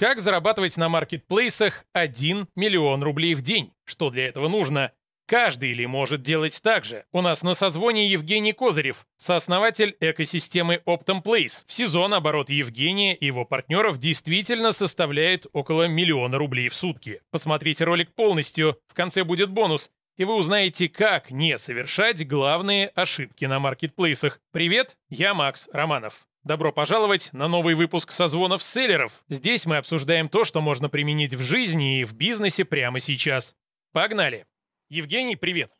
Как 0.00 0.18
зарабатывать 0.18 0.78
на 0.78 0.88
маркетплейсах 0.88 1.84
1 1.92 2.48
миллион 2.56 3.02
рублей 3.02 3.34
в 3.34 3.42
день? 3.42 3.74
Что 3.84 4.08
для 4.08 4.28
этого 4.28 4.48
нужно? 4.48 4.92
Каждый 5.26 5.74
ли 5.74 5.86
может 5.86 6.22
делать 6.22 6.58
так 6.62 6.86
же? 6.86 7.04
У 7.12 7.20
нас 7.20 7.42
на 7.42 7.52
созвоне 7.52 8.08
Евгений 8.08 8.54
Козырев, 8.54 9.04
сооснователь 9.18 9.94
экосистемы 10.00 10.80
Optum 10.86 11.22
Place. 11.22 11.64
В 11.66 11.72
сезон 11.74 12.14
оборот 12.14 12.48
Евгения 12.48 13.14
и 13.14 13.26
его 13.26 13.44
партнеров 13.44 13.98
действительно 13.98 14.72
составляет 14.72 15.46
около 15.52 15.86
миллиона 15.86 16.38
рублей 16.38 16.70
в 16.70 16.74
сутки. 16.74 17.20
Посмотрите 17.30 17.84
ролик 17.84 18.14
полностью, 18.14 18.78
в 18.88 18.94
конце 18.94 19.22
будет 19.22 19.50
бонус, 19.50 19.90
и 20.16 20.24
вы 20.24 20.32
узнаете, 20.34 20.88
как 20.88 21.30
не 21.30 21.58
совершать 21.58 22.26
главные 22.26 22.88
ошибки 22.94 23.44
на 23.44 23.58
маркетплейсах. 23.58 24.40
Привет, 24.50 24.96
я 25.10 25.34
Макс 25.34 25.68
Романов. 25.74 26.26
Добро 26.42 26.72
пожаловать 26.72 27.34
на 27.34 27.48
новый 27.48 27.74
выпуск 27.74 28.10
созвонов 28.12 28.62
селлеров. 28.62 29.22
Здесь 29.28 29.66
мы 29.66 29.76
обсуждаем 29.76 30.30
то, 30.30 30.44
что 30.44 30.62
можно 30.62 30.88
применить 30.88 31.34
в 31.34 31.42
жизни 31.42 32.00
и 32.00 32.04
в 32.04 32.14
бизнесе 32.14 32.64
прямо 32.64 32.98
сейчас. 32.98 33.54
Погнали! 33.92 34.46
Евгений, 34.88 35.36
привет! 35.36 35.70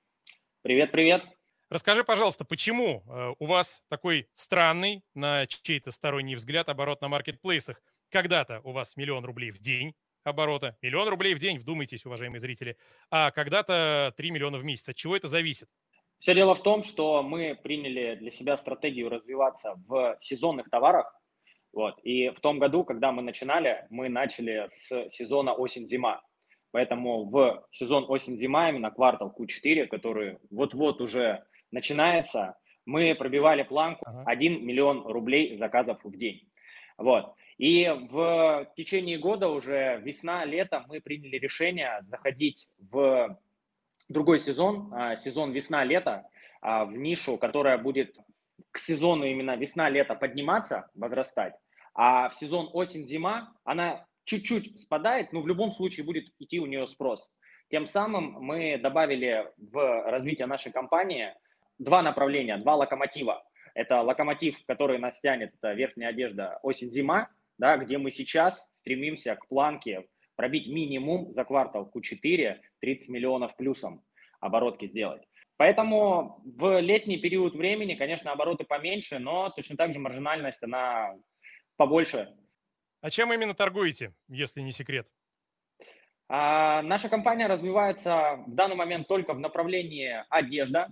Привет, 0.60 0.92
привет! 0.92 1.24
Расскажи, 1.70 2.04
пожалуйста, 2.04 2.44
почему 2.44 3.02
э, 3.06 3.34
у 3.38 3.46
вас 3.46 3.82
такой 3.88 4.28
странный, 4.34 5.02
на 5.14 5.46
чей-то 5.46 5.92
сторонний 5.92 6.34
взгляд, 6.34 6.68
оборот 6.68 7.00
на 7.00 7.08
маркетплейсах? 7.08 7.80
Когда-то 8.10 8.60
у 8.62 8.72
вас 8.72 8.98
миллион 8.98 9.24
рублей 9.24 9.52
в 9.52 9.60
день 9.60 9.94
оборота, 10.24 10.76
миллион 10.82 11.08
рублей 11.08 11.32
в 11.32 11.38
день, 11.38 11.58
вдумайтесь, 11.58 12.04
уважаемые 12.04 12.38
зрители, 12.38 12.76
а 13.10 13.30
когда-то 13.30 14.12
3 14.14 14.30
миллиона 14.30 14.58
в 14.58 14.64
месяц. 14.64 14.90
От 14.90 14.96
чего 14.96 15.16
это 15.16 15.26
зависит? 15.26 15.70
Все 16.20 16.34
дело 16.34 16.54
в 16.54 16.62
том, 16.62 16.82
что 16.82 17.22
мы 17.22 17.58
приняли 17.62 18.14
для 18.14 18.30
себя 18.30 18.58
стратегию 18.58 19.08
развиваться 19.08 19.74
в 19.88 20.18
сезонных 20.20 20.68
товарах. 20.68 21.18
Вот. 21.72 21.98
И 22.04 22.28
в 22.28 22.40
том 22.40 22.58
году, 22.58 22.84
когда 22.84 23.10
мы 23.10 23.22
начинали, 23.22 23.86
мы 23.88 24.10
начали 24.10 24.68
с 24.68 25.08
сезона 25.08 25.54
осень-зима. 25.54 26.20
Поэтому 26.72 27.24
в 27.24 27.64
сезон 27.70 28.04
осень-зима, 28.06 28.68
именно 28.68 28.90
квартал 28.90 29.34
Q4, 29.34 29.86
который 29.86 30.36
вот-вот 30.50 31.00
уже 31.00 31.42
начинается, 31.70 32.54
мы 32.84 33.14
пробивали 33.14 33.62
планку 33.62 34.04
1 34.26 34.66
миллион 34.66 35.06
рублей 35.06 35.56
заказов 35.56 36.00
в 36.04 36.16
день. 36.18 36.50
Вот. 36.98 37.32
И 37.56 37.88
в 38.10 38.70
течение 38.76 39.16
года 39.16 39.48
уже 39.48 40.00
весна-лето 40.04 40.84
мы 40.86 41.00
приняли 41.00 41.36
решение 41.38 42.00
заходить 42.02 42.68
в 42.78 43.38
другой 44.10 44.40
сезон, 44.40 44.92
а, 44.92 45.16
сезон 45.16 45.52
весна-лето, 45.52 46.28
а, 46.60 46.84
в 46.84 46.92
нишу, 46.92 47.38
которая 47.38 47.78
будет 47.78 48.18
к 48.72 48.78
сезону 48.78 49.24
именно 49.24 49.56
весна-лето 49.56 50.14
подниматься, 50.14 50.90
возрастать, 50.94 51.54
а 51.94 52.28
в 52.28 52.34
сезон 52.34 52.68
осень-зима 52.72 53.52
она 53.64 54.04
чуть-чуть 54.24 54.80
спадает, 54.80 55.32
но 55.32 55.40
в 55.40 55.48
любом 55.48 55.72
случае 55.72 56.04
будет 56.04 56.28
идти 56.38 56.60
у 56.60 56.66
нее 56.66 56.86
спрос. 56.86 57.26
Тем 57.70 57.86
самым 57.86 58.32
мы 58.40 58.78
добавили 58.78 59.50
в 59.56 60.10
развитие 60.10 60.46
нашей 60.46 60.72
компании 60.72 61.32
два 61.78 62.02
направления, 62.02 62.58
два 62.58 62.74
локомотива. 62.74 63.42
Это 63.74 64.02
локомотив, 64.02 64.58
который 64.66 64.98
нас 64.98 65.20
тянет, 65.20 65.54
это 65.54 65.72
верхняя 65.72 66.10
одежда 66.10 66.58
осень-зима, 66.62 67.28
да, 67.58 67.76
где 67.76 67.96
мы 67.96 68.10
сейчас 68.10 68.68
стремимся 68.74 69.36
к 69.36 69.46
планке 69.46 70.08
пробить 70.40 70.68
минимум 70.68 71.30
за 71.34 71.44
квартал 71.44 71.92
Q4 71.94 72.60
30 72.80 73.10
миллионов 73.10 73.54
плюсом 73.56 74.02
оборотки 74.40 74.86
сделать. 74.88 75.20
Поэтому 75.58 76.40
в 76.46 76.80
летний 76.80 77.18
период 77.18 77.54
времени, 77.54 77.94
конечно, 77.94 78.32
обороты 78.32 78.64
поменьше, 78.64 79.18
но 79.18 79.50
точно 79.50 79.76
так 79.76 79.92
же 79.92 79.98
маржинальность, 79.98 80.62
она 80.62 81.14
побольше. 81.76 82.34
А 83.02 83.10
чем 83.10 83.34
именно 83.34 83.52
торгуете, 83.52 84.14
если 84.28 84.62
не 84.62 84.72
секрет? 84.72 85.08
А, 86.26 86.80
наша 86.80 87.10
компания 87.10 87.46
развивается 87.46 88.42
в 88.46 88.54
данный 88.54 88.76
момент 88.76 89.08
только 89.08 89.34
в 89.34 89.40
направлении 89.40 90.24
одежда. 90.30 90.88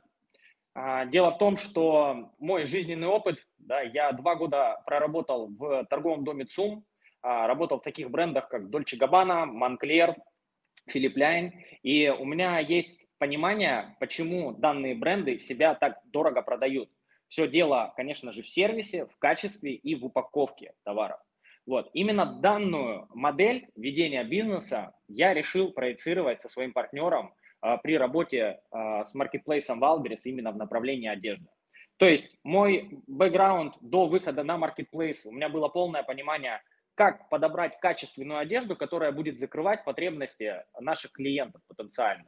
А, 0.75 1.07
дело 1.07 1.31
в 1.31 1.39
том, 1.39 1.57
что 1.57 2.35
мой 2.39 2.67
жизненный 2.67 3.09
опыт, 3.09 3.47
да, 3.57 3.81
я 3.81 4.13
два 4.13 4.35
года 4.35 4.83
проработал 4.85 5.49
в 5.49 5.87
торговом 5.87 6.25
доме 6.25 6.45
ЦУМ, 6.45 6.85
работал 7.23 7.79
в 7.81 7.83
таких 7.83 8.11
брендах, 8.11 8.49
как 8.49 8.63
Dolce 8.65 8.99
Gabbana, 8.99 9.47
Moncler, 9.47 10.15
Philip 10.93 11.15
Line, 11.17 11.51
и 11.83 12.09
у 12.09 12.25
меня 12.25 12.59
есть 12.59 13.07
понимание, 13.19 13.97
почему 14.01 14.53
данные 14.53 14.95
бренды 14.95 15.39
себя 15.39 15.75
так 15.75 15.99
дорого 16.07 16.43
продают. 16.43 16.89
Все 17.29 17.47
дело, 17.47 17.93
конечно 17.97 18.33
же, 18.33 18.43
в 18.43 18.49
сервисе, 18.49 19.07
в 19.07 19.17
качестве 19.19 19.75
и 19.75 19.95
в 19.95 20.07
упаковке 20.07 20.73
товаров. 20.85 21.21
Вот. 21.67 21.91
Именно 21.93 22.41
данную 22.41 23.07
модель 23.15 23.69
ведения 23.77 24.25
бизнеса 24.25 24.95
я 25.07 25.35
решил 25.35 25.73
проецировать 25.73 26.41
со 26.41 26.49
своим 26.49 26.73
партнером 26.73 27.35
а, 27.61 27.77
при 27.77 27.99
работе 27.99 28.61
а, 28.71 29.05
с 29.05 29.15
маркетплейсом 29.15 29.85
Wildberries 29.85 30.23
именно 30.25 30.53
в 30.53 30.57
направлении 30.57 31.09
одежды. 31.09 31.47
То 31.99 32.07
есть 32.07 32.31
мой 32.43 33.03
бэкграунд 33.07 33.75
до 33.83 34.07
выхода 34.07 34.45
на 34.45 34.57
маркетплейс, 34.57 35.27
у 35.27 35.33
меня 35.33 35.51
было 35.51 35.69
полное 35.69 36.03
понимание, 36.03 36.63
как 36.99 37.29
подобрать 37.29 37.79
качественную 37.79 38.41
одежду, 38.41 38.75
которая 38.75 39.13
будет 39.13 39.39
закрывать 39.39 39.85
потребности 39.85 40.65
наших 40.81 41.13
клиентов 41.13 41.63
потенциальных. 41.69 42.27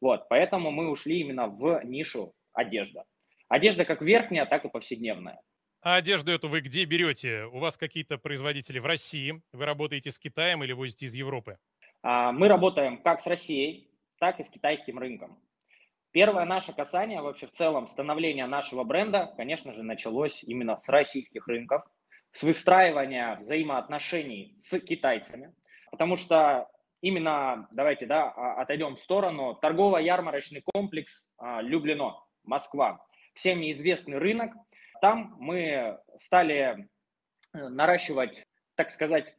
Вот, 0.00 0.28
поэтому 0.28 0.72
мы 0.72 0.90
ушли 0.90 1.20
именно 1.20 1.46
в 1.46 1.80
нишу 1.84 2.34
одежда. 2.52 3.04
Одежда 3.48 3.84
как 3.84 4.02
верхняя, 4.02 4.44
так 4.44 4.64
и 4.64 4.68
повседневная. 4.68 5.40
А 5.82 5.94
одежду 5.94 6.32
эту 6.32 6.48
вы 6.48 6.60
где 6.62 6.84
берете? 6.84 7.44
У 7.44 7.60
вас 7.60 7.76
какие-то 7.76 8.18
производители 8.18 8.80
в 8.80 8.86
России? 8.86 9.40
Вы 9.52 9.64
работаете 9.64 10.10
с 10.10 10.18
Китаем 10.18 10.64
или 10.64 10.72
возите 10.72 11.06
из 11.06 11.14
Европы? 11.14 11.56
А, 12.02 12.32
мы 12.32 12.48
работаем 12.48 13.00
как 13.00 13.20
с 13.20 13.26
Россией, 13.28 13.88
так 14.18 14.40
и 14.40 14.42
с 14.42 14.50
китайским 14.50 14.98
рынком. 14.98 15.38
Первое 16.10 16.44
наше 16.44 16.72
касание 16.72 17.22
вообще 17.22 17.46
в 17.46 17.52
целом 17.52 17.86
становления 17.86 18.48
нашего 18.48 18.82
бренда, 18.82 19.32
конечно 19.36 19.72
же, 19.72 19.84
началось 19.84 20.42
именно 20.42 20.74
с 20.74 20.88
российских 20.88 21.46
рынков 21.46 21.84
с 22.32 22.42
выстраивания 22.42 23.36
взаимоотношений 23.36 24.56
с 24.60 24.78
китайцами, 24.80 25.54
потому 25.90 26.16
что 26.16 26.68
именно, 27.00 27.68
давайте, 27.70 28.06
да, 28.06 28.30
а, 28.30 28.60
отойдем 28.60 28.96
в 28.96 29.00
сторону, 29.00 29.54
торгово-ярмарочный 29.54 30.62
комплекс 30.62 31.28
а, 31.38 31.60
Люблино, 31.62 32.16
Москва, 32.44 33.04
всем 33.34 33.60
известный 33.70 34.18
рынок, 34.18 34.52
там 35.00 35.36
мы 35.38 35.98
стали 36.16 36.88
э, 37.54 37.68
наращивать, 37.68 38.46
так 38.74 38.90
сказать, 38.90 39.36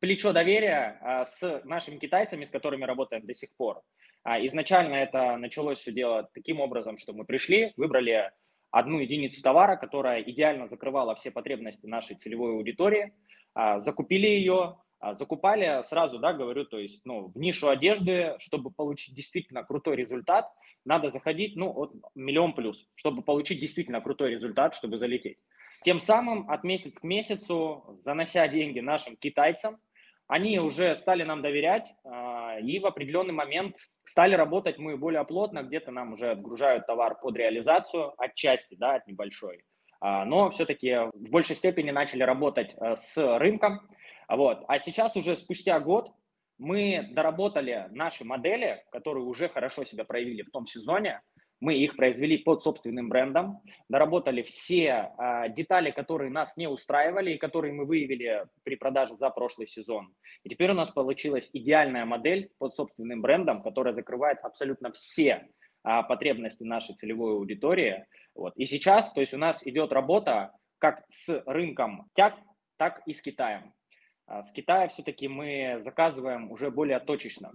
плечо 0.00 0.32
доверия 0.32 0.98
а, 1.00 1.26
с 1.26 1.62
нашими 1.64 1.98
китайцами, 1.98 2.44
с 2.44 2.50
которыми 2.50 2.84
работаем 2.84 3.26
до 3.26 3.34
сих 3.34 3.54
пор. 3.56 3.82
Изначально 4.26 4.94
это 4.94 5.36
началось 5.36 5.80
все 5.80 5.92
дело 5.92 6.30
таким 6.32 6.58
образом, 6.58 6.96
что 6.96 7.12
мы 7.12 7.26
пришли, 7.26 7.74
выбрали 7.76 8.32
одну 8.74 8.98
единицу 8.98 9.40
товара, 9.40 9.76
которая 9.76 10.20
идеально 10.22 10.66
закрывала 10.66 11.14
все 11.14 11.30
потребности 11.30 11.86
нашей 11.86 12.16
целевой 12.16 12.54
аудитории, 12.54 13.14
а, 13.54 13.78
закупили 13.78 14.26
ее, 14.26 14.78
а, 14.98 15.14
закупали 15.14 15.84
сразу, 15.88 16.18
да, 16.18 16.32
говорю, 16.32 16.64
то 16.64 16.80
есть, 16.80 17.02
ну, 17.04 17.28
в 17.28 17.38
нишу 17.38 17.68
одежды, 17.68 18.34
чтобы 18.40 18.72
получить 18.72 19.14
действительно 19.14 19.62
крутой 19.62 19.94
результат, 19.94 20.50
надо 20.84 21.10
заходить, 21.10 21.54
ну, 21.54 21.70
от 21.70 21.92
миллион 22.16 22.52
плюс, 22.52 22.84
чтобы 22.96 23.22
получить 23.22 23.60
действительно 23.60 24.00
крутой 24.00 24.32
результат, 24.32 24.74
чтобы 24.74 24.98
залететь. 24.98 25.38
Тем 25.84 26.00
самым 26.00 26.50
от 26.50 26.64
месяца 26.64 27.00
к 27.00 27.04
месяцу, 27.04 27.96
занося 28.00 28.48
деньги 28.48 28.80
нашим 28.80 29.16
китайцам, 29.16 29.78
они 30.26 30.58
уже 30.58 30.96
стали 30.96 31.22
нам 31.22 31.42
доверять, 31.42 31.94
а, 32.02 32.58
и 32.58 32.80
в 32.80 32.86
определенный 32.86 33.34
момент 33.34 33.76
стали 34.04 34.34
работать 34.34 34.78
мы 34.78 34.96
более 34.96 35.24
плотно, 35.24 35.62
где-то 35.62 35.90
нам 35.90 36.12
уже 36.12 36.30
отгружают 36.30 36.86
товар 36.86 37.18
под 37.20 37.36
реализацию, 37.36 38.12
отчасти, 38.18 38.74
да, 38.74 38.96
от 38.96 39.06
небольшой. 39.06 39.64
А, 40.00 40.24
но 40.24 40.50
все-таки 40.50 40.94
в 41.12 41.30
большей 41.30 41.56
степени 41.56 41.90
начали 41.90 42.22
работать 42.22 42.74
э, 42.74 42.96
с 42.96 43.38
рынком. 43.38 43.80
Вот. 44.28 44.64
А 44.68 44.78
сейчас 44.78 45.16
уже 45.16 45.36
спустя 45.36 45.80
год 45.80 46.12
мы 46.58 47.08
доработали 47.12 47.88
наши 47.90 48.24
модели, 48.24 48.84
которые 48.92 49.24
уже 49.24 49.48
хорошо 49.48 49.84
себя 49.84 50.04
проявили 50.04 50.42
в 50.42 50.50
том 50.50 50.66
сезоне, 50.66 51.22
мы 51.60 51.74
их 51.76 51.96
произвели 51.96 52.38
под 52.38 52.62
собственным 52.62 53.08
брендом, 53.08 53.60
доработали 53.88 54.42
все 54.42 55.12
э, 55.18 55.48
детали, 55.54 55.90
которые 55.90 56.30
нас 56.30 56.56
не 56.56 56.68
устраивали 56.68 57.32
и 57.32 57.38
которые 57.38 57.72
мы 57.72 57.86
выявили 57.86 58.46
при 58.62 58.76
продаже 58.76 59.16
за 59.16 59.30
прошлый 59.30 59.66
сезон. 59.66 60.14
И 60.42 60.48
теперь 60.48 60.70
у 60.70 60.74
нас 60.74 60.90
получилась 60.90 61.48
идеальная 61.52 62.04
модель 62.04 62.50
под 62.58 62.74
собственным 62.74 63.22
брендом, 63.22 63.62
которая 63.62 63.94
закрывает 63.94 64.38
абсолютно 64.42 64.92
все 64.92 65.48
э, 65.84 66.02
потребности 66.08 66.64
нашей 66.64 66.94
целевой 66.94 67.32
аудитории. 67.32 68.06
Вот. 68.34 68.56
И 68.56 68.66
сейчас, 68.66 69.12
то 69.12 69.20
есть 69.20 69.34
у 69.34 69.38
нас 69.38 69.66
идет 69.66 69.92
работа 69.92 70.52
как 70.78 71.04
с 71.10 71.42
рынком 71.46 72.10
тяг, 72.14 72.34
так 72.76 73.02
и 73.06 73.12
с 73.12 73.22
Китаем. 73.22 73.72
С 74.26 74.50
Китая 74.52 74.88
все-таки 74.88 75.28
мы 75.28 75.80
заказываем 75.84 76.50
уже 76.50 76.70
более 76.70 76.98
точечно. 76.98 77.52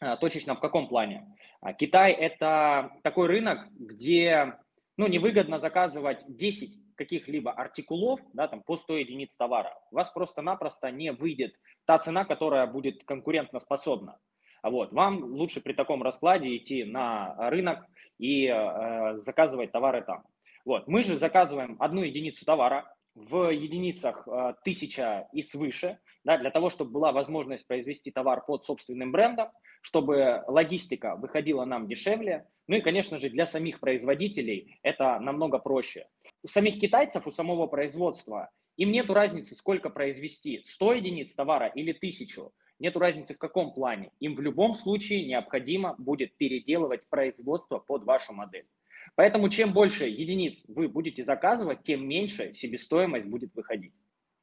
А, 0.00 0.16
точечно 0.16 0.54
в 0.54 0.60
каком 0.60 0.88
плане? 0.88 1.36
А, 1.60 1.72
Китай– 1.72 2.12
это 2.12 2.92
такой 3.02 3.28
рынок, 3.28 3.68
где 3.72 4.58
ну, 4.96 5.06
невыгодно 5.08 5.58
заказывать 5.58 6.24
10 6.28 6.94
каких-либо 6.96 7.52
артикулов, 7.52 8.20
да, 8.32 8.48
там 8.48 8.62
по 8.62 8.76
100 8.76 8.98
единиц 8.98 9.34
товара, 9.36 9.76
у 9.90 9.96
вас 9.96 10.10
просто-напросто 10.10 10.90
не 10.90 11.12
выйдет 11.12 11.54
та 11.84 11.98
цена, 11.98 12.24
которая 12.24 12.66
будет 12.66 13.04
конкурентоспособна. 13.04 14.18
Вот. 14.62 14.92
Вам 14.92 15.22
лучше 15.24 15.60
при 15.60 15.74
таком 15.74 16.02
раскладе 16.02 16.56
идти 16.56 16.84
на 16.84 17.50
рынок 17.50 17.84
и 18.18 18.46
э, 18.46 19.18
заказывать 19.18 19.72
товары 19.72 20.02
там. 20.02 20.24
Вот. 20.64 20.88
Мы 20.88 21.02
же 21.02 21.18
заказываем 21.18 21.76
одну 21.80 22.02
единицу 22.02 22.46
товара 22.46 22.90
в 23.14 23.50
единицах 23.50 24.26
э, 24.26 24.54
тысяча 24.64 25.28
и 25.32 25.42
свыше, 25.42 25.98
да, 26.24 26.38
для 26.38 26.50
того, 26.50 26.70
чтобы 26.70 26.90
была 26.90 27.12
возможность 27.12 27.66
произвести 27.66 28.10
товар 28.10 28.44
под 28.44 28.64
собственным 28.64 29.12
брендом, 29.12 29.48
чтобы 29.82 30.42
логистика 30.46 31.16
выходила 31.16 31.64
нам 31.64 31.86
дешевле. 31.86 32.46
Ну 32.66 32.76
и, 32.76 32.80
конечно 32.80 33.18
же, 33.18 33.28
для 33.28 33.46
самих 33.46 33.78
производителей 33.78 34.78
это 34.82 35.18
намного 35.20 35.58
проще. 35.58 36.08
У 36.42 36.48
самих 36.48 36.80
китайцев, 36.80 37.26
у 37.26 37.30
самого 37.30 37.66
производства, 37.66 38.50
им 38.76 38.90
нет 38.90 39.10
разницы, 39.10 39.54
сколько 39.54 39.90
произвести, 39.90 40.62
100 40.64 40.94
единиц 40.94 41.34
товара 41.34 41.66
или 41.66 41.92
1000. 41.92 42.50
Нет 42.80 42.96
разницы 42.96 43.34
в 43.34 43.38
каком 43.38 43.72
плане. 43.72 44.10
Им 44.18 44.34
в 44.34 44.40
любом 44.40 44.74
случае 44.74 45.26
необходимо 45.26 45.94
будет 45.98 46.36
переделывать 46.36 47.08
производство 47.08 47.78
под 47.78 48.04
вашу 48.04 48.32
модель. 48.32 48.66
Поэтому 49.14 49.48
чем 49.48 49.72
больше 49.72 50.06
единиц 50.06 50.64
вы 50.66 50.88
будете 50.88 51.22
заказывать, 51.22 51.82
тем 51.84 52.08
меньше 52.08 52.52
себестоимость 52.54 53.26
будет 53.26 53.54
выходить. 53.54 53.92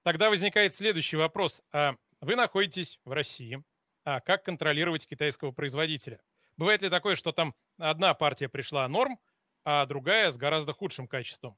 Тогда 0.04 0.30
возникает 0.30 0.74
следующий 0.74 1.18
вопрос. 1.18 1.62
А 1.72 1.96
вы 2.22 2.36
находитесь 2.36 3.00
в 3.06 3.12
России. 3.12 3.64
А 4.04 4.20
как 4.20 4.44
контролировать 4.44 5.08
китайского 5.08 5.52
производителя? 5.52 6.20
Бывает 6.58 6.82
ли 6.82 6.90
такое, 6.90 7.16
что 7.16 7.32
там 7.32 7.54
одна 7.78 8.14
партия 8.14 8.50
пришла 8.50 8.88
норм, 8.88 9.20
а 9.64 9.86
другая 9.86 10.32
с 10.32 10.38
гораздо 10.38 10.74
худшим 10.74 11.08
качеством? 11.08 11.56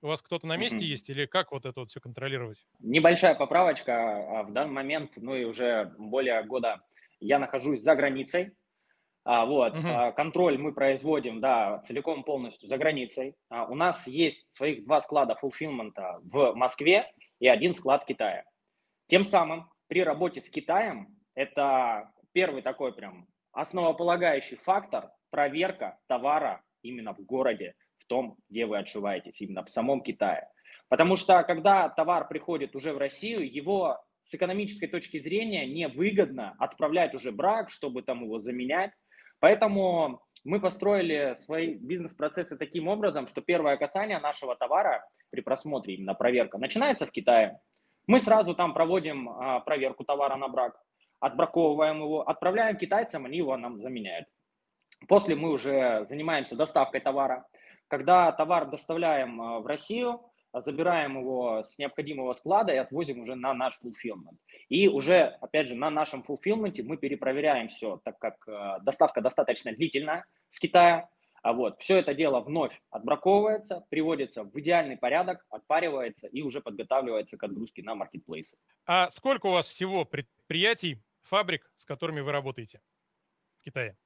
У 0.00 0.06
вас 0.06 0.22
кто-то 0.22 0.46
на 0.46 0.56
месте 0.56 0.84
есть 0.84 1.10
или 1.10 1.26
как 1.26 1.50
вот 1.50 1.66
это 1.66 1.80
вот 1.80 1.90
все 1.90 2.00
контролировать? 2.00 2.66
Небольшая 2.78 3.34
поправочка. 3.34 4.40
А, 4.40 4.42
в 4.44 4.52
данный 4.52 4.72
момент, 4.72 5.12
ну 5.16 5.34
и 5.34 5.44
уже 5.44 5.92
более 5.98 6.42
года 6.44 6.80
я 7.20 7.38
нахожусь 7.38 7.82
за 7.82 7.96
границей. 7.96 8.52
А, 9.24 9.44
вот, 9.44 9.76
угу. 9.76 9.86
а, 9.86 10.12
контроль 10.12 10.56
мы 10.56 10.72
производим, 10.72 11.40
да, 11.40 11.82
целиком 11.86 12.22
полностью 12.22 12.68
за 12.68 12.78
границей. 12.78 13.34
А, 13.48 13.66
у 13.66 13.74
нас 13.74 14.06
есть 14.06 14.46
своих 14.54 14.84
два 14.84 15.00
склада 15.00 15.34
фулфилмента 15.34 16.20
в 16.22 16.54
Москве 16.54 17.12
и 17.40 17.48
один 17.48 17.74
склад 17.74 18.02
в 18.02 18.06
Китае. 18.06 18.44
Тем 19.08 19.24
самым 19.24 19.70
при 19.86 20.02
работе 20.02 20.40
с 20.40 20.48
Китаем 20.48 21.08
это 21.34 22.12
первый 22.32 22.62
такой 22.62 22.92
прям 22.94 23.26
основополагающий 23.52 24.56
фактор 24.56 25.10
проверка 25.30 25.98
товара 26.06 26.62
именно 26.82 27.14
в 27.14 27.20
городе, 27.24 27.74
в 27.98 28.06
том, 28.06 28.36
где 28.48 28.66
вы 28.66 28.78
отшиваетесь, 28.78 29.40
именно 29.40 29.64
в 29.64 29.70
самом 29.70 30.02
Китае. 30.02 30.48
Потому 30.88 31.16
что 31.16 31.42
когда 31.42 31.88
товар 31.88 32.28
приходит 32.28 32.74
уже 32.74 32.92
в 32.92 32.98
Россию, 32.98 33.50
его 33.50 33.98
с 34.24 34.34
экономической 34.34 34.86
точки 34.86 35.18
зрения 35.18 35.66
невыгодно 35.66 36.54
отправлять 36.58 37.14
уже 37.14 37.32
брак, 37.32 37.70
чтобы 37.70 38.02
там 38.02 38.24
его 38.24 38.38
заменять. 38.38 38.92
Поэтому 39.40 40.20
мы 40.44 40.60
построили 40.60 41.36
свои 41.40 41.74
бизнес-процессы 41.74 42.56
таким 42.56 42.88
образом, 42.88 43.26
что 43.26 43.40
первое 43.40 43.76
касание 43.76 44.18
нашего 44.18 44.56
товара 44.56 45.06
при 45.30 45.40
просмотре, 45.40 45.94
именно 45.94 46.14
проверка, 46.14 46.58
начинается 46.58 47.06
в 47.06 47.10
Китае. 47.10 47.60
Мы 48.06 48.18
сразу 48.18 48.54
там 48.54 48.72
проводим 48.74 49.28
а, 49.28 49.60
проверку 49.60 50.04
товара 50.04 50.36
на 50.36 50.48
брак, 50.48 50.80
отбраковываем 51.20 52.00
его, 52.00 52.28
отправляем 52.28 52.76
китайцам, 52.76 53.26
они 53.26 53.38
его 53.38 53.56
нам 53.56 53.80
заменяют. 53.80 54.26
После 55.06 55.34
мы 55.34 55.50
уже 55.50 56.06
занимаемся 56.08 56.56
доставкой 56.56 57.00
товара. 57.00 57.46
Когда 57.88 58.32
товар 58.32 58.70
доставляем 58.70 59.40
а, 59.40 59.60
в 59.60 59.66
Россию, 59.66 60.22
забираем 60.52 61.18
его 61.18 61.62
с 61.62 61.78
необходимого 61.78 62.32
склада 62.32 62.72
и 62.72 62.76
отвозим 62.76 63.20
уже 63.20 63.34
на 63.34 63.54
наш 63.54 63.78
fulfillment. 63.82 64.36
И 64.68 64.88
уже, 64.88 65.36
опять 65.40 65.68
же, 65.68 65.74
на 65.74 65.90
нашем 65.90 66.24
fulfillment 66.26 66.82
мы 66.82 66.96
перепроверяем 66.96 67.68
все, 67.68 68.00
так 68.04 68.18
как 68.18 68.36
э, 68.48 68.78
доставка 68.82 69.20
достаточно 69.20 69.72
длительная 69.72 70.24
с 70.50 70.58
Китая. 70.58 71.08
А 71.42 71.52
вот, 71.52 71.80
все 71.80 71.98
это 71.98 72.14
дело 72.14 72.40
вновь 72.40 72.80
отбраковывается, 72.90 73.86
приводится 73.90 74.42
в 74.42 74.58
идеальный 74.58 74.96
порядок, 74.96 75.46
отпаривается 75.50 76.26
и 76.26 76.42
уже 76.42 76.60
подготавливается 76.60 77.36
к 77.36 77.44
отгрузке 77.44 77.82
на 77.82 77.94
маркетплейсы. 77.94 78.56
А 78.86 79.08
сколько 79.10 79.46
у 79.46 79.52
вас 79.52 79.68
всего 79.68 80.04
предприятий, 80.04 81.00
фабрик, 81.22 81.70
с 81.74 81.84
которыми 81.84 82.20
вы 82.20 82.32
работаете 82.32 82.80
в 83.60 83.64
Китае? 83.64 83.96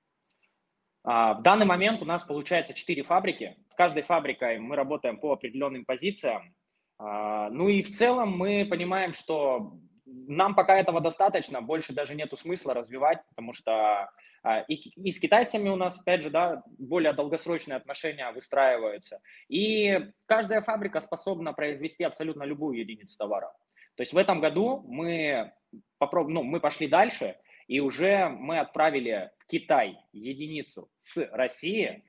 А, 1.05 1.35
в 1.35 1.43
данный 1.43 1.67
момент 1.67 2.03
у 2.03 2.05
нас 2.05 2.23
получается 2.23 2.75
4 2.75 3.03
фабрики. 3.03 3.57
С 3.69 3.75
каждой 3.75 4.03
фабрикой 4.03 4.59
мы 4.59 4.77
работаем 4.77 5.19
по 5.19 5.33
определенным 5.33 5.85
позициям. 5.85 6.55
А, 6.99 7.51
ну 7.51 7.69
и 7.69 7.83
в 7.83 7.97
целом 7.97 8.37
мы 8.37 8.67
понимаем, 8.69 9.13
что 9.13 9.75
нам 10.05 10.55
пока 10.55 10.77
этого 10.79 11.01
достаточно, 11.01 11.61
больше 11.61 11.93
даже 11.93 12.15
нету 12.15 12.37
смысла 12.37 12.75
развивать, 12.75 13.21
потому 13.29 13.53
что 13.53 14.11
а, 14.43 14.61
и, 14.69 14.75
и 14.75 15.11
с 15.11 15.21
китайцами 15.21 15.69
у 15.69 15.77
нас, 15.77 15.99
опять 15.99 16.23
же, 16.23 16.31
да, 16.31 16.63
более 16.79 17.13
долгосрочные 17.13 17.77
отношения 17.77 18.31
выстраиваются. 18.33 19.21
И 19.49 20.11
каждая 20.27 20.61
фабрика 20.61 21.01
способна 21.01 21.53
произвести 21.53 22.05
абсолютно 22.05 22.45
любую 22.45 22.79
единицу 22.79 23.17
товара. 23.17 23.53
То 23.97 24.03
есть 24.03 24.13
в 24.13 24.19
этом 24.19 24.41
году 24.41 24.85
мы, 24.89 25.53
попроб... 25.99 26.29
ну, 26.29 26.43
мы 26.43 26.61
пошли 26.61 26.89
дальше, 26.89 27.37
и 27.69 27.81
уже 27.81 28.29
мы 28.29 28.59
отправили 28.59 29.31
Китай 29.53 29.99
единицу 30.15 30.91
с 30.99 31.29
России, 31.31 32.03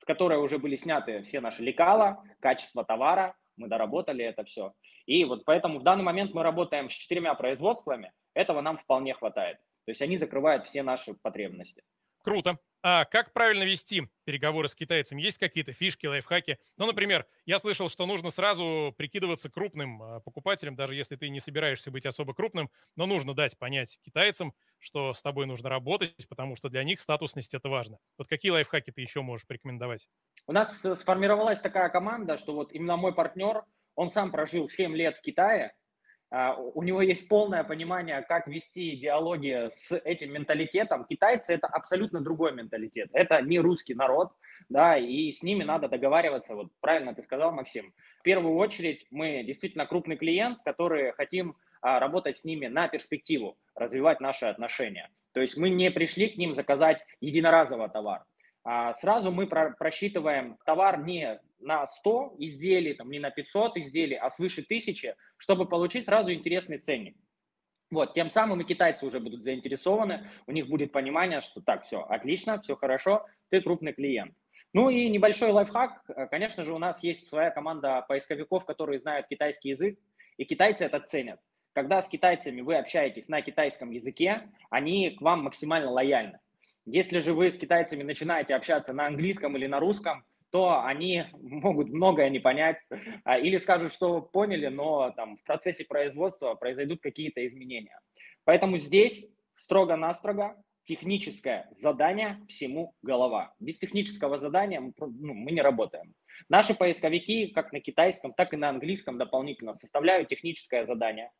с 0.00 0.04
которой 0.04 0.38
уже 0.38 0.58
были 0.58 0.74
сняты 0.74 1.22
все 1.22 1.40
наши 1.40 1.62
лекала, 1.62 2.24
качество 2.40 2.84
товара, 2.84 3.36
мы 3.56 3.68
доработали 3.68 4.24
это 4.24 4.42
все. 4.42 4.74
И 5.06 5.24
вот 5.24 5.44
поэтому 5.44 5.78
в 5.78 5.84
данный 5.84 6.02
момент 6.02 6.34
мы 6.34 6.42
работаем 6.42 6.90
с 6.90 6.92
четырьмя 6.92 7.36
производствами, 7.36 8.12
этого 8.34 8.62
нам 8.62 8.78
вполне 8.78 9.14
хватает. 9.14 9.58
То 9.84 9.92
есть 9.92 10.02
они 10.02 10.16
закрывают 10.16 10.66
все 10.66 10.82
наши 10.82 11.14
потребности. 11.14 11.84
Круто. 12.24 12.58
А 12.84 13.04
как 13.04 13.32
правильно 13.32 13.62
вести 13.62 14.08
переговоры 14.24 14.66
с 14.66 14.74
китайцами? 14.74 15.22
Есть 15.22 15.38
какие-то 15.38 15.72
фишки, 15.72 16.06
лайфхаки? 16.06 16.58
Ну, 16.76 16.86
например, 16.86 17.26
я 17.46 17.60
слышал, 17.60 17.88
что 17.88 18.06
нужно 18.06 18.30
сразу 18.30 18.92
прикидываться 18.98 19.48
крупным 19.48 20.02
а, 20.02 20.20
покупателем, 20.20 20.74
даже 20.74 20.96
если 20.96 21.14
ты 21.14 21.28
не 21.28 21.38
собираешься 21.38 21.92
быть 21.92 22.06
особо 22.06 22.34
крупным, 22.34 22.70
но 22.96 23.06
нужно 23.06 23.34
дать 23.34 23.56
понять 23.56 24.00
китайцам, 24.02 24.52
что 24.80 25.14
с 25.14 25.22
тобой 25.22 25.46
нужно 25.46 25.68
работать, 25.68 26.28
потому 26.28 26.56
что 26.56 26.68
для 26.68 26.82
них 26.82 26.98
статусность 26.98 27.54
это 27.54 27.68
важно. 27.68 27.98
Вот 28.18 28.26
какие 28.26 28.50
лайфхаки 28.50 28.90
ты 28.90 29.00
еще 29.00 29.22
можешь 29.22 29.46
порекомендовать? 29.46 30.08
У 30.48 30.52
нас 30.52 30.84
э, 30.84 30.96
сформировалась 30.96 31.60
такая 31.60 31.88
команда, 31.88 32.36
что 32.36 32.52
вот 32.54 32.72
именно 32.72 32.96
мой 32.96 33.14
партнер, 33.14 33.64
он 33.94 34.10
сам 34.10 34.32
прожил 34.32 34.66
7 34.68 34.96
лет 34.96 35.18
в 35.18 35.20
Китае, 35.20 35.72
у 36.74 36.82
него 36.82 37.02
есть 37.02 37.28
полное 37.28 37.62
понимание, 37.62 38.22
как 38.22 38.46
вести 38.46 38.96
диалоги 38.96 39.68
с 39.70 39.92
этим 39.92 40.32
менталитетом. 40.32 41.04
Китайцы– 41.04 41.52
это 41.54 41.66
абсолютно 41.66 42.22
другой 42.22 42.54
менталитет. 42.54 43.10
Это 43.12 43.42
не 43.42 43.60
русский 43.60 43.94
народ, 43.94 44.32
да, 44.70 44.96
и 44.96 45.30
с 45.30 45.42
ними 45.42 45.62
надо 45.62 45.88
договариваться. 45.88 46.54
Вот 46.54 46.68
правильно 46.80 47.14
ты 47.14 47.22
сказал, 47.22 47.52
Максим. 47.52 47.92
В 48.20 48.22
первую 48.22 48.54
очередь 48.56 49.06
мы 49.10 49.42
действительно 49.44 49.84
крупный 49.84 50.16
клиент, 50.16 50.60
который 50.64 51.12
хотим 51.12 51.54
а, 51.82 51.98
работать 51.98 52.38
с 52.38 52.44
ними 52.44 52.66
на 52.66 52.88
перспективу, 52.88 53.58
развивать 53.74 54.20
наши 54.20 54.46
отношения. 54.46 55.10
То 55.34 55.40
есть 55.40 55.58
мы 55.58 55.68
не 55.68 55.90
пришли 55.90 56.28
к 56.28 56.38
ним 56.38 56.54
заказать 56.54 57.04
единоразовый 57.20 57.90
товар. 57.90 58.24
А 58.64 58.94
сразу 58.94 59.32
мы 59.32 59.46
просчитываем 59.46 60.56
товар 60.64 61.02
не 61.02 61.40
на 61.62 61.86
100 61.86 62.36
изделий, 62.38 62.94
там, 62.94 63.10
не 63.10 63.18
на 63.18 63.30
500 63.30 63.76
изделий, 63.78 64.16
а 64.16 64.30
свыше 64.30 64.62
1000, 64.62 65.16
чтобы 65.36 65.66
получить 65.66 66.06
сразу 66.06 66.32
интересный 66.32 66.78
ценник. 66.78 67.16
Вот, 67.90 68.14
тем 68.14 68.30
самым 68.30 68.60
и 68.60 68.64
китайцы 68.64 69.04
уже 69.04 69.20
будут 69.20 69.42
заинтересованы, 69.42 70.30
у 70.46 70.52
них 70.52 70.68
будет 70.68 70.92
понимание, 70.92 71.42
что 71.42 71.60
так, 71.60 71.84
все, 71.84 72.00
отлично, 72.00 72.60
все 72.60 72.74
хорошо, 72.74 73.26
ты 73.50 73.60
крупный 73.60 73.92
клиент. 73.92 74.34
Ну 74.72 74.88
и 74.88 75.10
небольшой 75.10 75.50
лайфхак, 75.50 76.02
конечно 76.30 76.64
же, 76.64 76.72
у 76.72 76.78
нас 76.78 77.02
есть 77.02 77.28
своя 77.28 77.50
команда 77.50 78.02
поисковиков, 78.08 78.64
которые 78.64 78.98
знают 78.98 79.26
китайский 79.26 79.70
язык, 79.70 79.98
и 80.38 80.44
китайцы 80.44 80.84
это 80.84 81.00
ценят. 81.00 81.40
Когда 81.74 82.00
с 82.00 82.08
китайцами 82.08 82.62
вы 82.62 82.76
общаетесь 82.76 83.28
на 83.28 83.42
китайском 83.42 83.90
языке, 83.90 84.50
они 84.70 85.10
к 85.10 85.20
вам 85.20 85.44
максимально 85.44 85.90
лояльны. 85.90 86.38
Если 86.86 87.20
же 87.20 87.34
вы 87.34 87.50
с 87.50 87.58
китайцами 87.58 88.02
начинаете 88.02 88.54
общаться 88.54 88.92
на 88.92 89.06
английском 89.06 89.56
или 89.56 89.66
на 89.66 89.78
русском, 89.78 90.24
то 90.52 90.84
они 90.84 91.24
могут 91.32 91.88
многое 91.88 92.30
не 92.30 92.38
понять 92.38 92.76
а, 93.24 93.38
или 93.38 93.56
скажут, 93.56 93.92
что 93.92 94.20
поняли, 94.20 94.68
но 94.68 95.10
там 95.10 95.36
в 95.38 95.42
процессе 95.42 95.84
производства 95.84 96.54
произойдут 96.54 97.00
какие-то 97.00 97.44
изменения. 97.46 97.98
Поэтому 98.44 98.76
здесь 98.76 99.28
строго-настрого 99.56 100.62
техническое 100.84 101.68
задание 101.76 102.40
всему 102.48 102.94
голова. 103.02 103.54
Без 103.60 103.78
технического 103.78 104.36
задания 104.36 104.80
ну, 104.80 105.34
мы 105.34 105.52
не 105.52 105.62
работаем. 105.62 106.14
Наши 106.48 106.74
поисковики, 106.74 107.48
как 107.48 107.72
на 107.72 107.80
китайском, 107.80 108.32
так 108.32 108.52
и 108.52 108.56
на 108.56 108.68
английском 108.68 109.16
дополнительно 109.16 109.74
составляют 109.74 110.28
техническое 110.28 110.84
задание, 110.86 111.30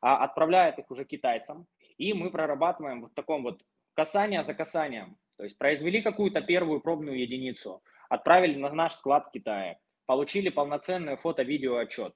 а 0.00 0.22
отправляют 0.24 0.78
их 0.78 0.90
уже 0.90 1.04
китайцам, 1.04 1.66
и 1.98 2.14
мы 2.14 2.30
прорабатываем 2.30 3.02
в 3.06 3.14
таком 3.14 3.42
вот 3.42 3.60
касание 3.94 4.44
за 4.44 4.54
касанием. 4.54 5.16
То 5.36 5.44
есть 5.44 5.58
произвели 5.58 6.00
какую-то 6.00 6.40
первую 6.40 6.80
пробную 6.80 7.20
единицу, 7.20 7.82
отправили 8.12 8.58
на 8.58 8.70
наш 8.70 8.92
склад 8.92 9.28
в 9.28 9.30
Китае, 9.30 9.78
получили 10.06 10.50
полноценный 10.50 11.16
фото-видео 11.16 11.78
отчет. 11.78 12.12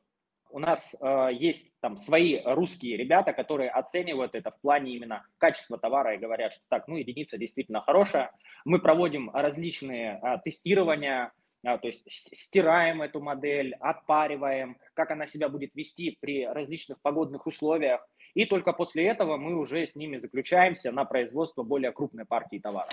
У 0.50 0.58
нас 0.58 0.94
э, 1.00 1.28
есть 1.32 1.72
там 1.80 1.96
свои 1.96 2.40
русские 2.44 2.98
ребята, 2.98 3.32
которые 3.32 3.70
оценивают 3.70 4.34
это 4.34 4.50
в 4.50 4.60
плане 4.60 4.94
именно 4.94 5.26
качества 5.38 5.78
товара 5.78 6.14
и 6.14 6.18
говорят, 6.18 6.52
что 6.52 6.62
так, 6.68 6.86
ну, 6.86 6.96
единица 6.96 7.38
действительно 7.38 7.80
хорошая. 7.80 8.30
Мы 8.64 8.78
проводим 8.78 9.30
различные 9.30 10.20
э, 10.22 10.38
тестирования, 10.44 11.32
э, 11.64 11.78
то 11.78 11.86
есть 11.86 12.04
стираем 12.06 13.00
эту 13.00 13.20
модель, 13.20 13.74
отпариваем, 13.80 14.76
как 14.92 15.10
она 15.10 15.26
себя 15.26 15.48
будет 15.48 15.74
вести 15.74 16.18
при 16.20 16.46
различных 16.46 17.00
погодных 17.00 17.46
условиях. 17.46 18.06
И 18.34 18.44
только 18.44 18.74
после 18.74 19.06
этого 19.06 19.38
мы 19.38 19.56
уже 19.56 19.86
с 19.86 19.96
ними 19.96 20.18
заключаемся 20.18 20.92
на 20.92 21.06
производство 21.06 21.62
более 21.62 21.90
крупной 21.90 22.26
партии 22.26 22.58
товара. 22.58 22.90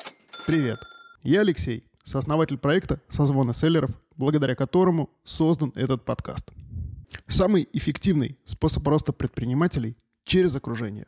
Привет, 0.48 0.80
я 1.24 1.42
Алексей, 1.42 1.84
сооснователь 2.04 2.58
проекта 2.58 3.02
«Созвоны 3.10 3.54
селлеров», 3.54 3.92
благодаря 4.16 4.56
которому 4.56 5.10
создан 5.24 5.72
этот 5.76 6.06
подкаст– 6.06 6.52
Самый 7.28 7.68
эффективный 7.74 8.38
способ 8.46 8.88
роста 8.88 9.14
предпринимателей 9.14 9.98
через 10.26 10.56
окружение. 10.56 11.08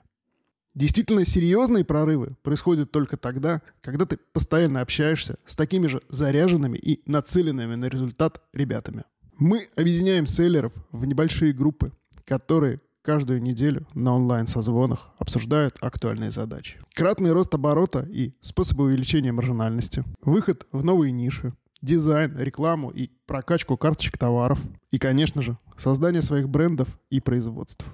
Действительно 0.73 1.25
серьезные 1.25 1.85
прорывы 1.85 2.35
происходят 2.41 2.91
только 2.91 3.15
тогда, 3.15 3.61
когда 3.81 4.05
ты 4.05 4.17
постоянно 4.33 4.81
общаешься 4.81 5.37
с 5.45 5.55
такими 5.55 5.87
же 5.87 6.01
заряженными 6.09 6.77
и 6.77 7.01
нацеленными 7.09 7.75
на 7.75 7.85
результат 7.85 8.41
ребятами. 8.53 9.03
Мы 9.37 9.69
объединяем 9.75 10.25
селлеров 10.25 10.73
в 10.91 11.05
небольшие 11.05 11.53
группы, 11.53 11.91
которые 12.25 12.81
каждую 13.05 13.41
неделю 13.41 13.87
на 13.93 14.15
онлайн-созвонах 14.15 15.11
обсуждают 15.19 15.77
актуальные 15.79 16.31
задачи. 16.31 16.79
Кратный 16.95 17.31
рост 17.31 17.53
оборота 17.53 17.99
и 17.99 18.33
способы 18.41 18.85
увеличения 18.85 19.31
маржинальности, 19.31 20.03
выход 20.21 20.65
в 20.71 20.83
новые 20.83 21.11
ниши, 21.11 21.53
дизайн, 21.83 22.35
рекламу 22.35 22.89
и 22.89 23.11
прокачку 23.27 23.77
карточек 23.77 24.17
товаров. 24.17 24.59
И, 24.89 24.97
конечно 24.97 25.43
же, 25.43 25.57
создание 25.77 26.23
своих 26.23 26.49
брендов 26.49 26.99
и 27.11 27.19
производств. 27.19 27.85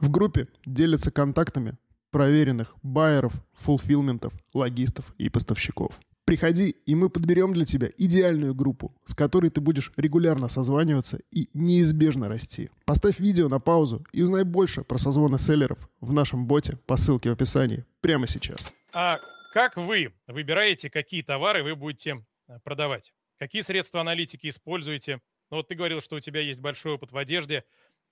В 0.00 0.10
группе 0.10 0.48
делятся 0.66 1.10
контактами 1.10 1.78
проверенных 2.10 2.74
байеров, 2.82 3.32
фулфилментов, 3.54 4.34
логистов 4.52 5.14
и 5.16 5.30
поставщиков. 5.30 5.98
Приходи, 6.28 6.76
и 6.84 6.94
мы 6.94 7.08
подберем 7.08 7.54
для 7.54 7.64
тебя 7.64 7.88
идеальную 7.96 8.54
группу, 8.54 8.94
с 9.06 9.14
которой 9.14 9.48
ты 9.48 9.62
будешь 9.62 9.92
регулярно 9.96 10.50
созваниваться 10.50 11.20
и 11.30 11.48
неизбежно 11.54 12.28
расти. 12.28 12.68
Поставь 12.84 13.18
видео 13.18 13.48
на 13.48 13.60
паузу 13.60 14.04
и 14.12 14.20
узнай 14.20 14.44
больше 14.44 14.84
про 14.84 14.98
созвоны 14.98 15.38
селлеров 15.38 15.78
в 16.02 16.12
нашем 16.12 16.46
боте 16.46 16.76
по 16.84 16.98
ссылке 16.98 17.30
в 17.30 17.32
описании 17.32 17.86
прямо 18.02 18.26
сейчас. 18.26 18.74
А 18.92 19.16
как 19.54 19.78
вы 19.78 20.12
выбираете, 20.26 20.90
какие 20.90 21.22
товары 21.22 21.62
вы 21.62 21.74
будете 21.74 22.22
э, 22.46 22.58
продавать? 22.62 23.14
Какие 23.38 23.62
средства 23.62 24.02
аналитики 24.02 24.48
используете? 24.48 25.22
Ну 25.50 25.56
вот 25.56 25.68
ты 25.68 25.76
говорил, 25.76 26.02
что 26.02 26.16
у 26.16 26.20
тебя 26.20 26.42
есть 26.42 26.60
большой 26.60 26.92
опыт 26.92 27.10
в 27.10 27.16
одежде. 27.16 27.64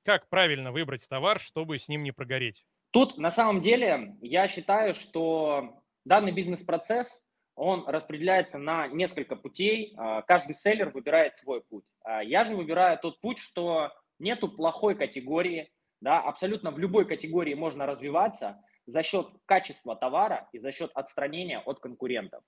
Как 0.07 0.31
правильно 0.31 0.73
выбрать 0.73 1.07
товар, 1.07 1.39
чтобы 1.39 1.79
с 1.79 1.87
ним 1.87 2.03
не 2.03 2.13
прогореть? 2.13 2.65
Тут 2.93 3.19
на 3.19 3.31
самом 3.31 3.61
деле 3.61 4.17
я 4.23 4.49
считаю, 4.49 4.95
что 4.95 5.83
данный 6.07 6.33
бизнес-процесс, 6.33 7.26
он 7.57 7.89
распределяется 7.89 8.59
на 8.59 8.87
несколько 8.87 9.35
путей. 9.35 9.95
А, 9.97 10.23
каждый 10.23 10.55
селлер 10.55 10.91
выбирает 10.91 11.35
свой 11.35 11.63
путь. 11.63 11.85
А, 12.05 12.23
я 12.23 12.45
же 12.45 12.55
выбираю 12.55 12.99
тот 12.99 13.21
путь, 13.21 13.39
что 13.39 13.91
нету 14.19 14.49
плохой 14.49 14.95
категории, 14.95 15.73
да, 16.01 16.21
абсолютно 16.21 16.71
в 16.71 16.79
любой 16.79 17.07
категории 17.07 17.55
можно 17.55 17.87
развиваться 17.87 18.63
за 18.85 19.03
счет 19.03 19.27
качества 19.47 19.97
товара 19.97 20.49
и 20.53 20.59
за 20.59 20.71
счет 20.71 20.91
отстранения 20.95 21.59
от 21.59 21.81
конкурентов 21.81 22.43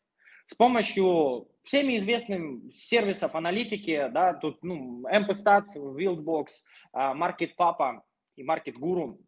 с 0.47 0.55
помощью 0.55 1.49
всеми 1.63 1.99
известных 1.99 2.73
сервисов 2.75 3.35
аналитики, 3.35 4.09
да, 4.11 4.33
тут 4.33 4.63
ну, 4.63 5.03
MPStats, 5.07 5.77
Wildbox, 5.77 6.47
а, 6.93 7.15
MarketPapa 7.15 8.01
и 8.37 8.47
MarketGuru, 8.47 9.19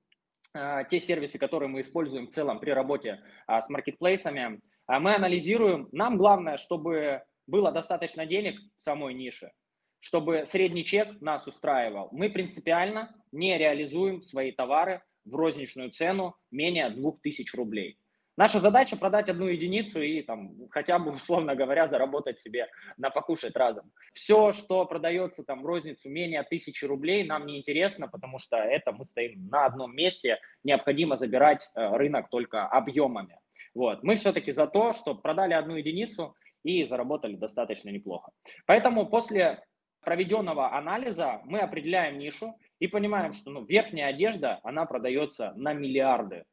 а, 0.54 0.84
те 0.84 0.99
сервисы, 0.99 1.38
которые 1.38 1.68
мы 1.68 1.82
используем 1.82 2.26
в 2.26 2.30
целом 2.30 2.58
при 2.58 2.70
работе 2.70 3.22
с 3.46 3.68
маркетплейсами, 3.68 4.62
мы 4.99 5.14
анализируем. 5.14 5.88
Нам 5.92 6.16
главное, 6.16 6.56
чтобы 6.56 7.23
было 7.47 7.70
достаточно 7.70 8.26
денег 8.26 8.59
в 8.76 8.82
самой 8.82 9.14
нише, 9.14 9.52
чтобы 10.00 10.47
средний 10.47 10.85
чек 10.85 11.20
нас 11.20 11.47
устраивал. 11.47 12.09
Мы 12.12 12.30
принципиально 12.30 13.14
не 13.30 13.56
реализуем 13.59 14.23
свои 14.23 14.52
товары 14.52 15.02
в 15.25 15.35
розничную 15.35 15.90
цену 15.90 16.35
менее 16.50 16.90
2000 16.90 17.54
рублей. 17.56 17.99
Наша 18.37 18.59
задача 18.59 18.97
продать 18.97 19.28
одну 19.28 19.49
единицу 19.49 20.00
и 20.00 20.23
там 20.23 20.52
хотя 20.70 20.99
бы, 20.99 21.12
условно 21.12 21.54
говоря, 21.54 21.87
заработать 21.87 22.38
себе 22.38 22.68
на 22.97 23.11
покушать 23.11 23.54
разом. 23.54 23.92
Все, 24.14 24.52
что 24.52 24.87
продается 24.87 25.44
там 25.44 25.62
в 25.62 25.66
розницу 25.66 26.09
менее 26.09 26.42
тысячи 26.44 26.87
рублей, 26.87 27.25
нам 27.25 27.44
не 27.44 27.59
интересно, 27.59 28.09
потому 28.09 28.38
что 28.38 28.56
это 28.56 28.92
мы 28.92 29.04
стоим 29.04 29.47
на 29.49 29.66
одном 29.66 29.94
месте, 29.94 30.38
необходимо 30.64 31.16
забирать 31.16 31.70
э, 31.75 31.97
рынок 31.97 32.30
только 32.30 32.66
объемами. 32.66 33.38
Вот. 33.75 34.03
Мы 34.03 34.17
все-таки 34.17 34.53
за 34.53 34.67
то, 34.67 34.93
чтобы 34.93 35.21
продали 35.21 35.55
одну 35.55 35.77
единицу 35.77 36.35
и 36.62 36.85
заработали 36.85 37.37
достаточно 37.37 37.91
неплохо. 37.91 38.33
Поэтому 38.67 39.07
после 39.07 39.62
проведенного 40.00 40.77
анализа 40.77 41.41
мы 41.45 41.61
определяем 41.61 42.19
нишу 42.19 42.57
и 42.79 42.87
понимаем, 42.87 43.33
что 43.33 43.50
ну, 43.50 43.65
верхняя 43.65 44.09
одежда, 44.09 44.61
она 44.62 44.87
продается 44.87 45.53
на 45.57 45.73
миллиарды. 45.73 46.45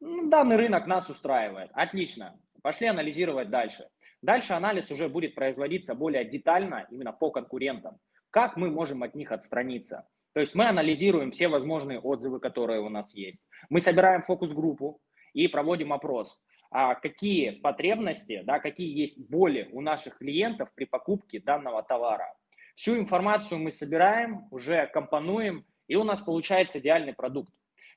Ну, 0.00 0.28
данный 0.28 0.56
рынок 0.56 0.86
нас 0.86 1.08
устраивает. 1.08 1.70
Отлично. 1.72 2.38
Пошли 2.62 2.86
анализировать 2.86 3.50
дальше. 3.50 3.88
Дальше 4.22 4.54
анализ 4.54 4.90
уже 4.90 5.08
будет 5.08 5.34
производиться 5.34 5.94
более 5.94 6.24
детально 6.24 6.86
именно 6.90 7.12
по 7.12 7.30
конкурентам. 7.30 7.98
Как 8.30 8.56
мы 8.56 8.70
можем 8.70 9.02
от 9.02 9.14
них 9.14 9.32
отстраниться? 9.32 10.06
То 10.32 10.40
есть 10.40 10.54
мы 10.54 10.68
анализируем 10.68 11.30
все 11.30 11.48
возможные 11.48 11.98
отзывы, 11.98 12.40
которые 12.40 12.80
у 12.80 12.88
нас 12.88 13.14
есть. 13.14 13.44
Мы 13.70 13.80
собираем 13.80 14.22
фокус-группу 14.22 15.00
и 15.32 15.48
проводим 15.48 15.92
опрос. 15.92 16.42
А 16.70 16.94
какие 16.94 17.50
потребности, 17.50 18.42
да, 18.44 18.58
какие 18.58 18.96
есть 18.96 19.18
боли 19.18 19.68
у 19.72 19.80
наших 19.80 20.18
клиентов 20.18 20.70
при 20.74 20.84
покупке 20.84 21.40
данного 21.40 21.82
товара. 21.82 22.34
Всю 22.74 22.96
информацию 22.96 23.58
мы 23.58 23.70
собираем, 23.70 24.46
уже 24.50 24.86
компонуем, 24.88 25.64
и 25.88 25.96
у 25.96 26.04
нас 26.04 26.20
получается 26.20 26.78
идеальный 26.78 27.14
продукт. 27.14 27.52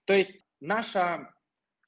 То 0.05 0.13
есть 0.13 0.35
наша 0.61 1.33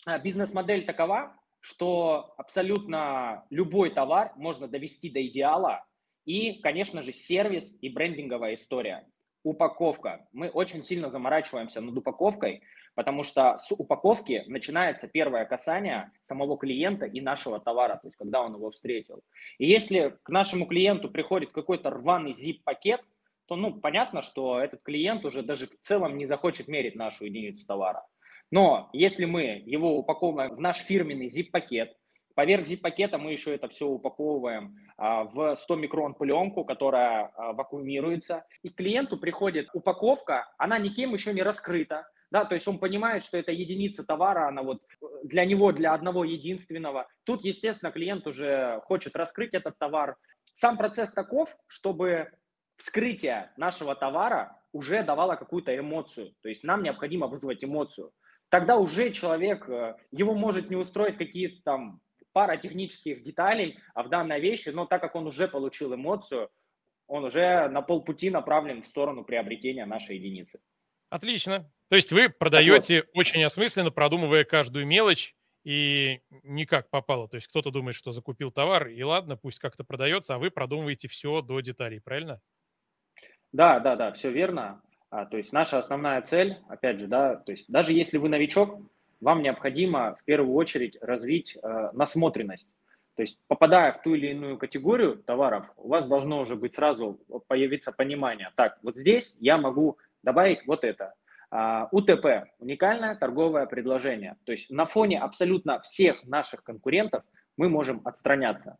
а, 0.05 0.19
бизнес-модель 0.19 0.85
такова, 0.85 1.35
что 1.59 2.33
абсолютно 2.37 3.45
любой 3.49 3.91
товар 3.91 4.33
можно 4.35 4.67
довести 4.67 5.09
до 5.09 5.25
идеала. 5.25 5.85
И, 6.25 6.59
конечно 6.61 7.01
же, 7.01 7.13
сервис 7.13 7.77
и 7.81 7.89
брендинговая 7.89 8.55
история. 8.55 9.07
Упаковка. 9.43 10.27
Мы 10.33 10.49
очень 10.49 10.83
сильно 10.83 11.09
заморачиваемся 11.09 11.81
над 11.81 11.97
упаковкой, 11.97 12.61
потому 12.95 13.23
что 13.23 13.57
с 13.57 13.71
упаковки 13.71 14.43
начинается 14.47 15.07
первое 15.07 15.45
касание 15.45 16.11
самого 16.21 16.57
клиента 16.57 17.05
и 17.05 17.21
нашего 17.21 17.59
товара, 17.59 17.95
то 17.95 18.07
есть 18.07 18.17
когда 18.17 18.41
он 18.41 18.55
его 18.55 18.69
встретил. 18.71 19.23
И 19.57 19.65
если 19.65 20.17
к 20.23 20.29
нашему 20.29 20.65
клиенту 20.65 21.09
приходит 21.09 21.51
какой-то 21.51 21.89
рваный 21.89 22.31
zip-пакет, 22.31 23.01
то 23.47 23.55
ну, 23.55 23.73
понятно, 23.73 24.21
что 24.21 24.59
этот 24.59 24.81
клиент 24.81 25.25
уже 25.25 25.43
даже 25.43 25.67
в 25.67 25.81
целом 25.81 26.17
не 26.17 26.25
захочет 26.25 26.67
мерить 26.67 26.95
нашу 26.95 27.25
единицу 27.25 27.65
товара. 27.65 28.05
Но 28.49 28.89
если 28.93 29.25
мы 29.25 29.61
его 29.65 29.97
упаковываем 29.97 30.55
в 30.55 30.59
наш 30.59 30.77
фирменный 30.77 31.27
zip-пакет, 31.27 31.93
поверх 32.35 32.67
zip-пакета 32.67 33.17
мы 33.17 33.31
еще 33.31 33.53
это 33.53 33.67
все 33.67 33.87
упаковываем 33.87 34.75
а, 34.97 35.23
в 35.23 35.55
100 35.55 35.75
микрон 35.75 36.13
пленку, 36.13 36.65
которая 36.65 37.31
а, 37.35 37.53
вакуумируется, 37.53 38.45
и 38.63 38.69
клиенту 38.69 39.17
приходит 39.17 39.69
упаковка, 39.73 40.51
она 40.57 40.77
никем 40.77 41.13
еще 41.13 41.33
не 41.33 41.43
раскрыта, 41.43 42.07
да, 42.31 42.45
то 42.45 42.55
есть 42.55 42.67
он 42.67 42.79
понимает, 42.79 43.23
что 43.23 43.37
это 43.37 43.51
единица 43.51 44.03
товара, 44.03 44.47
она 44.47 44.63
вот 44.63 44.81
для 45.23 45.45
него, 45.45 45.71
для 45.71 45.93
одного 45.93 46.23
единственного. 46.23 47.07
Тут, 47.23 47.43
естественно, 47.43 47.91
клиент 47.91 48.25
уже 48.25 48.81
хочет 48.85 49.15
раскрыть 49.15 49.53
этот 49.53 49.77
товар. 49.77 50.17
Сам 50.53 50.77
процесс 50.77 51.11
таков, 51.11 51.55
чтобы 51.67 52.31
вскрытие 52.77 53.51
нашего 53.57 53.95
товара 53.95 54.57
уже 54.71 55.03
давало 55.03 55.35
какую-то 55.35 55.77
эмоцию. 55.77 56.33
То 56.41 56.49
есть 56.49 56.63
нам 56.63 56.83
необходимо 56.83 57.27
вызвать 57.27 57.63
эмоцию 57.63 58.11
тогда 58.51 58.77
уже 58.77 59.11
человек, 59.11 59.67
э, 59.67 59.95
его 60.11 60.35
может 60.35 60.69
не 60.69 60.75
устроить 60.75 61.17
какие-то 61.17 61.63
там 61.63 62.01
пара 62.33 62.57
технических 62.57 63.23
деталей 63.23 63.79
а 63.95 64.03
в 64.03 64.09
данной 64.09 64.39
вещи, 64.39 64.69
но 64.69 64.85
так 64.85 65.01
как 65.01 65.15
он 65.15 65.25
уже 65.25 65.47
получил 65.47 65.95
эмоцию, 65.95 66.49
он 67.07 67.23
уже 67.25 67.67
на 67.69 67.81
полпути 67.81 68.29
направлен 68.29 68.83
в 68.83 68.87
сторону 68.87 69.23
приобретения 69.23 69.85
нашей 69.85 70.17
единицы. 70.17 70.59
Отлично. 71.09 71.69
То 71.91 71.97
есть 71.97 72.13
вы 72.13 72.29
продаете 72.29 73.01
вот. 73.01 73.09
очень 73.15 73.43
осмысленно, 73.43 73.91
продумывая 73.91 74.45
каждую 74.45 74.87
мелочь 74.87 75.35
и 75.65 76.21
не 76.43 76.65
как 76.65 76.89
попало. 76.89 77.27
То 77.27 77.35
есть 77.35 77.47
кто-то 77.47 77.69
думает, 77.69 77.97
что 77.97 78.13
закупил 78.13 78.49
товар, 78.49 78.87
и 78.87 79.03
ладно, 79.03 79.35
пусть 79.35 79.59
как-то 79.59 79.83
продается, 79.83 80.35
а 80.35 80.37
вы 80.37 80.51
продумываете 80.51 81.09
все 81.09 81.41
до 81.41 81.59
деталей, 81.59 81.99
правильно? 81.99 82.39
Да, 83.51 83.81
да, 83.81 83.97
да, 83.97 84.13
все 84.13 84.31
верно. 84.31 84.81
А, 85.09 85.25
то 85.25 85.35
есть 85.35 85.51
наша 85.51 85.79
основная 85.79 86.21
цель, 86.21 86.59
опять 86.69 87.01
же, 87.01 87.07
да, 87.07 87.35
то 87.35 87.51
есть 87.51 87.65
даже 87.67 87.91
если 87.91 88.17
вы 88.17 88.29
новичок, 88.29 88.79
вам 89.19 89.43
необходимо 89.43 90.15
в 90.15 90.23
первую 90.23 90.55
очередь 90.55 90.97
развить 91.01 91.57
э, 91.61 91.89
насмотренность. 91.91 92.69
То 93.15 93.23
есть, 93.23 93.37
попадая 93.47 93.91
в 93.91 94.01
ту 94.01 94.15
или 94.15 94.27
иную 94.27 94.57
категорию 94.57 95.17
товаров, 95.17 95.69
у 95.75 95.89
вас 95.89 96.07
должно 96.07 96.39
уже 96.39 96.55
быть 96.55 96.73
сразу 96.73 97.19
появиться 97.47 97.91
понимание. 97.91 98.51
Так, 98.55 98.79
вот 98.81 98.95
здесь 98.95 99.35
я 99.41 99.57
могу 99.57 99.97
добавить 100.23 100.65
вот 100.65 100.85
это. 100.85 101.15
А, 101.51 101.89
УТП– 101.91 102.47
уникальное 102.59 103.15
торговое 103.15 103.65
предложение. 103.65 104.37
То 104.45 104.53
есть 104.53 104.69
на 104.69 104.85
фоне 104.85 105.19
абсолютно 105.19 105.81
всех 105.81 106.23
наших 106.25 106.63
конкурентов 106.63 107.23
мы 107.57 107.67
можем 107.67 108.01
отстраняться. 108.05 108.77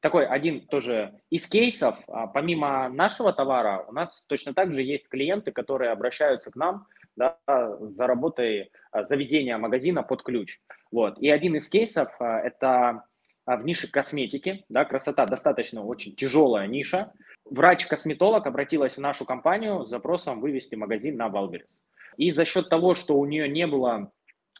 Такой 0.00 0.26
один 0.26 0.66
тоже 0.66 1.20
из 1.30 1.46
кейсов, 1.46 1.98
а, 2.08 2.26
помимо 2.26 2.90
нашего 2.90 3.32
товара, 3.32 3.86
у 3.88 3.92
нас 3.92 4.22
точно 4.28 4.52
так 4.52 4.74
же 4.74 4.82
есть 4.82 5.08
клиенты, 5.08 5.50
которые 5.50 5.92
обращаются 5.92 6.50
к 6.50 6.56
нам 6.56 6.86
да, 7.16 7.38
за 7.80 8.06
работой 8.06 8.70
а, 8.92 9.02
заведения 9.02 9.56
магазина 9.56 10.02
под 10.02 10.22
ключ. 10.22 10.60
Вот. 10.92 11.18
И 11.20 11.30
один 11.30 11.56
из 11.56 11.70
кейсов– 11.70 12.14
это 12.20 13.04
в 13.46 13.64
нише 13.64 13.90
косметики. 13.90 14.66
Да, 14.68 14.84
красота 14.84 15.24
достаточно 15.24 15.82
очень 15.82 16.14
тяжелая 16.14 16.66
ниша. 16.66 17.12
Врач-косметолог 17.46 18.46
обратилась 18.46 18.98
в 18.98 19.00
нашу 19.00 19.24
компанию 19.24 19.86
с 19.86 19.88
запросом 19.88 20.40
вывести 20.40 20.74
магазин 20.74 21.16
на 21.16 21.28
Wildberries. 21.28 21.80
И 22.20 22.32
за 22.32 22.44
счет 22.44 22.68
того, 22.68 22.94
что 22.94 23.18
у 23.18 23.24
нее 23.24 23.48
не 23.48 23.66
было 23.66 24.12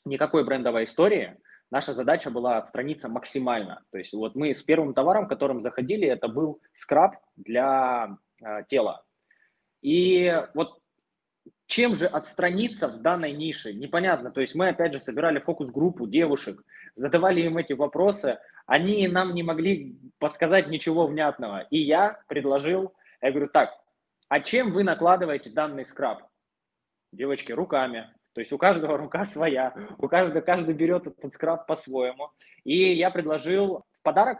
никакой 0.06 0.44
брендовой 0.44 0.84
истории, 0.84 1.36
наша 1.70 1.92
задача 1.92 2.30
была 2.30 2.56
отстраниться 2.56 3.10
максимально. 3.10 3.82
То 3.92 3.98
есть 3.98 4.14
вот 4.14 4.34
мы 4.34 4.54
с 4.54 4.62
первым 4.62 4.94
товаром, 4.94 5.28
которым 5.28 5.60
заходили, 5.60 6.08
это 6.08 6.26
был 6.26 6.62
скраб 6.74 7.16
для 7.36 8.16
э, 8.42 8.64
тела. 8.66 9.04
И 9.82 10.42
вот 10.54 10.80
чем 11.66 11.96
же 11.96 12.06
отстраниться 12.06 12.88
в 12.88 13.02
данной 13.02 13.32
нише? 13.32 13.74
Непонятно. 13.74 14.30
То 14.30 14.40
есть 14.40 14.54
мы 14.54 14.70
опять 14.70 14.94
же 14.94 14.98
собирали 14.98 15.38
фокус-группу 15.38 16.06
девушек, 16.06 16.62
задавали 16.94 17.42
им 17.42 17.58
эти 17.58 17.74
вопросы, 17.74 18.38
они 18.64 19.06
нам 19.06 19.34
не 19.34 19.42
могли 19.42 19.98
подсказать 20.18 20.68
ничего 20.68 21.06
внятного. 21.06 21.66
И 21.68 21.78
я 21.78 22.22
предложил, 22.26 22.94
я 23.20 23.32
говорю, 23.32 23.50
так, 23.52 23.78
а 24.30 24.40
чем 24.40 24.72
вы 24.72 24.82
накладываете 24.82 25.50
данный 25.50 25.84
скраб? 25.84 26.29
Девочки, 27.12 27.52
руками. 27.52 28.12
То 28.32 28.40
есть 28.40 28.52
у 28.52 28.58
каждого 28.58 28.96
рука 28.96 29.26
своя, 29.26 29.74
у 29.98 30.08
каждого, 30.08 30.40
каждый 30.40 30.74
берет 30.74 31.06
этот 31.06 31.34
скраб 31.34 31.66
по-своему. 31.66 32.30
И 32.64 32.94
я 32.94 33.10
предложил 33.10 33.84
в 33.92 34.02
подарок 34.02 34.38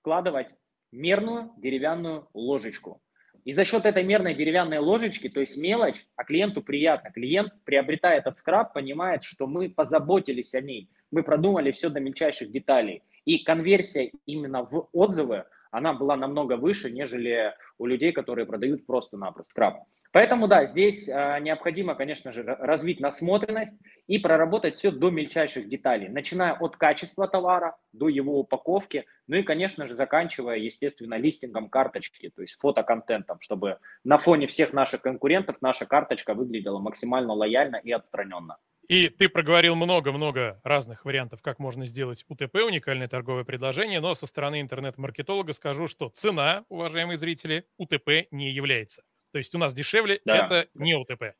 вкладывать 0.00 0.48
мерную 0.92 1.52
деревянную 1.56 2.28
ложечку. 2.34 3.00
И 3.44 3.52
за 3.52 3.64
счет 3.64 3.86
этой 3.86 4.04
мерной 4.04 4.34
деревянной 4.34 4.78
ложечки, 4.78 5.28
то 5.28 5.40
есть 5.40 5.56
мелочь, 5.56 6.06
а 6.14 6.24
клиенту 6.24 6.62
приятно. 6.62 7.10
Клиент, 7.10 7.54
приобретая 7.64 8.18
этот 8.18 8.36
скраб, 8.36 8.74
понимает, 8.74 9.22
что 9.22 9.46
мы 9.46 9.70
позаботились 9.70 10.54
о 10.54 10.60
ней. 10.60 10.90
Мы 11.10 11.22
продумали 11.22 11.70
все 11.70 11.88
до 11.88 12.00
мельчайших 12.00 12.50
деталей. 12.50 13.02
И 13.24 13.42
конверсия 13.42 14.12
именно 14.26 14.62
в 14.62 14.88
отзывы, 14.92 15.44
она 15.70 15.94
была 15.94 16.16
намного 16.16 16.56
выше, 16.56 16.90
нежели 16.90 17.54
у 17.78 17.86
людей, 17.86 18.12
которые 18.12 18.44
продают 18.44 18.84
просто-напросто 18.86 19.50
скраб. 19.50 19.84
Поэтому, 20.12 20.48
да, 20.48 20.66
здесь 20.66 21.08
э, 21.08 21.38
необходимо, 21.40 21.94
конечно 21.94 22.32
же, 22.32 22.42
развить 22.42 22.98
насмотренность 22.98 23.76
и 24.08 24.18
проработать 24.18 24.76
все 24.76 24.90
до 24.90 25.10
мельчайших 25.10 25.68
деталей, 25.68 26.08
начиная 26.08 26.54
от 26.54 26.76
качества 26.76 27.28
товара 27.28 27.76
до 27.92 28.08
его 28.08 28.40
упаковки, 28.40 29.06
ну 29.28 29.36
и, 29.36 29.42
конечно 29.44 29.86
же, 29.86 29.94
заканчивая, 29.94 30.56
естественно, 30.56 31.14
листингом 31.14 31.68
карточки, 31.68 32.32
то 32.34 32.42
есть 32.42 32.56
фотоконтентом, 32.58 33.38
чтобы 33.40 33.78
на 34.02 34.18
фоне 34.18 34.48
всех 34.48 34.72
наших 34.72 35.02
конкурентов 35.02 35.56
наша 35.60 35.86
карточка 35.86 36.34
выглядела 36.34 36.80
максимально 36.80 37.32
лояльно 37.32 37.76
и 37.76 37.92
отстраненно. 37.92 38.56
И 38.88 39.08
ты 39.08 39.28
проговорил 39.28 39.76
много-много 39.76 40.60
разных 40.64 41.04
вариантов, 41.04 41.40
как 41.42 41.60
можно 41.60 41.84
сделать 41.84 42.24
УТП, 42.26 42.56
уникальное 42.56 43.06
торговое 43.06 43.44
предложение, 43.44 44.00
но 44.00 44.14
со 44.14 44.26
стороны 44.26 44.60
интернет-маркетолога 44.60 45.52
скажу, 45.52 45.86
что 45.86 46.08
цена, 46.08 46.64
уважаемые 46.68 47.16
зрители, 47.16 47.66
УТП 47.76 48.26
не 48.32 48.50
является. 48.50 49.04
То 49.32 49.38
есть 49.38 49.54
у 49.54 49.58
нас 49.58 49.72
дешевле 49.74 50.20
да. 50.24 50.46
это 50.46 50.68
не 50.74 50.94
УТП. 50.94 51.34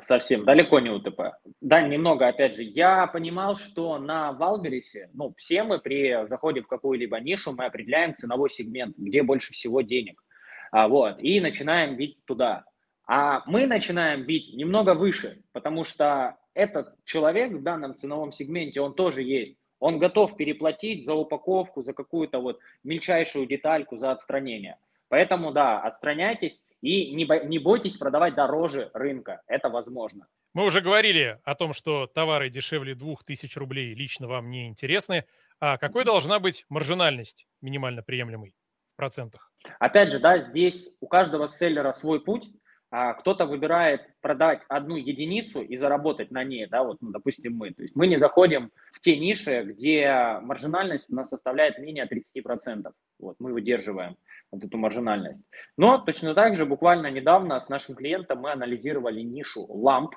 Совсем, 0.00 0.44
далеко 0.44 0.78
не 0.78 0.90
УТП. 0.90 1.34
Да, 1.60 1.80
немного, 1.82 2.28
опять 2.28 2.54
же, 2.54 2.62
я 2.62 3.06
понимал, 3.08 3.56
что 3.56 3.98
на 3.98 4.32
Валбересе, 4.32 5.10
ну, 5.12 5.34
все 5.36 5.64
мы 5.64 5.80
при 5.80 6.24
заходе 6.28 6.62
в 6.62 6.68
какую-либо 6.68 7.18
нишу, 7.18 7.52
мы 7.52 7.64
определяем 7.64 8.14
ценовой 8.14 8.48
сегмент, 8.48 8.96
где 8.96 9.24
больше 9.24 9.52
всего 9.52 9.80
денег. 9.80 10.22
А, 10.70 10.86
вот, 10.86 11.20
и 11.20 11.40
начинаем 11.40 11.96
бить 11.96 12.24
туда. 12.26 12.64
А 13.06 13.42
мы 13.46 13.66
начинаем 13.66 14.24
бить 14.24 14.54
немного 14.54 14.94
выше, 14.94 15.42
потому 15.50 15.82
что 15.84 16.36
этот 16.54 16.94
человек 17.04 17.52
в 17.52 17.62
данном 17.62 17.96
ценовом 17.96 18.30
сегменте, 18.30 18.80
он 18.80 18.94
тоже 18.94 19.22
есть. 19.22 19.56
Он 19.80 19.98
готов 19.98 20.36
переплатить 20.36 21.04
за 21.04 21.14
упаковку, 21.14 21.82
за 21.82 21.92
какую-то 21.92 22.38
вот 22.38 22.60
мельчайшую 22.84 23.46
детальку, 23.46 23.96
за 23.96 24.12
отстранение. 24.12 24.78
Поэтому, 25.12 25.52
да, 25.52 25.78
отстраняйтесь 25.78 26.64
и 26.80 27.14
не, 27.14 27.26
бо- 27.26 27.44
не 27.44 27.58
бойтесь 27.58 27.98
продавать 27.98 28.34
дороже 28.34 28.90
рынка. 28.94 29.42
Это 29.46 29.68
возможно. 29.68 30.26
Мы 30.54 30.64
уже 30.64 30.80
говорили 30.80 31.38
о 31.44 31.54
том, 31.54 31.74
что 31.74 32.06
товары 32.06 32.48
дешевле 32.48 32.94
2000 32.94 33.58
рублей 33.58 33.92
лично 33.92 34.26
вам 34.26 34.48
не 34.48 34.68
интересны. 34.68 35.26
А 35.60 35.76
какой 35.76 36.06
должна 36.06 36.38
быть 36.38 36.64
маржинальность 36.70 37.46
минимально 37.60 38.02
приемлемой 38.02 38.54
в 38.94 38.96
процентах? 38.96 39.52
Опять 39.78 40.12
же, 40.12 40.18
да, 40.18 40.38
здесь 40.38 40.96
у 41.02 41.08
каждого 41.08 41.46
селлера 41.46 41.92
свой 41.92 42.24
путь. 42.24 42.48
А 42.90 43.12
кто-то 43.12 43.44
выбирает 43.44 44.02
продать 44.22 44.62
одну 44.68 44.96
единицу 44.96 45.60
и 45.60 45.78
заработать 45.78 46.30
на 46.30 46.44
ней, 46.44 46.66
да, 46.66 46.84
вот, 46.84 46.98
ну, 47.00 47.10
допустим, 47.10 47.56
мы. 47.56 47.72
То 47.72 47.82
есть 47.82 47.96
мы 47.96 48.06
не 48.06 48.18
заходим 48.18 48.70
в 48.92 49.00
те 49.00 49.18
ниши, 49.18 49.62
где 49.62 50.38
маржинальность 50.42 51.10
у 51.10 51.14
нас 51.14 51.30
составляет 51.30 51.78
менее 51.78 52.06
30%. 52.06 52.92
Вот, 53.18 53.36
мы 53.40 53.54
выдерживаем 53.54 54.16
вот 54.52 54.62
эту 54.62 54.78
маржинальность. 54.78 55.40
Но 55.76 55.98
точно 55.98 56.34
так 56.34 56.56
же 56.56 56.66
буквально 56.66 57.10
недавно 57.10 57.58
с 57.58 57.68
нашим 57.68 57.96
клиентом 57.96 58.40
мы 58.40 58.52
анализировали 58.52 59.22
нишу 59.22 59.66
ламп, 59.68 60.14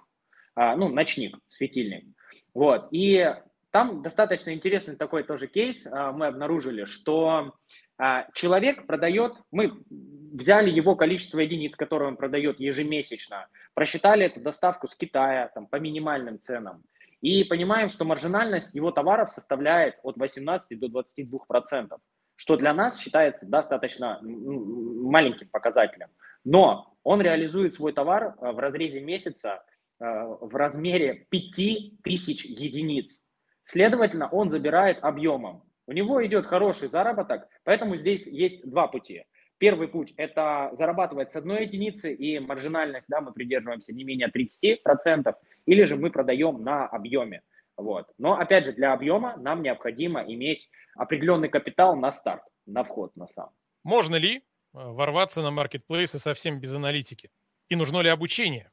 а, 0.53 0.75
ну, 0.75 0.89
ночник, 0.89 1.37
светильник. 1.47 2.05
Вот, 2.53 2.89
и 2.91 3.33
там 3.71 4.01
достаточно 4.01 4.53
интересный 4.53 4.95
такой 4.95 5.23
тоже 5.23 5.47
кейс. 5.47 5.87
А, 5.87 6.11
мы 6.11 6.27
обнаружили, 6.27 6.83
что 6.83 7.53
а, 7.97 8.27
человек 8.33 8.85
продает, 8.85 9.33
мы 9.51 9.71
взяли 9.89 10.69
его 10.69 10.95
количество 10.95 11.39
единиц, 11.39 11.75
которые 11.75 12.09
он 12.09 12.17
продает 12.17 12.59
ежемесячно, 12.59 13.47
просчитали 13.73 14.25
эту 14.25 14.41
доставку 14.41 14.87
с 14.87 14.95
Китая 14.95 15.49
там, 15.53 15.67
по 15.67 15.77
минимальным 15.77 16.39
ценам 16.39 16.83
и 17.21 17.43
понимаем, 17.43 17.87
что 17.87 18.05
маржинальность 18.05 18.75
его 18.75 18.91
товаров 18.91 19.29
составляет 19.29 19.95
от 20.03 20.17
18 20.17 20.77
до 20.77 20.89
22 20.89 21.39
процентов 21.47 21.99
что 22.35 22.57
для 22.57 22.73
нас 22.73 22.99
считается 22.99 23.47
достаточно 23.47 24.19
маленьким 24.21 25.47
показателем. 25.49 26.09
Но 26.43 26.95
он 27.03 27.21
реализует 27.21 27.73
свой 27.73 27.93
товар 27.93 28.35
э, 28.39 28.51
в 28.51 28.59
разрезе 28.59 29.01
месяца 29.01 29.63
э, 29.99 30.05
в 30.05 30.55
размере 30.55 31.27
5000 31.29 32.45
единиц. 32.45 33.25
Следовательно, 33.63 34.29
он 34.29 34.49
забирает 34.49 34.99
объемом. 35.01 35.63
У 35.87 35.91
него 35.91 36.25
идет 36.25 36.45
хороший 36.45 36.87
заработок, 36.87 37.47
поэтому 37.63 37.95
здесь 37.95 38.25
есть 38.25 38.67
два 38.69 38.87
пути. 38.87 39.25
Первый 39.57 39.87
путь– 39.87 40.13
это 40.17 40.71
зарабатывать 40.73 41.31
с 41.31 41.35
одной 41.35 41.65
единицы, 41.65 42.13
и 42.13 42.39
маржинальность, 42.39 43.07
да, 43.07 43.21
мы 43.21 43.31
придерживаемся 43.31 43.93
не 43.93 44.03
менее 44.03 44.29
30%, 44.29 45.33
или 45.65 45.83
же 45.83 45.95
мы 45.95 46.11
продаем 46.11 46.63
на 46.63 46.85
объеме. 46.87 47.41
Вот. 47.77 48.07
Но 48.17 48.37
опять 48.37 48.65
же, 48.65 48.73
для 48.73 48.93
объема 48.93 49.35
нам 49.37 49.61
необходимо 49.61 50.21
иметь 50.21 50.69
определенный 50.95 51.49
капитал 51.49 51.95
на 51.95 52.11
старт, 52.11 52.43
на 52.65 52.83
вход 52.83 53.15
на 53.15 53.27
сам. 53.27 53.49
Можно 53.83 54.15
ли 54.15 54.37
э, 54.37 54.41
ворваться 54.73 55.41
на 55.41 55.51
маркетплейсы 55.51 56.19
совсем 56.19 56.59
без 56.59 56.73
аналитики? 56.73 57.31
И 57.69 57.75
нужно 57.75 57.99
ли 58.01 58.09
обучение? 58.09 58.71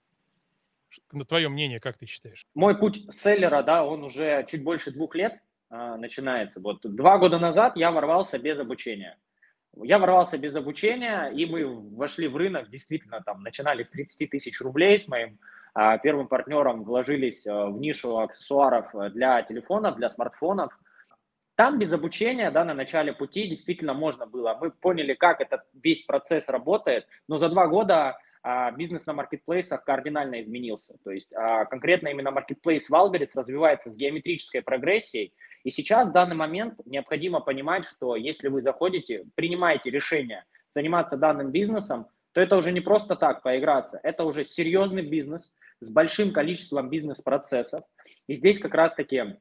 На 1.11 1.25
твое 1.25 1.49
мнение, 1.49 1.81
как 1.81 1.97
ты 1.97 2.07
считаешь? 2.07 2.47
Мой 2.55 2.79
путь 2.79 3.03
селлера, 3.15 3.63
да, 3.63 3.85
он 3.85 4.05
уже 4.05 4.45
чуть 4.49 4.63
больше 4.63 4.93
двух 4.93 5.15
лет 5.15 5.41
э, 5.71 5.97
начинается. 5.97 6.61
Вот 6.61 6.81
два 6.83 7.19
года 7.19 7.39
назад 7.39 7.77
я 7.77 7.91
ворвался 7.91 8.39
без 8.39 8.59
обучения. 8.61 9.19
Я 9.83 9.99
ворвался 9.99 10.37
без 10.37 10.55
обучения, 10.55 11.29
и 11.29 11.47
мы 11.47 11.65
вошли 11.97 12.29
в 12.29 12.37
рынок, 12.37 12.69
действительно, 12.69 13.23
там, 13.23 13.43
начинали 13.43 13.83
с 13.83 13.91
30 13.91 14.29
тысяч 14.29 14.61
рублей 14.61 14.99
с 14.99 15.09
моим 15.09 15.39
первым 16.03 16.29
партнером 16.29 16.85
вложились 16.85 17.47
э, 17.47 17.67
в 17.67 17.79
нишу 17.79 18.19
аксессуаров 18.19 18.95
э, 18.95 19.11
для 19.11 19.43
телефонов, 19.43 19.97
для 19.97 20.11
смартфонов. 20.11 20.79
Там 21.55 21.79
без 21.79 21.93
обучения, 21.93 22.51
да, 22.51 22.65
на 22.65 22.75
начале 22.75 23.13
пути 23.13 23.47
действительно 23.47 23.95
можно 23.95 24.27
было. 24.27 24.59
Мы 24.61 24.71
поняли, 24.71 25.15
как 25.15 25.41
этот 25.41 25.63
весь 25.73 26.05
процесс 26.05 26.49
работает, 26.49 27.07
но 27.29 27.39
за 27.39 27.49
два 27.49 27.67
года 27.67 28.19
а, 28.43 28.73
бизнес 28.73 29.07
на 29.07 29.13
маркетплейсах 29.13 29.85
кардинально 29.85 30.43
изменился. 30.43 30.97
То 31.05 31.11
есть 31.13 31.33
а, 31.33 31.65
конкретно 31.67 32.09
именно 32.09 32.31
маркетплейс 32.31 32.91
Валберис 32.91 33.37
развивается 33.37 33.91
с 33.91 33.97
геометрической 33.97 34.63
прогрессией. 34.63 35.33
И 35.63 35.71
сейчас 35.71 36.09
в 36.09 36.13
данный 36.13 36.35
момент 36.35 36.81
необходимо 36.85 37.41
понимать, 37.41 37.85
что 37.85 38.17
если 38.17 38.49
вы 38.49 38.63
заходите, 38.63 39.27
принимаете 39.37 39.91
решение 39.91 40.45
заниматься 40.71 41.17
данным 41.17 41.53
бизнесом, 41.53 42.09
то 42.33 42.41
это 42.41 42.57
уже 42.57 42.73
не 42.73 42.81
просто 42.81 43.15
так 43.15 43.43
поиграться, 43.43 44.01
это 44.03 44.25
уже 44.25 44.45
серьезный 44.45 45.03
бизнес, 45.03 45.55
с 45.83 45.91
большим 45.91 46.33
количеством 46.33 46.89
бизнес-процессов. 46.89 47.85
И 48.27 48.35
здесь 48.35 48.59
как 48.59 48.75
раз-таки 48.75 49.39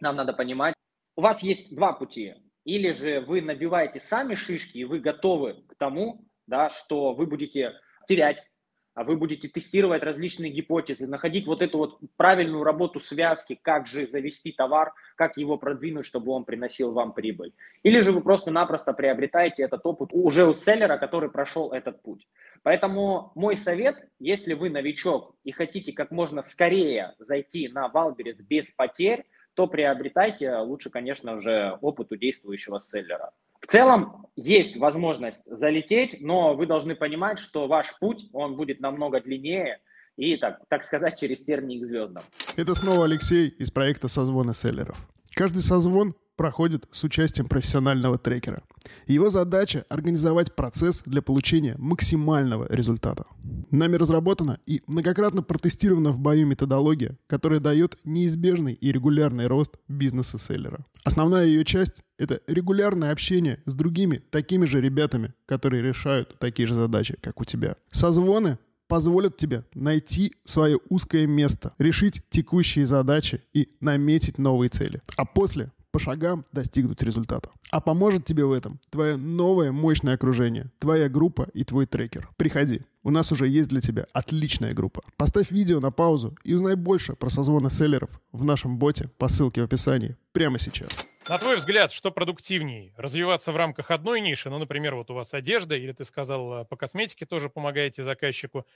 нам 0.00 0.16
надо 0.16 0.32
понимать, 0.32 0.74
у 1.16 1.22
вас 1.22 1.42
есть 1.42 1.74
два 1.74 1.92
пути. 1.92 2.34
или 2.64 2.92
же 2.92 3.20
вы 3.20 3.42
набиваете 3.42 3.98
сами 3.98 4.36
шишки, 4.36 4.78
и 4.78 4.84
вы 4.84 5.00
готовы 5.00 5.64
к 5.66 5.74
тому, 5.74 6.24
да, 6.46 6.70
что 6.70 7.12
вы 7.12 7.26
будете 7.26 7.72
терять 8.06 8.46
а 8.94 9.04
вы 9.04 9.16
будете 9.16 9.48
тестировать 9.48 10.02
различные 10.02 10.50
гипотезы, 10.50 11.06
находить 11.06 11.46
вот 11.46 11.62
эту 11.62 11.78
вот 11.78 11.98
правильную 12.16 12.64
работу 12.64 13.00
связки, 13.00 13.58
как 13.60 13.86
же 13.86 14.06
завести 14.06 14.52
товар, 14.52 14.92
как 15.16 15.36
его 15.36 15.56
продвинуть, 15.56 16.06
чтобы 16.06 16.32
он 16.32 16.44
приносил 16.44 16.92
вам 16.92 17.12
прибыль. 17.12 17.54
Или 17.82 18.00
же 18.00 18.12
вы 18.12 18.20
просто-напросто 18.20 18.92
приобретаете 18.92 19.62
этот 19.62 19.84
опыт 19.84 20.10
уже 20.12 20.46
у 20.46 20.54
селлера, 20.54 20.98
который 20.98 21.30
прошел 21.30 21.72
этот 21.72 22.02
путь. 22.02 22.28
Поэтому 22.62 23.32
мой 23.34 23.56
совет, 23.56 23.96
если 24.18 24.54
вы 24.54 24.70
новичок 24.70 25.34
и 25.44 25.52
хотите 25.52 25.92
как 25.92 26.10
можно 26.10 26.42
скорее 26.42 27.14
зайти 27.18 27.68
на 27.68 27.88
Wildberries 27.88 28.40
без 28.40 28.70
потерь, 28.70 29.24
то 29.54 29.66
приобретайте 29.66 30.56
лучше, 30.56 30.90
конечно 30.90 31.38
же, 31.38 31.76
опыт 31.80 32.12
у 32.12 32.16
действующего 32.16 32.78
селлера. 32.78 33.32
В 33.62 33.68
целом 33.68 34.26
есть 34.36 34.76
возможность 34.76 35.42
залететь, 35.46 36.18
но 36.20 36.54
вы 36.54 36.66
должны 36.66 36.94
понимать, 36.94 37.38
что 37.38 37.68
ваш 37.68 37.98
путь, 38.00 38.28
он 38.32 38.56
будет 38.56 38.80
намного 38.80 39.20
длиннее 39.20 39.78
и, 40.16 40.36
так, 40.36 40.60
так 40.68 40.82
сказать, 40.82 41.18
через 41.18 41.44
тернии 41.44 41.80
к 41.80 41.86
звездам. 41.86 42.22
Это 42.56 42.74
снова 42.74 43.04
Алексей 43.04 43.48
из 43.48 43.70
проекта 43.70 44.08
«Созвоны 44.08 44.52
селлеров». 44.52 44.98
Каждый 45.34 45.62
созвон 45.62 46.14
проходит 46.36 46.86
с 46.90 47.04
участием 47.04 47.46
профессионального 47.46 48.18
трекера. 48.18 48.62
Его 49.06 49.30
задача– 49.30 49.84
организовать 49.88 50.54
процесс 50.54 51.02
для 51.06 51.22
получения 51.22 51.74
максимального 51.78 52.66
результата. 52.70 53.24
Нами 53.70 53.96
разработана 53.96 54.58
и 54.66 54.82
многократно 54.86 55.42
протестирована 55.42 56.10
в 56.10 56.18
бою 56.18 56.46
методология, 56.46 57.16
которая 57.26 57.60
дает 57.60 57.98
неизбежный 58.04 58.74
и 58.74 58.92
регулярный 58.92 59.46
рост 59.46 59.76
бизнеса 59.88 60.38
селлера. 60.38 60.84
Основная 61.04 61.46
ее 61.46 61.64
часть– 61.64 62.02
это 62.18 62.40
регулярное 62.46 63.12
общение 63.12 63.62
с 63.66 63.74
другими 63.74 64.18
такими 64.30 64.64
же 64.64 64.80
ребятами, 64.80 65.34
которые 65.46 65.82
решают 65.82 66.38
такие 66.38 66.66
же 66.66 66.74
задачи, 66.74 67.16
как 67.20 67.40
у 67.40 67.44
тебя. 67.44 67.76
Созвоны 67.90 68.58
позволят 68.88 69.38
тебе 69.38 69.64
найти 69.74 70.34
свое 70.44 70.78
узкое 70.90 71.26
место, 71.26 71.72
решить 71.78 72.22
текущие 72.28 72.84
задачи 72.84 73.42
и 73.54 73.68
наметить 73.80 74.36
новые 74.36 74.68
цели. 74.68 75.00
А 75.16 75.24
после 75.24 75.72
по 75.92 75.98
шагам 75.98 76.44
достигнуть 76.52 77.02
результата. 77.02 77.50
А 77.70 77.80
поможет 77.80 78.24
тебе 78.24 78.44
в 78.44 78.52
этом 78.52 78.80
твое 78.90 79.16
новое 79.16 79.70
мощное 79.70 80.14
окружение, 80.14 80.70
твоя 80.78 81.08
группа 81.08 81.48
и 81.54 81.64
твой 81.64 81.86
трекер. 81.86 82.28
Приходи, 82.36 82.80
у 83.04 83.10
нас 83.10 83.30
уже 83.30 83.46
есть 83.46 83.68
для 83.68 83.80
тебя 83.80 84.06
отличная 84.12 84.74
группа. 84.74 85.02
Поставь 85.16 85.50
видео 85.50 85.80
на 85.80 85.90
паузу 85.90 86.36
и 86.42 86.54
узнай 86.54 86.74
больше 86.74 87.14
про 87.14 87.30
созвоны 87.30 87.70
селлеров 87.70 88.10
в 88.32 88.42
нашем 88.42 88.78
боте 88.78 89.10
по 89.18 89.28
ссылке 89.28 89.60
в 89.60 89.64
описании 89.64 90.16
прямо 90.32 90.58
сейчас. 90.58 91.06
На 91.28 91.38
твой 91.38 91.56
взгляд, 91.56 91.92
что 91.92 92.10
продуктивнее? 92.10 92.92
Развиваться 92.96 93.52
в 93.52 93.56
рамках 93.56 93.92
одной 93.92 94.20
ниши, 94.20 94.50
ну, 94.50 94.58
например, 94.58 94.96
вот 94.96 95.08
у 95.12 95.14
вас 95.14 95.32
одежда, 95.34 95.76
или 95.76 95.92
ты 95.92 96.04
сказал, 96.04 96.64
по 96.66 96.76
косметике 96.76 97.26
тоже 97.26 97.48
помогаете 97.48 98.02
заказчику. 98.02 98.66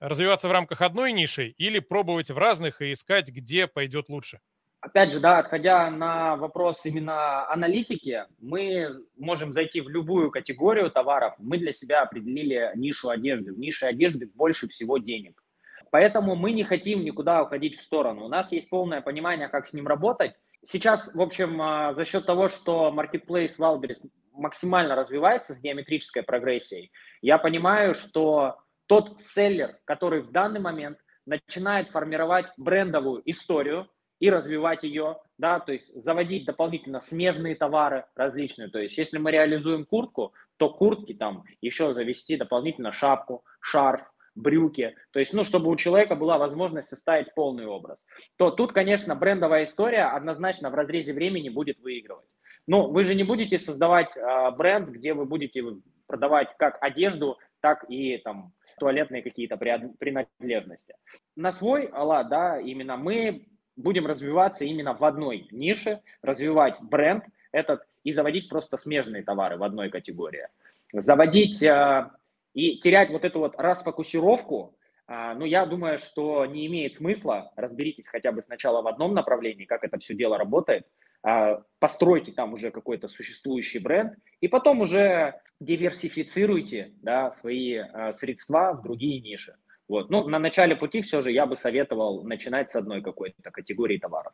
Развиваться 0.00 0.48
в 0.48 0.52
рамках 0.52 0.80
одной 0.80 1.12
ниши 1.12 1.48
или 1.48 1.80
пробовать 1.80 2.30
в 2.30 2.38
разных 2.38 2.80
и 2.80 2.92
искать, 2.92 3.30
где 3.30 3.66
пойдет 3.66 4.08
лучше? 4.08 4.40
Опять 4.82 5.12
же, 5.12 5.20
да, 5.20 5.38
отходя 5.38 5.90
на 5.90 6.36
вопрос 6.36 6.84
именно 6.84 7.48
аналитики, 7.50 8.26
мы 8.40 8.88
можем 9.16 9.52
зайти 9.52 9.80
в 9.80 9.88
любую 9.88 10.30
категорию 10.30 10.90
товаров. 10.90 11.34
Мы 11.38 11.56
для 11.56 11.72
себя 11.72 12.02
определили 12.02 12.72
нишу 12.74 13.08
одежды. 13.08 13.54
В 13.54 13.58
нише 13.58 13.86
одежды 13.86 14.30
больше 14.34 14.68
всего 14.68 14.98
денег. 14.98 15.42
Поэтому 15.90 16.34
мы 16.34 16.52
не 16.52 16.64
хотим 16.64 17.04
никуда 17.04 17.42
уходить 17.42 17.78
в 17.78 17.82
сторону. 17.82 18.24
У 18.24 18.28
нас 18.28 18.50
есть 18.52 18.68
полное 18.68 19.00
понимание, 19.00 19.48
как 19.48 19.66
с 19.66 19.72
ним 19.72 19.86
работать. 19.86 20.34
Сейчас, 20.64 21.14
в 21.14 21.20
общем, 21.20 21.60
а, 21.60 21.94
за 21.94 22.04
счет 22.04 22.26
того, 22.26 22.48
что 22.48 22.92
Marketplace 22.94 23.56
Wildberries 23.58 24.00
максимально 24.32 24.96
развивается 24.96 25.54
с 25.54 25.60
геометрической 25.60 26.22
прогрессией, 26.22 26.92
я 27.20 27.38
понимаю, 27.38 27.94
что 27.94 28.56
тот 28.86 29.20
селлер, 29.20 29.78
который 29.84 30.22
в 30.22 30.32
данный 30.32 30.60
момент 30.60 30.98
начинает 31.26 31.88
формировать 31.88 32.46
брендовую 32.56 33.22
историю, 33.26 33.88
и 34.22 34.30
развивать 34.30 34.84
ее, 34.84 35.18
да, 35.36 35.58
то 35.58 35.72
есть 35.72 35.92
заводить 36.00 36.44
дополнительно 36.44 37.00
смежные 37.00 37.56
товары 37.56 38.04
различные, 38.14 38.68
то 38.68 38.78
есть 38.78 38.96
если 38.96 39.18
мы 39.18 39.32
реализуем 39.32 39.84
куртку, 39.84 40.32
то 40.58 40.70
куртки 40.70 41.12
там 41.12 41.42
еще 41.60 41.92
завести 41.92 42.36
дополнительно 42.36 42.92
шапку, 42.92 43.44
шарф, 43.60 44.00
брюки, 44.36 44.94
то 45.10 45.18
есть, 45.18 45.32
ну, 45.32 45.42
чтобы 45.42 45.70
у 45.70 45.74
человека 45.74 46.14
была 46.14 46.38
возможность 46.38 46.88
составить 46.88 47.34
полный 47.34 47.66
образ, 47.66 47.98
то 48.36 48.52
тут, 48.52 48.72
конечно, 48.72 49.16
брендовая 49.16 49.64
история 49.64 50.04
однозначно 50.04 50.70
в 50.70 50.74
разрезе 50.74 51.12
времени 51.14 51.48
будет 51.48 51.80
выигрывать. 51.80 52.28
Но 52.68 52.88
вы 52.88 53.02
же 53.02 53.16
не 53.16 53.24
будете 53.24 53.58
создавать 53.58 54.16
э, 54.16 54.50
бренд, 54.56 54.88
где 54.88 55.14
вы 55.14 55.24
будете 55.24 55.64
продавать 56.06 56.54
как 56.58 56.78
одежду, 56.80 57.38
так 57.60 57.84
и 57.88 58.18
там 58.18 58.52
туалетные 58.78 59.22
какие-то 59.22 59.56
принадлежности. 59.56 60.94
На 61.34 61.50
свой 61.50 61.90
лад, 61.90 62.28
да, 62.28 62.60
именно 62.60 62.96
мы 62.96 63.48
будем 63.76 64.06
развиваться 64.06 64.64
именно 64.64 64.94
в 64.94 65.04
одной 65.04 65.48
нише, 65.50 66.00
развивать 66.22 66.80
бренд 66.80 67.24
этот 67.52 67.82
и 68.04 68.12
заводить 68.12 68.48
просто 68.48 68.76
смежные 68.76 69.22
товары 69.22 69.56
в 69.56 69.62
одной 69.62 69.90
категории. 69.90 70.48
Заводить 70.92 71.62
э, 71.62 72.10
и 72.54 72.78
терять 72.78 73.10
вот 73.10 73.24
эту 73.24 73.38
вот 73.38 73.54
расфокусировку, 73.58 74.76
э, 75.08 75.34
ну, 75.36 75.44
я 75.44 75.66
думаю, 75.66 75.98
что 75.98 76.44
не 76.46 76.66
имеет 76.66 76.96
смысла. 76.96 77.52
Разберитесь 77.56 78.08
хотя 78.08 78.32
бы 78.32 78.42
сначала 78.42 78.82
в 78.82 78.86
одном 78.86 79.14
направлении, 79.14 79.64
как 79.64 79.84
это 79.84 79.98
все 79.98 80.14
дело 80.14 80.36
работает, 80.36 80.86
э, 81.26 81.60
постройте 81.78 82.32
там 82.32 82.52
уже 82.52 82.70
какой-то 82.70 83.08
существующий 83.08 83.78
бренд, 83.78 84.14
и 84.40 84.48
потом 84.48 84.80
уже 84.80 85.40
диверсифицируйте 85.60 86.92
да, 87.02 87.30
свои 87.32 87.74
э, 87.74 88.12
средства 88.14 88.72
в 88.72 88.82
другие 88.82 89.20
ниши. 89.20 89.54
Вот. 89.88 90.10
Ну, 90.10 90.28
на 90.28 90.38
начале 90.38 90.76
пути 90.76 91.02
все 91.02 91.20
же 91.20 91.30
я 91.32 91.46
бы 91.46 91.56
советовал 91.56 92.24
начинать 92.24 92.70
с 92.70 92.76
одной 92.76 93.02
какой-то 93.02 93.50
категории 93.50 93.98
товаров. 93.98 94.32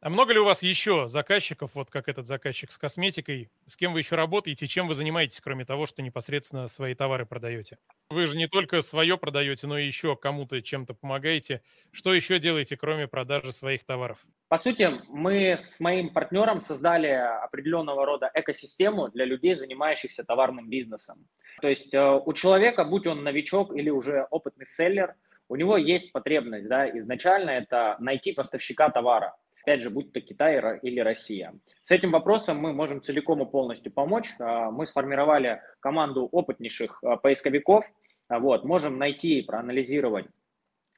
А 0.00 0.10
много 0.10 0.32
ли 0.32 0.40
у 0.40 0.44
вас 0.44 0.64
еще 0.64 1.06
заказчиков, 1.06 1.76
вот 1.76 1.88
как 1.88 2.08
этот 2.08 2.26
заказчик 2.26 2.72
с 2.72 2.76
косметикой? 2.76 3.52
С 3.66 3.76
кем 3.76 3.92
вы 3.92 4.00
еще 4.00 4.16
работаете? 4.16 4.66
Чем 4.66 4.88
вы 4.88 4.94
занимаетесь, 4.94 5.40
кроме 5.40 5.64
того, 5.64 5.86
что 5.86 6.02
непосредственно 6.02 6.66
свои 6.66 6.96
товары 6.96 7.24
продаете? 7.24 7.78
Вы 8.10 8.26
же 8.26 8.36
не 8.36 8.48
только 8.48 8.82
свое 8.82 9.16
продаете, 9.16 9.68
но 9.68 9.78
и 9.78 9.86
еще 9.86 10.16
кому-то 10.16 10.60
чем-то 10.60 10.94
помогаете. 10.94 11.62
Что 11.92 12.12
еще 12.12 12.40
делаете, 12.40 12.76
кроме 12.76 13.06
продажи 13.06 13.52
своих 13.52 13.84
товаров? 13.84 14.26
По 14.48 14.58
сути, 14.58 14.90
мы 15.08 15.52
с 15.52 15.78
моим 15.78 16.12
партнером 16.12 16.62
создали 16.62 17.06
определенного 17.06 18.04
рода 18.04 18.28
экосистему 18.34 19.08
для 19.08 19.24
людей, 19.24 19.54
занимающихся 19.54 20.24
товарным 20.24 20.68
бизнесом. 20.68 21.28
То 21.60 21.68
есть 21.68 21.92
э, 21.92 22.20
у 22.24 22.32
человека, 22.32 22.84
будь 22.84 23.06
он 23.06 23.22
новичок 23.22 23.74
или 23.76 23.90
уже 23.90 24.26
опытный 24.30 24.66
селлер, 24.66 25.14
у 25.48 25.56
него 25.56 25.76
есть 25.76 26.12
потребность, 26.12 26.68
да, 26.68 26.88
изначально 26.88 27.50
это 27.50 27.96
найти 27.98 28.32
поставщика 28.32 28.88
товара 28.88 29.36
опять 29.62 29.82
же, 29.82 29.90
будь 29.90 30.12
то 30.12 30.20
Китай 30.20 30.60
или 30.82 31.00
Россия. 31.00 31.54
С 31.82 31.90
этим 31.90 32.10
вопросом 32.10 32.58
мы 32.58 32.72
можем 32.72 33.00
целиком 33.00 33.42
и 33.42 33.50
полностью 33.50 33.92
помочь. 33.92 34.28
А, 34.38 34.70
мы 34.70 34.86
сформировали 34.86 35.62
команду 35.80 36.28
опытнейших 36.30 36.98
а, 37.02 37.16
поисковиков, 37.16 37.84
вот, 38.28 38.64
можем 38.64 38.98
найти 38.98 39.38
и 39.38 39.42
проанализировать 39.42 40.26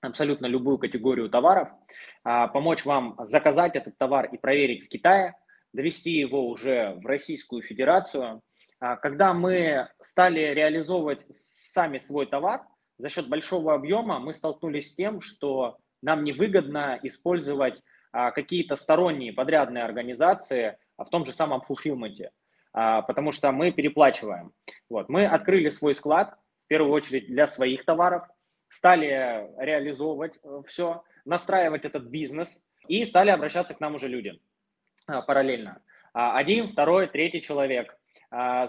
абсолютно 0.01 0.47
любую 0.47 0.79
категорию 0.79 1.31
товаров, 1.31 1.71
помочь 2.23 2.85
вам 2.85 3.17
заказать 3.21 3.75
этот 3.75 3.97
товар 3.97 4.27
и 4.27 4.37
проверить 4.37 4.85
в 4.85 4.89
Китае, 4.89 5.35
довести 5.73 6.13
его 6.13 6.47
уже 6.47 6.95
в 7.03 7.07
Российскую 7.07 7.63
Федерацию. 7.63 8.43
Когда 9.01 9.33
мы 9.33 9.89
стали 10.01 10.41
реализовывать 10.41 11.25
сами 11.31 11.99
свой 11.99 12.27
товар, 12.27 12.63
за 12.99 13.09
счет 13.09 13.29
большого 13.29 13.75
объема 13.75 14.19
мы 14.19 14.35
столкнулись 14.35 14.91
с 14.91 14.95
тем, 14.95 15.21
что 15.21 15.79
нам 16.03 16.23
невыгодно 16.23 16.99
использовать 17.03 17.83
а, 18.13 18.31
какие-то 18.31 18.77
сторонние 18.77 19.33
подрядные 19.33 19.83
организации 19.83 20.79
в 20.97 21.07
том 21.07 21.25
же 21.25 21.33
самом 21.33 21.63
фулфилменте, 21.63 22.31
а, 22.73 23.03
потому 23.03 23.33
что 23.33 23.51
мы 23.51 23.73
переплачиваем. 23.73 24.53
Вот. 24.89 25.09
Мы 25.09 25.27
открыли 25.27 25.69
свой 25.69 25.97
склад, 25.97 26.37
в 26.67 26.69
первую 26.69 26.93
очередь 26.93 27.27
для 27.27 27.49
своих 27.49 27.85
товаров, 27.85 28.29
стали 28.69 29.51
реализовывать 29.59 30.39
э, 30.43 30.63
все, 30.67 31.03
настраивать 31.25 31.85
этот 31.85 32.05
бизнес 32.05 32.63
и 32.87 33.05
стали 33.05 33.31
обращаться 33.31 33.75
к 33.75 33.81
нам 33.81 33.97
уже 33.97 34.09
люди 34.09 34.41
а, 35.07 35.23
параллельно. 35.23 35.83
Один, 36.13 36.69
второй, 36.69 37.09
третий 37.09 37.41
человек. 37.41 37.99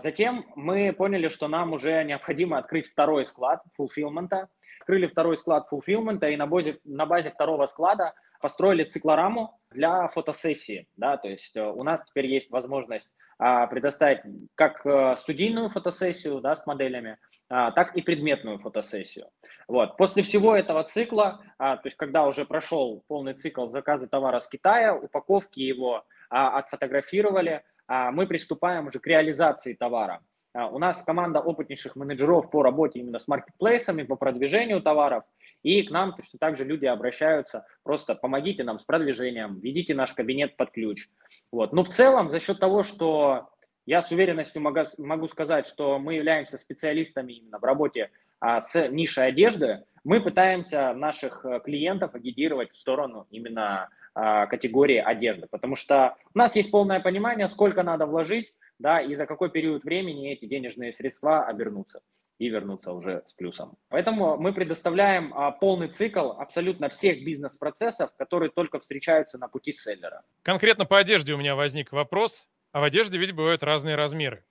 Затем 0.04 0.46
мы 0.56 0.94
поняли, 0.94 1.28
что 1.28 1.48
нам 1.48 1.74
уже 1.74 2.04
необходимо 2.04 2.58
открыть 2.58 2.88
второй 2.88 3.26
склад 3.26 3.64
фулфилмента. 3.76 4.48
Открыли 4.82 5.08
второй 5.08 5.38
склад 5.38 5.68
фулфилмента 5.68 6.28
и 6.28 6.36
на 6.36 6.46
базе, 6.46 6.78
на 6.84 7.06
базе 7.06 7.32
второго 7.32 7.66
склада 7.66 8.14
построили 8.42 8.84
циклораму 8.84 9.60
для 9.72 10.08
фотосессии, 10.08 10.88
да, 10.96 11.18
то 11.18 11.28
есть 11.28 11.56
э, 11.56 11.64
у 11.64 11.84
нас 11.84 12.06
теперь 12.06 12.28
есть 12.28 12.52
возможность 12.52 13.14
а, 13.38 13.68
предоставить 13.68 14.22
как 14.56 14.86
а, 14.86 15.16
студийную 15.16 15.70
фотосессию, 15.70 16.40
да, 16.42 16.56
с 16.56 16.66
моделями, 16.66 17.18
а, 17.50 17.72
так 17.72 17.96
и 17.96 18.02
предметную 18.02 18.60
фотосессию. 18.60 19.28
Вот. 19.68 19.98
После 19.98 20.24
всего 20.24 20.56
этого 20.56 20.84
цикла, 20.84 21.42
а, 21.58 21.78
то 21.78 21.88
есть 21.88 21.98
когда 21.98 22.26
уже 22.28 22.46
прошел 22.46 23.04
полный 23.08 23.34
цикл 23.34 23.68
заказа 23.68 24.08
товара 24.08 24.40
с 24.40 24.48
Китая, 24.48 24.96
упаковки 24.96 25.60
его 25.60 26.06
а, 26.30 26.60
отфотографировали, 26.60 27.52
а, 27.52 27.64
мы 27.88 28.28
приступаем 28.28 28.88
уже 28.88 29.00
к 29.00 29.08
реализации 29.08 29.74
товара. 29.74 30.22
А, 30.56 30.68
у 30.68 30.80
нас 30.80 31.02
команда 31.02 31.42
опытнейших 31.42 31.98
менеджеров 31.98 32.50
по 32.50 32.64
работе 32.64 33.00
именно 33.00 33.20
с 33.20 33.28
маркетплейсами, 33.28 34.04
по 34.04 34.16
продвижению 34.16 34.82
товаров. 34.82 35.24
И 35.64 35.84
к 35.84 35.92
нам 35.92 36.14
точно 36.16 36.40
так 36.40 36.56
же 36.56 36.64
люди 36.64 36.86
обращаются, 36.86 37.66
просто 37.84 38.16
помогите 38.16 38.64
нам 38.64 38.80
с 38.80 38.86
продвижением, 38.86 39.60
введите 39.60 39.94
наш 39.94 40.14
кабинет 40.14 40.56
под 40.56 40.72
ключ. 40.72 41.10
Вот. 41.52 41.74
Но 41.74 41.84
в 41.84 41.90
целом 41.90 42.30
за 42.30 42.40
счет 42.40 42.60
того, 42.60 42.84
что 42.84 43.50
я 43.86 44.02
с 44.02 44.12
уверенностью 44.12 44.62
могу, 44.62 45.28
сказать, 45.28 45.66
что 45.68 46.00
мы 46.00 46.16
являемся 46.16 46.58
специалистами 46.58 47.34
именно 47.34 47.60
в 47.60 47.64
работе 47.64 48.12
а, 48.40 48.62
с 48.62 48.88
нишей 48.88 49.28
одежды, 49.28 49.84
мы 50.06 50.22
пытаемся 50.22 50.94
наших 50.94 51.44
э, 51.46 51.60
клиентов 51.62 52.14
агитировать 52.14 52.72
в 52.72 52.78
сторону 52.78 53.26
именно 53.32 53.84
а, 53.84 53.90
категории 54.16 54.98
одежды, 54.98 55.48
потому 55.48 55.76
что 55.76 56.16
у 56.34 56.38
нас 56.38 56.56
есть 56.56 56.72
полное 56.72 57.02
понимание, 57.02 57.50
сколько 57.50 57.84
надо 57.84 58.06
вложить, 58.06 58.54
да, 58.80 59.02
и 59.02 59.14
за 59.16 59.26
какой 59.26 59.50
период 59.50 59.84
времени 59.84 60.32
эти 60.32 60.46
денежные 60.46 60.94
средства 60.94 61.46
обернутся 61.46 62.02
и 62.38 62.50
вернутся 62.50 62.92
уже 62.92 63.24
с 63.26 63.34
плюсом. 63.34 63.78
Поэтому 63.90 64.38
мы 64.38 64.54
предоставляем 64.54 65.34
а, 65.34 65.52
полный 65.52 65.88
цикл 65.88 66.32
абсолютно 66.32 66.90
всех 66.90 67.24
бизнес-процессов, 67.24 68.12
которые 68.18 68.52
только 68.52 68.80
встречаются 68.80 69.38
на 69.38 69.48
пути 69.48 69.72
селлера. 69.72 70.24
Конкретно 70.42 70.86
по 70.86 70.98
одежде 70.98 71.34
у 71.34 71.38
меня 71.38 71.56
возник 71.56 71.92
вопрос. 71.92 72.50
А 72.76 72.82
в 72.82 72.84
одежде 72.84 73.18
ведь 73.18 73.32
бывают 73.32 73.64
разные 73.64 73.96
размеры. 73.96 74.44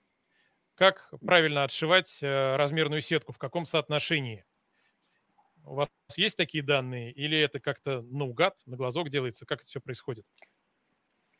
Как 0.73 1.11
правильно 1.23 1.63
отшивать 1.63 2.23
э, 2.23 2.55
размерную 2.55 3.01
сетку, 3.01 3.31
в 3.31 3.37
каком 3.37 3.65
соотношении? 3.65 4.43
У 5.65 5.75
вас 5.75 5.89
есть 6.15 6.37
такие 6.37 6.63
данные 6.63 7.11
или 7.11 7.37
это 7.39 7.59
как-то 7.59 8.01
наугад, 8.03 8.55
на 8.65 8.77
глазок 8.77 9.09
делается? 9.09 9.45
Как 9.45 9.59
это 9.59 9.67
все 9.67 9.81
происходит? 9.81 10.25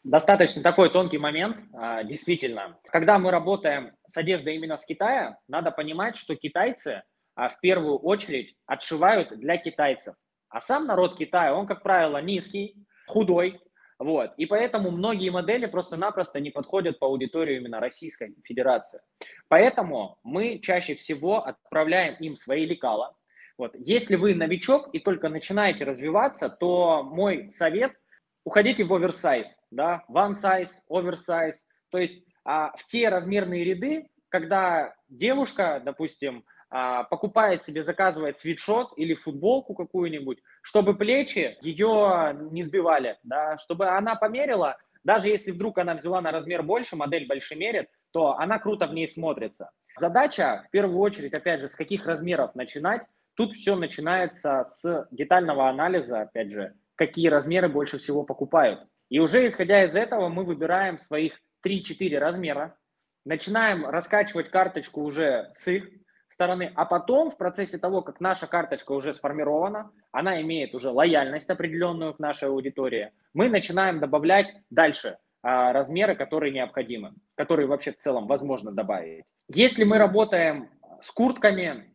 Достаточно 0.03 0.61
такой 0.61 0.91
тонкий 0.91 1.17
момент, 1.17 1.57
а, 1.73 2.03
действительно. 2.03 2.79
Когда 2.85 3.17
мы 3.17 3.31
работаем 3.31 3.91
с 4.07 4.17
одеждой 4.17 4.55
именно 4.55 4.77
с 4.77 4.85
Китая, 4.85 5.37
надо 5.47 5.71
понимать, 5.71 6.15
что 6.15 6.35
китайцы 6.35 7.03
а, 7.35 7.49
в 7.49 7.59
первую 7.59 7.97
очередь 7.97 8.55
отшивают 8.65 9.37
для 9.39 9.57
китайцев. 9.57 10.15
А 10.49 10.61
сам 10.61 10.85
народ 10.85 11.17
Китая, 11.17 11.55
он, 11.55 11.65
как 11.67 11.83
правило, 11.83 12.21
низкий, 12.21 12.75
худой, 13.07 13.59
вот. 13.97 14.33
И 14.37 14.45
поэтому 14.45 14.91
многие 14.91 15.29
модели 15.29 15.65
просто-напросто 15.67 16.39
не 16.39 16.51
подходят 16.51 16.99
по 16.99 17.07
аудитории 17.07 17.57
именно 17.57 17.79
Российской 17.79 18.35
Федерации. 18.43 18.99
Поэтому 19.47 20.17
мы 20.23 20.59
чаще 20.59 20.95
всего 20.95 21.45
отправляем 21.45 22.15
им 22.15 22.35
свои 22.35 22.65
лекала. 22.65 23.15
Вот. 23.57 23.73
Если 23.75 24.15
вы 24.15 24.35
новичок 24.35 24.89
и 24.93 24.99
только 24.99 25.29
начинаете 25.29 25.85
развиваться, 25.85 26.49
то 26.49 27.03
мой 27.03 27.49
совет– 27.51 27.93
уходите 28.45 28.83
в 28.85 28.93
оверсайз, 28.93 29.57
да, 29.71 30.03
one 30.09 30.35
size, 30.41 30.69
oversize, 30.89 31.55
то 31.89 31.97
есть 31.97 32.23
а, 32.45 32.71
в 32.77 32.85
те 32.85 33.09
размерные 33.09 33.65
ряды, 33.65 34.07
когда 34.29 34.93
девушка, 35.09 35.81
допустим, 35.83 36.45
а, 36.69 37.03
покупает 37.03 37.63
себе, 37.63 37.83
заказывает 37.83 38.39
свитшот 38.39 38.93
или 38.97 39.13
футболку 39.15 39.73
какую-нибудь, 39.73 40.39
чтобы 40.61 40.95
плечи 40.95 41.57
ее 41.61 42.37
не 42.51 42.61
сбивали, 42.61 43.17
да, 43.23 43.57
чтобы 43.57 43.89
она 43.89 44.15
померила, 44.15 44.77
даже 45.03 45.27
если 45.27 45.51
вдруг 45.51 45.77
она 45.77 45.95
взяла 45.95 46.21
на 46.21 46.31
размер 46.31 46.63
больше, 46.63 46.95
модель 46.95 47.27
больше 47.27 47.55
мерит, 47.55 47.89
то 48.11 48.37
она 48.37 48.59
круто 48.59 48.87
в 48.87 48.93
ней 48.93 49.07
смотрится. 49.07 49.71
Задача, 49.97 50.65
в 50.67 50.71
первую 50.71 50.99
очередь, 50.99 51.33
опять 51.33 51.61
же, 51.61 51.69
с 51.69 51.75
каких 51.75 52.05
размеров 52.05 52.55
начинать. 52.55 53.03
Тут 53.35 53.53
все 53.53 53.75
начинается 53.75 54.65
с 54.65 55.07
детального 55.11 55.69
анализа, 55.69 56.21
опять 56.21 56.51
же, 56.51 56.73
какие 56.95 57.27
размеры 57.27 57.69
больше 57.69 57.97
всего 57.97 58.23
покупают. 58.23 58.87
И 59.09 59.19
уже 59.19 59.45
исходя 59.45 59.83
из 59.83 59.95
этого 59.95 60.29
мы 60.29 60.43
выбираем 60.43 60.97
своих 60.97 61.39
3-4 61.65 62.17
размера, 62.17 62.77
начинаем 63.25 63.85
раскачивать 63.85 64.49
карточку 64.49 65.01
уже 65.01 65.51
с 65.55 65.67
их 65.67 65.89
стороны, 66.29 66.71
а 66.75 66.85
потом 66.85 67.31
в 67.31 67.37
процессе 67.37 67.77
того, 67.77 68.01
как 68.01 68.19
наша 68.19 68.47
карточка 68.47 68.91
уже 68.91 69.13
сформирована, 69.13 69.91
она 70.11 70.41
имеет 70.41 70.75
уже 70.75 70.89
лояльность 70.89 71.49
определенную 71.49 72.13
к 72.13 72.19
нашей 72.19 72.49
аудитории, 72.49 73.11
мы 73.33 73.49
начинаем 73.49 73.99
добавлять 73.99 74.47
дальше 74.69 75.17
а, 75.41 75.71
размеры, 75.73 76.15
которые 76.15 76.53
необходимы, 76.53 77.13
которые 77.35 77.67
вообще 77.67 77.91
в 77.91 77.97
целом 77.97 78.27
возможно 78.27 78.71
добавить. 78.71 79.25
Если 79.47 79.83
мы 79.83 79.97
работаем 79.97 80.69
с 81.01 81.11
куртками 81.11 81.94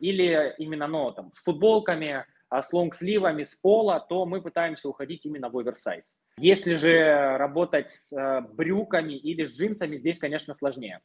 или 0.00 0.54
именно 0.58 0.86
ну, 0.86 1.12
там, 1.12 1.32
с 1.34 1.42
футболками, 1.42 2.24
а 2.48 2.62
с 2.62 2.72
лонгсливами 2.72 3.44
с 3.44 3.54
пола, 3.54 4.04
то 4.08 4.26
мы 4.26 4.42
пытаемся 4.42 4.88
уходить 4.88 5.24
именно 5.24 5.48
в 5.48 5.56
оверсайз. 5.56 6.14
Если 6.36 6.74
же 6.74 7.36
работать 7.36 7.90
с 7.90 8.12
э, 8.12 8.40
брюками 8.40 9.12
или 9.12 9.44
с 9.44 9.56
джинсами, 9.56 9.96
здесь, 9.96 10.18
конечно, 10.18 10.54
сложнее. 10.54 11.00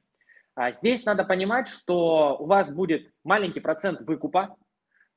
А 0.55 0.71
здесь 0.71 1.05
надо 1.05 1.23
понимать, 1.23 1.67
что 1.67 2.37
у 2.39 2.45
вас 2.45 2.73
будет 2.73 3.11
маленький 3.23 3.59
процент 3.59 4.01
выкупа, 4.01 4.55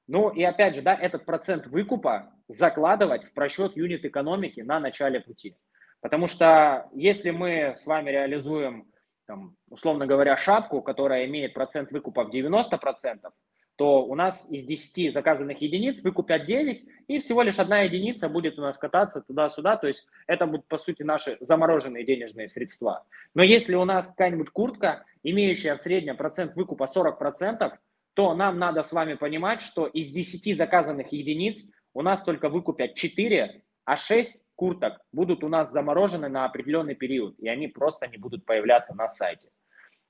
ну 0.08 0.30
и 0.30 0.42
опять 0.42 0.74
же, 0.74 0.82
да, 0.82 0.94
этот 0.94 1.24
процент 1.24 1.66
выкупа 1.66 2.32
закладывать 2.48 3.24
в 3.24 3.32
просчет 3.32 3.76
юнит 3.76 4.04
экономики 4.04 4.60
на 4.60 4.80
начале 4.80 5.20
пути. 5.20 5.54
Потому 6.00 6.26
что 6.26 6.88
если 6.92 7.30
мы 7.30 7.74
с 7.76 7.86
вами 7.86 8.10
реализуем, 8.10 8.90
там, 9.28 9.54
условно 9.68 10.06
говоря, 10.06 10.36
шапку, 10.36 10.80
которая 10.80 11.26
имеет 11.26 11.52
процент 11.52 11.92
выкупа 11.92 12.24
в 12.24 12.30
90%, 12.30 13.30
то 13.76 14.04
у 14.04 14.14
нас 14.14 14.46
из 14.50 14.64
10 14.64 15.12
заказанных 15.12 15.60
единиц 15.60 16.02
выкупят 16.02 16.46
9, 16.46 16.84
и 17.06 17.18
всего 17.18 17.42
лишь 17.42 17.58
одна 17.58 17.82
единица 17.82 18.28
будет 18.28 18.58
у 18.58 18.62
нас 18.62 18.78
кататься 18.78 19.20
туда-сюда, 19.20 19.76
то 19.76 19.86
есть 19.86 20.06
это 20.26 20.46
будут, 20.46 20.66
по 20.66 20.78
сути, 20.78 21.02
наши 21.02 21.36
замороженные 21.40 22.04
денежные 22.04 22.48
средства. 22.48 23.04
Но 23.34 23.42
если 23.42 23.76
у 23.76 23.84
нас 23.84 24.08
какая-нибудь 24.08 24.48
куртка, 24.48 25.04
имеющая 25.22 25.76
в 25.76 25.80
среднем 25.80 26.16
процент 26.16 26.56
выкупа 26.56 26.86
40%, 26.92 27.70
то 28.14 28.34
нам 28.34 28.58
надо 28.58 28.82
с 28.82 28.92
вами 28.92 29.14
понимать, 29.14 29.60
что 29.60 29.86
из 29.86 30.08
10 30.08 30.56
заказанных 30.56 31.12
единиц 31.12 31.66
у 31.92 32.00
нас 32.00 32.24
только 32.24 32.48
выкупят 32.48 32.94
4, 32.94 33.62
а 33.84 33.96
6 33.96 34.42
курток 34.58 34.98
будут 35.12 35.44
у 35.44 35.48
нас 35.48 35.70
заморожены 35.70 36.28
на 36.28 36.44
определенный 36.44 36.96
период, 36.96 37.38
и 37.38 37.48
они 37.48 37.68
просто 37.68 38.08
не 38.08 38.18
будут 38.18 38.44
появляться 38.44 38.92
на 38.92 39.08
сайте. 39.08 39.50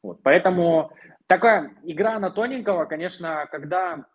Вот, 0.03 0.23
поэтому 0.23 0.91
такая 1.27 1.77
игра 1.83 2.19
на 2.19 2.31
тоненького, 2.31 2.87
конечно, 2.87 3.47
когда 3.51 4.07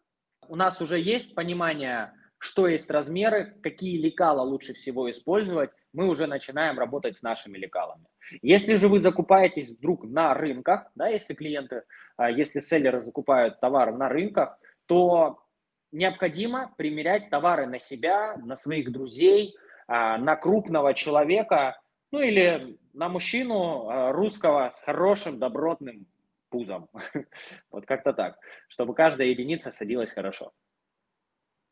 у 0.48 0.56
нас 0.56 0.82
уже 0.82 1.00
есть 1.00 1.36
понимание, 1.36 2.14
что 2.40 2.68
есть 2.68 2.90
размеры, 2.90 3.56
какие 3.62 4.02
лекала 4.02 4.42
лучше 4.42 4.74
всего 4.74 5.08
использовать, 5.10 5.70
мы 5.94 6.08
уже 6.08 6.26
начинаем 6.26 6.80
работать 6.80 7.16
с 7.16 7.22
нашими 7.22 7.60
лекалами. 7.60 8.06
Если 8.42 8.76
же 8.76 8.88
вы 8.88 8.98
закупаетесь 9.00 9.70
вдруг 9.70 10.04
на 10.04 10.34
рынках, 10.34 10.90
да, 10.96 11.10
если 11.10 11.36
клиенты, 11.36 11.84
а, 12.18 12.32
если 12.32 12.60
селлеры 12.60 13.04
закупают 13.04 13.60
товары 13.60 13.94
на 13.94 14.10
рынках, 14.10 14.58
то 14.88 15.44
необходимо 15.92 16.74
примерять 16.76 17.30
товары 17.30 17.68
на 17.68 17.78
себя, 17.78 18.36
на 18.38 18.56
своих 18.56 18.92
друзей, 18.92 19.56
на 19.88 20.36
крупного 20.36 20.94
человека, 20.94 21.80
ну 22.12 22.20
или 22.20 22.78
на 22.94 23.10
мужчину 23.10 23.90
а, 23.90 24.12
русского 24.12 24.70
с 24.70 24.80
хорошим, 24.82 25.40
добротным 25.40 26.06
пузом. 26.50 26.90
Вот 27.72 27.86
как-то 27.86 28.14
так, 28.14 28.38
чтобы 28.68 28.94
каждая 28.94 29.28
единица 29.28 29.72
садилась 29.72 30.12
хорошо. 30.12 30.54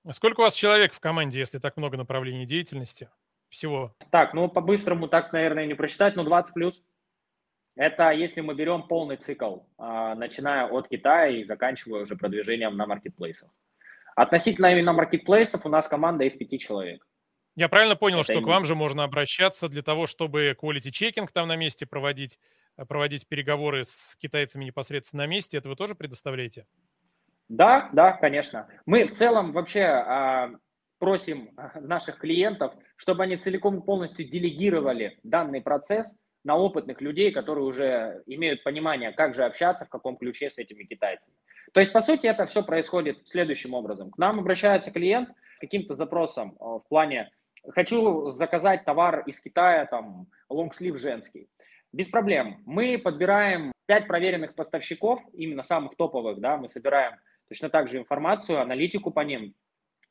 А 0.03 0.13
сколько 0.13 0.39
у 0.39 0.43
вас 0.43 0.55
человек 0.55 0.93
в 0.93 0.99
команде, 0.99 1.39
если 1.39 1.59
так 1.59 1.77
много 1.77 1.95
направлений 1.95 2.47
деятельности? 2.47 3.09
Всего? 3.49 3.95
Так, 4.09 4.33
ну 4.33 4.49
по-быстрому 4.49 5.07
так, 5.07 5.31
наверное, 5.31 5.67
не 5.67 5.75
прочитать, 5.75 6.15
но 6.15 6.23
20 6.23 6.53
плюс. 6.53 6.83
Это 7.75 8.09
если 8.11 8.41
мы 8.41 8.55
берем 8.55 8.87
полный 8.87 9.17
цикл, 9.17 9.59
а, 9.77 10.15
начиная 10.15 10.65
от 10.65 10.87
Китая 10.89 11.27
и 11.27 11.43
заканчивая 11.43 12.01
уже 12.01 12.15
продвижением 12.15 12.75
на 12.75 12.87
маркетплейсах. 12.87 13.51
Относительно 14.15 14.71
именно 14.71 14.91
маркетплейсов 14.93 15.65
у 15.65 15.69
нас 15.69 15.87
команда 15.87 16.23
из 16.23 16.35
пяти 16.35 16.57
человек. 16.57 17.07
Я 17.55 17.67
правильно 17.69 17.95
понял, 17.95 18.19
Это 18.19 18.25
что 18.25 18.33
именно. 18.33 18.45
к 18.45 18.47
вам 18.47 18.65
же 18.65 18.75
можно 18.75 19.03
обращаться 19.03 19.67
для 19.67 19.81
того, 19.81 20.07
чтобы 20.07 20.55
quality 20.59 20.89
чекинг 20.91 21.31
там 21.31 21.47
на 21.47 21.55
месте 21.55 21.85
проводить, 21.85 22.39
э, 22.77 22.85
проводить 22.85 23.27
переговоры 23.27 23.83
с 23.83 24.15
китайцами 24.17 24.65
непосредственно 24.65 25.23
на 25.23 25.27
месте. 25.27 25.57
Это 25.57 25.69
вы 25.69 25.75
тоже 25.75 25.95
предоставляете? 25.95 26.65
Да, 27.49 27.89
да, 27.91 28.13
конечно. 28.13 28.67
Мы 28.85 29.05
в 29.05 29.11
целом 29.11 29.51
вообще 29.51 29.83
а, 29.83 30.51
просим 30.99 31.49
а, 31.57 31.81
наших 31.81 32.19
клиентов, 32.19 32.73
чтобы 32.95 33.23
они 33.23 33.35
целиком 33.35 33.79
и 33.79 33.85
полностью 33.85 34.25
делегировали 34.29 35.19
данный 35.23 35.61
процесс 35.61 36.17
на 36.43 36.55
опытных 36.55 37.01
людей, 37.01 37.31
которые 37.31 37.65
уже 37.65 38.23
имеют 38.25 38.63
понимание, 38.63 39.11
как 39.11 39.35
же 39.35 39.43
общаться, 39.43 39.85
в 39.85 39.89
каком 39.89 40.15
ключе 40.15 40.49
с 40.49 40.57
этими 40.57 40.83
китайцами. 40.83 41.35
То 41.73 41.81
есть, 41.81 41.91
по 41.91 42.01
сути, 42.01 42.27
это 42.27 42.45
все 42.45 42.63
происходит 42.63 43.27
следующим 43.27 43.73
образом. 43.73 44.11
К 44.11 44.17
нам 44.17 44.39
обращается 44.39 44.91
клиент 44.91 45.29
с 45.57 45.59
каким-то 45.59 45.95
запросом 45.95 46.55
а, 46.59 46.79
в 46.79 46.87
плане 46.87 47.31
хочу 47.69 48.31
заказать 48.31 48.85
товар 48.85 49.23
из 49.25 49.39
Китая, 49.39 49.85
там, 49.85 50.27
лонгслив 50.49 50.97
женский. 50.97 51.49
Без 51.91 52.07
проблем. 52.07 52.61
Мы 52.65 52.97
подбираем 52.97 53.71
5 53.87 54.07
проверенных 54.07 54.55
поставщиков, 54.55 55.21
именно 55.33 55.63
самых 55.63 55.95
топовых, 55.95 56.39
да, 56.39 56.57
мы 56.57 56.69
собираем 56.69 57.15
точно 57.49 57.69
так 57.69 57.89
же 57.89 57.97
информацию, 57.97 58.61
аналитику 58.61 59.11
по 59.11 59.21
ним, 59.21 59.53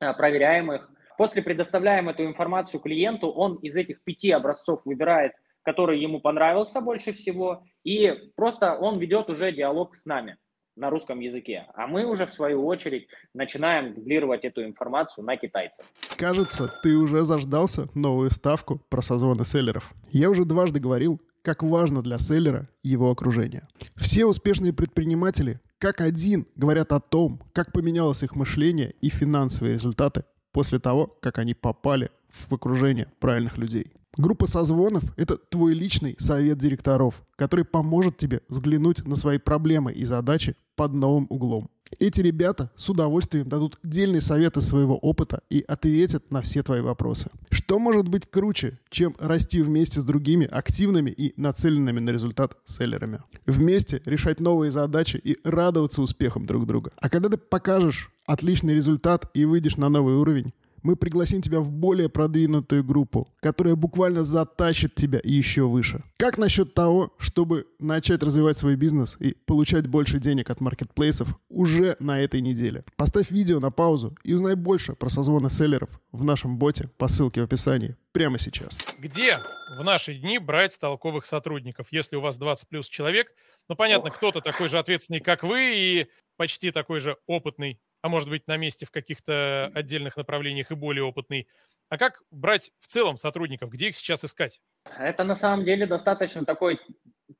э, 0.01 0.13
проверяем 0.15 0.73
их. 0.73 0.91
После 1.17 1.43
предоставляем 1.43 2.09
эту 2.09 2.25
информацию 2.25 2.81
клиенту, 2.81 3.31
он 3.31 3.57
из 3.57 3.77
этих 3.77 4.03
пяти 4.05 4.31
образцов 4.31 4.85
выбирает 4.85 5.33
который 5.63 6.01
ему 6.01 6.21
понравился 6.21 6.81
больше 6.81 7.13
всего, 7.13 7.65
и 7.85 8.33
просто 8.37 8.77
он 8.77 8.99
ведет 8.99 9.29
уже 9.29 9.53
диалог 9.53 9.95
с 9.95 10.07
нами 10.07 10.37
на 10.77 10.91
русском 10.91 11.21
языке. 11.21 11.67
А 11.75 11.87
мы 11.87 12.05
уже, 12.05 12.27
в 12.27 12.33
свою 12.33 12.67
очередь, 12.67 13.09
начинаем 13.35 13.95
дублировать 13.95 14.45
эту 14.45 14.65
информацию 14.65 15.25
на 15.25 15.37
китайцев. 15.37 15.85
Кажется, 16.17 16.73
ты 16.83 16.97
уже 16.97 17.23
заждался 17.23 17.89
новую 17.95 18.31
вставку 18.31 18.81
про 18.89 19.03
созвоны 19.03 19.45
селлеров. 19.45 19.93
Я 20.11 20.31
уже 20.31 20.45
дважды 20.45 20.81
говорил, 20.81 21.21
как 21.43 21.63
важно 21.63 22.03
для 22.03 22.19
селлера 22.19 22.69
его 22.83 23.11
окружение. 23.11 23.67
Все 23.97 24.27
успешные 24.27 24.73
предприниматели 24.73 25.61
как 25.81 26.03
один 26.03 26.47
говорят 26.57 26.93
о 26.93 27.01
том, 27.01 27.41
как 27.55 27.73
поменялось 27.73 28.23
их 28.23 28.37
мышление 28.37 28.95
и 29.01 29.09
финансовые 29.09 29.75
результаты 29.75 30.25
после 30.53 30.79
того, 30.79 31.07
как 31.07 31.39
они 31.39 31.55
попали 31.55 32.11
в 32.33 32.53
окружение 32.55 33.09
правильных 33.19 33.59
людей. 33.59 33.93
Группа 34.17 34.47
созвонов— 34.47 35.05
это 35.17 35.37
твой 35.37 35.73
личный 35.75 36.17
совет 36.19 36.59
директоров, 36.59 37.23
который 37.37 37.65
поможет 37.65 38.17
тебе 38.17 38.41
взглянуть 38.49 39.07
на 39.07 39.17
свои 39.17 39.39
проблемы 39.39 39.93
и 39.93 40.05
задачи 40.05 40.57
под 40.75 40.93
новым 40.95 41.27
углом. 41.31 41.71
Эти 41.99 42.21
ребята 42.21 42.71
с 42.77 42.89
удовольствием 42.89 43.49
дадут 43.49 43.79
дельные 43.83 44.21
советы 44.21 44.61
своего 44.61 44.97
опыта 44.97 45.43
и 45.51 45.65
ответят 45.67 46.31
на 46.31 46.41
все 46.41 46.63
твои 46.63 46.81
вопросы. 46.81 47.31
Что 47.51 47.79
может 47.79 48.09
быть 48.09 48.31
круче, 48.31 48.79
чем 48.91 49.17
расти 49.19 49.61
вместе 49.61 50.01
с 50.01 50.05
другими 50.05 50.47
активными 50.47 51.11
и 51.11 51.33
нацеленными 51.41 51.99
на 51.99 52.11
результат 52.11 52.57
селлерами? 52.65 53.21
Вместе 53.47 54.01
решать 54.05 54.39
новые 54.39 54.71
задачи 54.71 55.21
и 55.23 55.37
радоваться 55.45 56.01
успехам 56.01 56.47
друг 56.47 56.67
друга. 56.67 56.93
А 57.01 57.11
когда 57.11 57.29
ты 57.29 57.39
покажешь 57.39 58.13
отличный 58.25 58.75
результат 58.75 59.29
и 59.35 59.45
выйдешь 59.45 59.77
на 59.77 59.89
новый 59.89 60.15
уровень, 60.15 60.53
мы 60.83 60.97
пригласим 60.97 61.43
тебя 61.43 61.61
в 61.61 61.71
более 61.71 62.09
продвинутую 62.09 62.85
группу, 62.85 63.29
которая 63.41 63.75
буквально 63.75 64.25
затащит 64.25 64.95
тебя 64.95 65.21
еще 65.23 65.67
выше. 65.67 66.03
Как 66.17 66.39
насчет 66.39 66.75
того, 66.75 67.15
чтобы 67.19 67.67
начать 67.79 68.23
развивать 68.23 68.59
свой 68.59 68.77
бизнес 68.77 69.17
и 69.21 69.35
получать 69.47 69.87
больше 69.87 70.19
денег 70.19 70.51
от 70.51 70.61
маркетплейсов 70.61 71.29
уже 71.49 71.97
на 72.01 72.21
этой 72.21 72.41
неделе? 72.41 72.85
Поставь 72.97 73.31
видео 73.31 73.61
на 73.61 73.71
паузу 73.71 74.17
и 74.25 74.35
узнай 74.35 74.55
больше 74.55 74.95
про 74.95 75.09
созвоны 75.09 75.51
селлеров 75.51 75.91
в 76.13 76.25
нашем 76.25 76.59
боте 76.59 76.91
по 76.99 77.09
ссылке 77.09 77.41
в 77.41 77.45
описании 77.45 77.97
прямо 78.13 78.39
сейчас. 78.39 78.79
Где 78.99 79.39
в 79.79 79.83
наши 79.83 80.15
дни 80.15 80.39
брать 80.39 80.79
толковых 80.79 81.25
сотрудников, 81.25 81.89
если 81.91 82.17
у 82.17 82.21
вас 82.21 82.39
20 82.39 82.69
плюс 82.69 82.89
человек? 82.89 83.33
Ну, 83.69 83.77
понятно, 83.77 84.11
кто-то 84.11 84.41
такой 84.41 84.69
же 84.69 84.79
ответственный, 84.79 85.21
как 85.21 85.43
вы, 85.43 85.75
и 85.75 86.09
почти 86.37 86.71
такой 86.71 87.01
же 87.01 87.17
опытный 87.27 87.81
а 88.03 88.09
может 88.09 88.29
быть 88.29 88.47
на 88.47 88.57
месте 88.57 88.87
в 88.87 88.91
каких-то 88.91 89.71
отдельных 89.75 90.17
направлениях 90.17 90.71
и 90.71 90.75
более 90.75 91.05
опытный. 91.05 91.49
А 91.89 91.99
как 91.99 92.23
брать 92.31 92.71
в 92.79 92.87
целом 92.87 93.17
сотрудников? 93.17 93.71
Где 93.71 93.89
их 93.89 93.97
сейчас 93.97 94.25
искать? 94.25 94.61
Это 94.99 95.25
на 95.25 95.35
самом 95.35 95.65
деле 95.65 95.87
достаточно 95.87 96.45
такой 96.45 96.81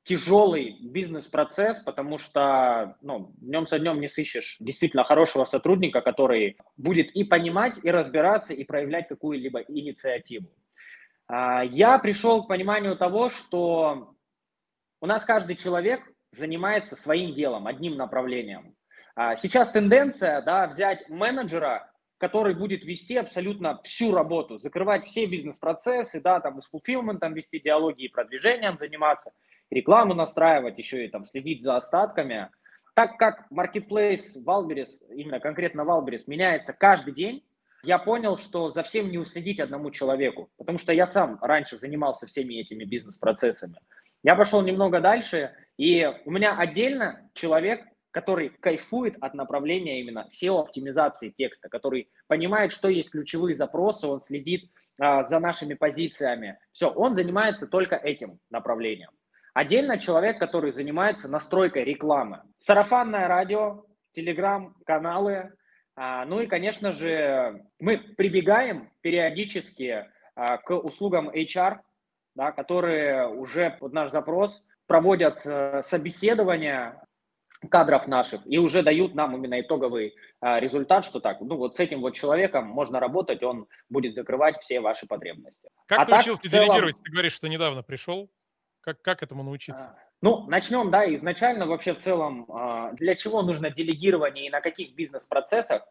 тяжелый 0.03 0.77
бизнес-процесс, 0.81 1.79
потому 1.79 2.17
что 2.17 2.97
ну, 3.01 3.33
днем 3.37 3.65
со 3.65 3.79
днем 3.79 4.01
не 4.01 4.07
сыщешь 4.07 4.57
действительно 4.59 5.03
хорошего 5.03 5.45
сотрудника, 5.45 6.01
который 6.01 6.57
будет 6.75 7.11
и 7.11 7.23
понимать, 7.23 7.79
и 7.83 7.89
разбираться, 7.89 8.53
и 8.53 8.63
проявлять 8.63 9.07
какую-либо 9.07 9.61
инициативу. 9.61 10.51
А, 11.27 11.63
я 11.63 11.97
пришел 11.97 12.43
к 12.43 12.47
пониманию 12.49 12.97
того, 12.97 13.29
что 13.29 14.15
у 14.99 15.05
нас 15.05 15.23
каждый 15.23 15.55
человек 15.55 16.01
занимается 16.31 16.95
своим 16.95 17.33
делом, 17.33 17.67
одним 17.67 17.95
направлением. 17.95 18.75
А, 19.15 19.35
сейчас 19.35 19.71
тенденция 19.71 20.41
да, 20.41 20.67
взять 20.67 21.09
менеджера, 21.09 21.91
который 22.17 22.53
будет 22.53 22.83
вести 22.83 23.17
абсолютно 23.17 23.81
всю 23.83 24.13
работу, 24.13 24.59
закрывать 24.59 25.05
все 25.05 25.25
бизнес-процессы, 25.25 26.21
да, 26.21 26.39
там 26.39 26.59
и 26.59 26.61
с 26.61 26.69
фулфилментом 26.69 27.33
вести 27.33 27.59
диалоги, 27.59 28.03
и 28.03 28.09
продвижением 28.09 28.77
заниматься, 28.77 29.31
рекламу 29.69 30.13
настраивать, 30.13 30.77
еще 30.77 31.05
и 31.05 31.09
там 31.09 31.25
следить 31.25 31.63
за 31.63 31.77
остатками. 31.77 32.49
Так 32.93 33.17
как 33.17 33.47
marketplace 33.51 34.37
Valberis, 34.45 34.89
именно 35.09 35.39
конкретно 35.39 35.81
Valberis, 35.81 36.23
меняется 36.27 36.73
каждый 36.73 37.13
день, 37.13 37.43
я 37.83 37.97
понял, 37.97 38.37
что 38.37 38.69
за 38.69 38.83
всем 38.83 39.09
не 39.09 39.17
уследить 39.17 39.59
одному 39.59 39.89
человеку, 39.89 40.51
потому 40.57 40.77
что 40.77 40.93
я 40.93 41.07
сам 41.07 41.39
раньше 41.41 41.77
занимался 41.77 42.27
всеми 42.27 42.55
этими 42.55 42.83
бизнес-процессами. 42.83 43.79
Я 44.23 44.35
пошел 44.35 44.61
немного 44.61 44.99
дальше, 44.99 45.55
и 45.77 46.07
у 46.25 46.31
меня 46.31 46.55
отдельно 46.55 47.31
человек, 47.33 47.83
который 48.11 48.49
кайфует 48.49 49.15
от 49.21 49.33
направления 49.33 50.01
именно 50.01 50.27
SEO-оптимизации 50.29 51.29
текста, 51.29 51.69
который 51.69 52.09
понимает, 52.27 52.71
что 52.71 52.89
есть 52.89 53.11
ключевые 53.11 53.55
запросы, 53.55 54.07
он 54.07 54.21
следит 54.21 54.69
а, 54.99 55.23
за 55.23 55.39
нашими 55.39 55.73
позициями. 55.73 56.59
Все, 56.71 56.89
он 56.89 57.15
занимается 57.15 57.67
только 57.67 57.95
этим 57.95 58.39
направлением. 58.49 59.09
Отдельно 59.53 59.97
человек, 59.97 60.39
который 60.39 60.71
занимается 60.71 61.27
настройкой 61.27 61.83
рекламы. 61.83 62.43
Сарафанное 62.59 63.27
радио, 63.27 63.85
телеграм-каналы. 64.13 65.53
А, 65.95 66.25
ну 66.25 66.41
и, 66.41 66.47
конечно 66.47 66.91
же, 66.93 67.65
мы 67.79 67.97
прибегаем 67.97 68.91
периодически 69.01 70.07
а, 70.35 70.57
к 70.57 70.75
услугам 70.75 71.29
HR, 71.29 71.79
да, 72.35 72.51
которые 72.51 73.27
уже 73.27 73.71
под 73.79 73.93
наш 73.93 74.11
запрос 74.11 74.63
проводят 74.87 75.45
э, 75.45 75.83
собеседования 75.83 77.01
кадров 77.69 78.07
наших 78.07 78.41
и 78.45 78.57
уже 78.57 78.81
дают 78.83 79.13
нам 79.15 79.35
именно 79.35 79.59
итоговый 79.61 80.15
а, 80.39 80.59
результат, 80.59 81.05
что 81.05 81.19
так, 81.19 81.41
ну 81.41 81.57
вот 81.57 81.75
с 81.75 81.79
этим 81.79 82.01
вот 82.01 82.11
человеком 82.11 82.65
можно 82.65 82.99
работать, 82.99 83.43
он 83.43 83.67
будет 83.89 84.15
закрывать 84.15 84.61
все 84.61 84.79
ваши 84.79 85.05
потребности. 85.05 85.69
Как 85.85 85.99
а 85.99 86.05
ты 86.05 86.11
так, 86.11 86.21
учился 86.21 86.49
целом... 86.49 86.65
делегировать? 86.65 86.95
Ты 87.03 87.11
говоришь, 87.11 87.33
что 87.33 87.47
недавно 87.47 87.83
пришел. 87.83 88.31
Как, 88.81 88.99
как 89.03 89.21
этому 89.21 89.43
научиться? 89.43 89.89
А, 89.89 89.97
ну, 90.21 90.47
начнем, 90.47 90.89
да, 90.89 91.13
изначально 91.13 91.67
вообще 91.67 91.93
в 91.93 91.99
целом, 91.99 92.45
а, 92.49 92.93
для 92.93 93.15
чего 93.15 93.43
нужно 93.43 93.69
делегирование 93.69 94.47
и 94.47 94.49
на 94.49 94.61
каких 94.61 94.95
бизнес-процессах. 94.95 95.87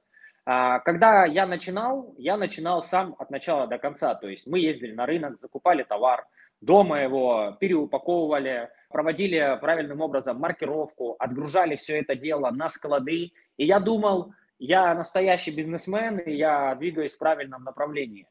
Когда 0.47 1.27
я 1.27 1.47
начинал, 1.47 2.15
я 2.17 2.39
начинал 2.39 2.83
сам 2.83 3.15
от 3.19 3.31
начала 3.31 3.67
до 3.69 3.79
конца, 3.79 4.15
то 4.15 4.27
есть 4.27 4.47
мы 4.47 4.59
ездили 4.59 4.93
на 4.93 5.05
рынок, 5.05 5.39
закупали 5.39 5.83
товар, 5.83 6.27
дома 6.61 7.03
его 7.03 7.57
переупаковывали, 7.61 8.71
проводили 8.89 9.59
правильным 9.61 10.01
образом 10.01 10.39
маркировку, 10.39 11.17
отгружали 11.19 11.77
все 11.77 12.01
это 12.01 12.15
дело 12.15 12.51
на 12.51 12.69
склады. 12.69 13.33
И 13.57 13.65
я 13.65 13.81
думал, 13.81 14.33
я 14.59 14.95
настоящий 14.95 15.51
бизнесмен, 15.51 16.19
и 16.19 16.33
я 16.33 16.75
двигаюсь 16.75 17.15
в 17.15 17.19
правильном 17.19 17.65
направлении. 17.65 18.27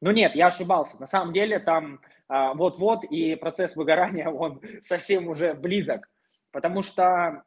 Но 0.00 0.12
нет, 0.12 0.34
я 0.34 0.48
ошибался. 0.48 1.00
На 1.00 1.06
самом 1.06 1.32
деле 1.32 1.58
там 1.58 2.00
а, 2.28 2.54
вот-вот 2.54 3.04
и 3.04 3.34
процесс 3.36 3.76
выгорания, 3.76 4.28
он 4.30 4.60
совсем 4.82 5.28
уже 5.28 5.54
близок. 5.54 6.08
Потому 6.52 6.82
что 6.82 7.42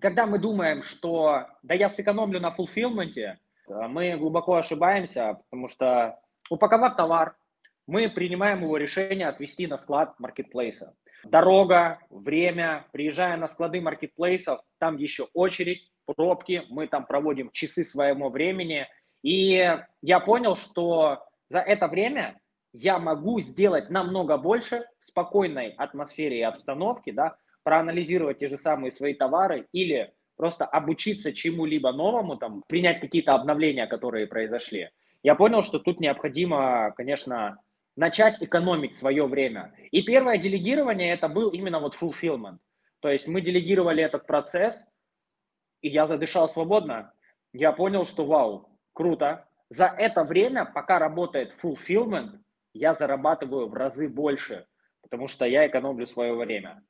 когда 0.00 0.26
мы 0.26 0.38
думаем, 0.38 0.82
что 0.82 1.46
да 1.62 1.74
я 1.74 1.88
сэкономлю 1.88 2.40
на 2.40 2.50
фулфилменте, 2.50 3.38
мы 3.68 4.16
глубоко 4.16 4.54
ошибаемся, 4.54 5.38
потому 5.44 5.68
что 5.68 6.18
упаковав 6.48 6.96
товар, 6.96 7.36
мы 7.90 8.08
принимаем 8.08 8.62
его 8.62 8.76
решение 8.76 9.26
отвести 9.26 9.66
на 9.66 9.76
склад 9.76 10.14
маркетплейса. 10.20 10.94
Дорога, 11.24 11.98
время, 12.08 12.86
приезжая 12.92 13.36
на 13.36 13.48
склады 13.48 13.80
маркетплейсов, 13.80 14.60
там 14.78 14.96
еще 14.96 15.26
очередь, 15.34 15.90
пробки, 16.06 16.62
мы 16.70 16.86
там 16.86 17.04
проводим 17.04 17.50
часы 17.50 17.82
своего 17.82 18.30
времени. 18.30 18.86
И 19.22 19.76
я 20.02 20.20
понял, 20.20 20.54
что 20.54 21.24
за 21.48 21.58
это 21.58 21.88
время 21.88 22.40
я 22.72 23.00
могу 23.00 23.40
сделать 23.40 23.90
намного 23.90 24.38
больше 24.38 24.86
в 25.00 25.04
спокойной 25.04 25.70
атмосфере 25.70 26.38
и 26.38 26.42
обстановке, 26.42 27.12
да, 27.12 27.36
проанализировать 27.64 28.38
те 28.38 28.48
же 28.48 28.56
самые 28.56 28.92
свои 28.92 29.14
товары 29.14 29.66
или 29.72 30.12
просто 30.36 30.64
обучиться 30.64 31.32
чему-либо 31.32 31.92
новому, 31.92 32.36
там, 32.36 32.62
принять 32.68 33.00
какие-то 33.00 33.32
обновления, 33.32 33.86
которые 33.88 34.28
произошли. 34.28 34.90
Я 35.22 35.34
понял, 35.34 35.62
что 35.62 35.80
тут 35.80 36.00
необходимо, 36.00 36.92
конечно, 36.96 37.58
начать 38.00 38.42
экономить 38.42 38.96
свое 38.96 39.26
время. 39.26 39.74
И 39.90 40.02
первое 40.02 40.38
делегирование 40.38 41.12
это 41.12 41.28
был 41.28 41.50
именно 41.50 41.80
вот 41.80 41.94
fulfillment. 41.94 42.56
То 43.00 43.10
есть 43.10 43.28
мы 43.28 43.42
делегировали 43.42 44.02
этот 44.02 44.26
процесс, 44.26 44.88
и 45.82 45.88
я 45.88 46.06
задышал 46.06 46.48
свободно. 46.48 47.12
Я 47.52 47.72
понял, 47.72 48.06
что 48.06 48.24
вау, 48.24 48.70
круто. 48.94 49.46
За 49.68 49.84
это 49.84 50.24
время, 50.24 50.64
пока 50.64 50.98
работает 50.98 51.54
fulfillment, 51.62 52.38
я 52.72 52.94
зарабатываю 52.94 53.68
в 53.68 53.74
разы 53.74 54.08
больше, 54.08 54.66
потому 55.02 55.28
что 55.28 55.44
я 55.44 55.66
экономлю 55.66 56.06
свое 56.06 56.32
время. 56.32 56.82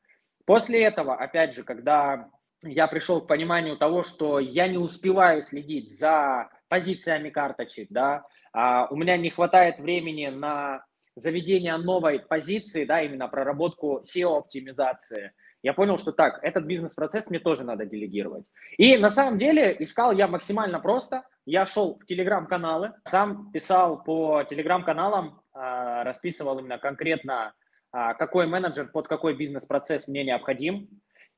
После 0.47 0.85
этого, 0.85 1.17
опять 1.17 1.55
же, 1.55 1.65
когда 1.65 2.31
я 2.63 2.87
пришел 2.87 3.21
к 3.21 3.27
пониманию 3.27 3.77
того, 3.77 4.05
что 4.05 4.39
я 4.39 4.69
не 4.69 4.79
успеваю 4.79 5.43
следить 5.43 5.99
за 5.99 6.51
позициями 6.69 7.31
карточек, 7.31 7.89
да, 7.91 8.25
а 8.53 8.87
у 8.91 8.97
меня 8.97 9.17
не 9.17 9.31
хватает 9.31 9.81
времени 9.81 10.29
на 10.29 10.85
заведение 11.17 11.77
новой 11.77 12.21
позиции, 12.21 12.85
да, 12.85 13.03
именно 13.03 13.29
проработку 13.29 14.01
SEO-оптимизации, 14.01 15.33
я 15.63 15.75
понял, 15.75 15.99
что 15.99 16.13
так, 16.13 16.39
этот 16.43 16.65
бизнес-процесс 16.65 17.29
мне 17.29 17.39
тоже 17.39 17.65
надо 17.65 17.85
делегировать. 17.85 18.45
И 18.79 18.97
на 18.97 19.11
самом 19.11 19.37
деле 19.37 19.77
искал 19.79 20.13
я 20.13 20.27
максимально 20.27 20.81
просто. 20.81 21.23
Я 21.45 21.67
шел 21.67 21.99
в 21.99 22.07
телеграм-каналы, 22.07 22.95
сам 23.05 23.53
писал 23.53 24.03
по 24.03 24.43
телеграм-каналам, 24.45 25.43
а, 25.53 26.03
расписывал 26.05 26.59
именно 26.59 26.79
конкретно 26.79 27.53
а, 27.93 28.15
какой 28.15 28.47
менеджер 28.47 28.89
под 28.89 29.07
какой 29.07 29.37
бизнес-процесс 29.37 30.09
мне 30.09 30.25
необходим. 30.25 30.89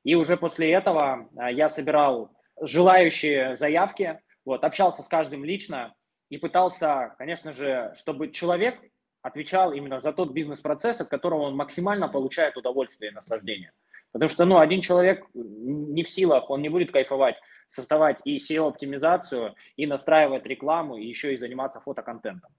И 0.05 0.15
уже 0.15 0.37
после 0.37 0.71
этого 0.71 1.29
а, 1.35 1.51
я 1.51 1.67
собирал 1.67 2.31
желающие 2.61 3.55
заявки, 3.55 4.21
вот, 4.45 4.63
общался 4.63 5.01
с 5.01 5.07
каждым 5.07 5.43
лично 5.43 5.95
и 6.29 6.37
пытался, 6.37 7.15
конечно 7.17 7.51
же, 7.51 7.93
чтобы 7.97 8.31
человек 8.31 8.79
отвечал 9.23 9.73
именно 9.73 9.99
за 9.99 10.13
тот 10.13 10.31
бизнес-процесс, 10.31 11.01
от 11.01 11.07
которого 11.07 11.41
он 11.41 11.55
максимально 11.55 12.07
получает 12.07 12.57
удовольствие 12.57 13.09
и 13.09 13.13
наслаждение. 13.13 13.71
Потому 14.11 14.29
что, 14.29 14.45
ну, 14.45 14.59
один 14.59 14.81
человек 14.81 15.25
не 15.33 16.03
в 16.03 16.09
силах, 16.09 16.51
он 16.51 16.61
не 16.61 16.69
будет 16.69 16.91
кайфовать, 16.91 17.37
создавать 17.67 18.19
и 18.25 18.37
SEO-оптимизацию, 18.37 19.55
и 19.75 19.87
настраивать 19.87 20.45
рекламу, 20.45 20.97
и 20.97 21.07
еще 21.07 21.33
и 21.33 21.37
заниматься 21.37 21.79
фотоконтентом. 21.79 22.51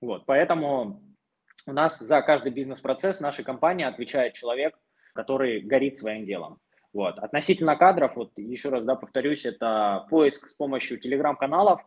Вот, 0.00 0.24
поэтому 0.24 1.02
у 1.66 1.72
нас 1.72 1.98
за 1.98 2.22
каждый 2.22 2.52
бизнес-процесс 2.52 3.20
нашей 3.20 3.44
компании 3.44 3.84
отвечает 3.84 4.32
человек, 4.34 4.78
который 5.14 5.60
горит 5.60 5.98
своим 5.98 6.24
делом. 6.24 6.58
Вот. 6.92 7.18
Относительно 7.18 7.76
кадров, 7.76 8.14
вот 8.14 8.30
еще 8.36 8.68
раз 8.68 8.84
да, 8.84 8.94
повторюсь, 8.94 9.44
это 9.44 10.06
поиск 10.10 10.48
с 10.48 10.54
помощью 10.54 10.98
телеграм-каналов 10.98 11.82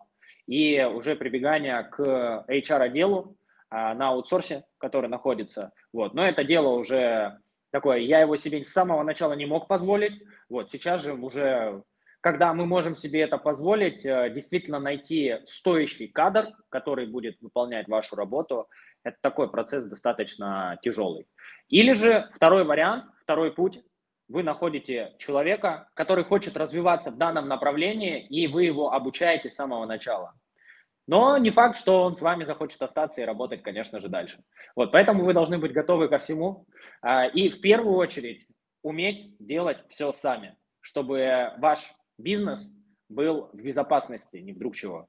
и 0.48 0.84
уже 0.84 1.16
прибегание 1.16 1.84
к 1.84 2.46
HR-отделу 2.50 3.38
на 3.70 4.10
аутсорсе, 4.10 4.64
который 4.78 5.10
находится. 5.10 5.72
Вот. 5.92 6.14
Но 6.14 6.26
это 6.26 6.44
дело 6.44 6.70
уже 6.70 7.40
такое, 7.72 8.00
я 8.00 8.22
его 8.22 8.36
себе 8.36 8.64
с 8.64 8.72
самого 8.72 9.04
начала 9.04 9.34
не 9.34 9.46
мог 9.46 9.68
позволить. 9.68 10.22
Вот. 10.50 10.70
Сейчас 10.70 11.02
же 11.02 11.14
уже, 11.14 11.84
когда 12.22 12.54
мы 12.54 12.66
можем 12.66 12.96
себе 12.96 13.22
это 13.22 13.38
позволить, 13.38 14.06
э, 14.06 14.30
действительно 14.34 14.80
найти 14.80 15.38
стоящий 15.46 16.08
кадр, 16.08 16.54
который 16.70 17.08
будет 17.08 17.38
выполнять 17.42 17.88
вашу 17.88 18.16
работу, 18.16 18.68
это 19.04 19.18
такой 19.22 19.50
процесс 19.50 19.86
достаточно 19.86 20.78
тяжелый. 20.82 21.28
Или 21.70 21.94
же 21.94 22.30
второй 22.34 22.64
вариант, 22.64 23.06
второй 23.22 23.52
путь, 23.52 23.84
вы 24.28 24.44
находите 24.44 25.16
человека, 25.20 25.90
который 25.94 26.26
хочет 26.26 26.58
развиваться 26.58 27.12
в 27.12 27.18
данном 27.18 27.48
направлении, 27.48 28.26
и 28.28 28.48
вы 28.48 28.66
его 28.66 28.92
обучаете 28.92 29.50
с 29.50 29.56
самого 29.56 29.86
начала. 29.86 30.34
Но 31.08 31.38
не 31.38 31.52
факт, 31.52 31.78
что 31.78 32.04
он 32.04 32.16
с 32.16 32.22
вами 32.22 32.44
захочет 32.44 32.82
остаться 32.82 33.22
и 33.22 33.26
работать, 33.26 33.64
конечно 33.64 34.02
же, 34.02 34.10
дальше. 34.10 34.44
Вот, 34.76 34.92
поэтому 34.92 35.24
вы 35.24 35.34
должны 35.34 35.58
быть 35.58 35.72
готовы 35.72 36.10
ко 36.10 36.18
всему. 36.18 36.68
А, 37.02 37.26
и 37.26 37.50
в 37.50 37.62
первую 37.62 37.96
очередь 37.96 38.46
уметь 38.82 39.36
делать 39.40 39.80
все 39.90 40.12
сами, 40.12 40.58
чтобы 40.82 41.54
ваш 41.58 41.94
бизнес 42.18 42.74
был 43.10 43.50
в 43.54 43.58
безопасности, 43.58 44.38
не 44.38 44.52
вдруг 44.52 44.76
чего. 44.76 45.08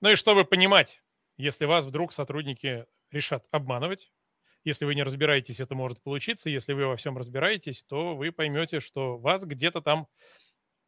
Ну 0.00 0.10
и 0.10 0.14
чтобы 0.14 0.44
понимать, 0.44 1.02
если 1.36 1.64
вас 1.64 1.84
вдруг 1.84 2.12
сотрудники 2.12 2.86
решат 3.10 3.44
обманывать, 3.50 4.12
если 4.64 4.84
вы 4.84 4.94
не 4.94 5.02
разбираетесь, 5.02 5.58
это 5.58 5.74
может 5.74 6.00
получиться. 6.02 6.48
Если 6.48 6.72
вы 6.72 6.86
во 6.86 6.96
всем 6.96 7.18
разбираетесь, 7.18 7.82
то 7.82 8.14
вы 8.14 8.30
поймете, 8.30 8.78
что 8.78 9.18
вас 9.18 9.44
где-то 9.44 9.80
там, 9.80 10.06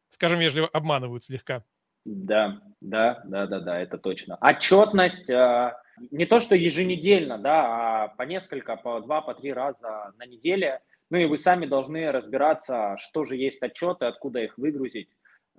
скажем 0.09 0.39
вежливо, 0.39 0.67
обманывают 0.67 1.23
слегка. 1.23 1.65
Да, 2.05 2.61
да, 2.81 3.21
да, 3.25 3.47
да, 3.47 3.59
да, 3.59 3.79
это 3.79 3.97
точно. 3.97 4.37
Отчетность 4.39 5.29
а, 5.29 5.81
не 6.11 6.25
то, 6.25 6.39
что 6.39 6.55
еженедельно, 6.55 7.39
да, 7.39 8.03
а 8.03 8.07
по 8.09 8.23
несколько, 8.23 8.75
по 8.75 8.99
два, 8.99 9.21
по 9.21 9.33
три 9.33 9.51
раза 9.51 10.13
на 10.17 10.25
неделе. 10.25 10.81
Ну 11.09 11.17
и 11.17 11.25
вы 11.25 11.37
сами 11.37 11.65
должны 11.65 12.11
разбираться, 12.11 12.95
что 12.97 13.23
же 13.23 13.35
есть 13.35 13.61
отчеты, 13.61 14.05
откуда 14.05 14.39
их 14.39 14.57
выгрузить. 14.57 15.09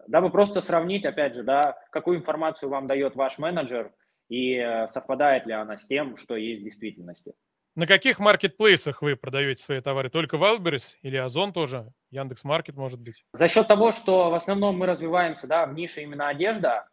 Дабы 0.07 0.31
просто 0.31 0.61
сравнить, 0.61 1.05
опять 1.05 1.35
же, 1.35 1.43
да, 1.43 1.77
какую 1.91 2.19
информацию 2.19 2.69
вам 2.69 2.87
дает 2.87 3.17
ваш 3.17 3.39
менеджер 3.39 3.93
и 4.29 4.55
э, 4.55 4.87
совпадает 4.89 5.47
ли 5.47 5.53
она 5.53 5.77
с 5.77 5.87
тем, 5.87 6.17
что 6.17 6.37
есть 6.37 6.61
в 6.61 6.65
действительности. 6.65 7.35
На 7.77 7.87
каких 7.87 8.19
маркетплейсах 8.19 9.03
вы 9.03 9.17
продаете 9.17 9.63
свои 9.63 9.83
товары? 9.83 10.09
Только 10.09 10.39
Wildberries 10.39 10.95
или 11.03 11.19
Озон 11.19 11.53
тоже? 11.53 11.93
Яндекс 12.11 12.43
Маркет, 12.43 12.75
может 12.75 12.99
быть? 12.99 13.23
За 13.35 13.49
счет 13.49 13.69
того, 13.69 13.93
что 13.93 14.31
в 14.31 14.35
основном 14.35 14.79
мы 14.79 14.87
развиваемся 14.87 15.47
да, 15.47 15.67
в 15.67 15.75
нише 15.75 16.01
именно 16.01 16.29
одежда, 16.29 16.89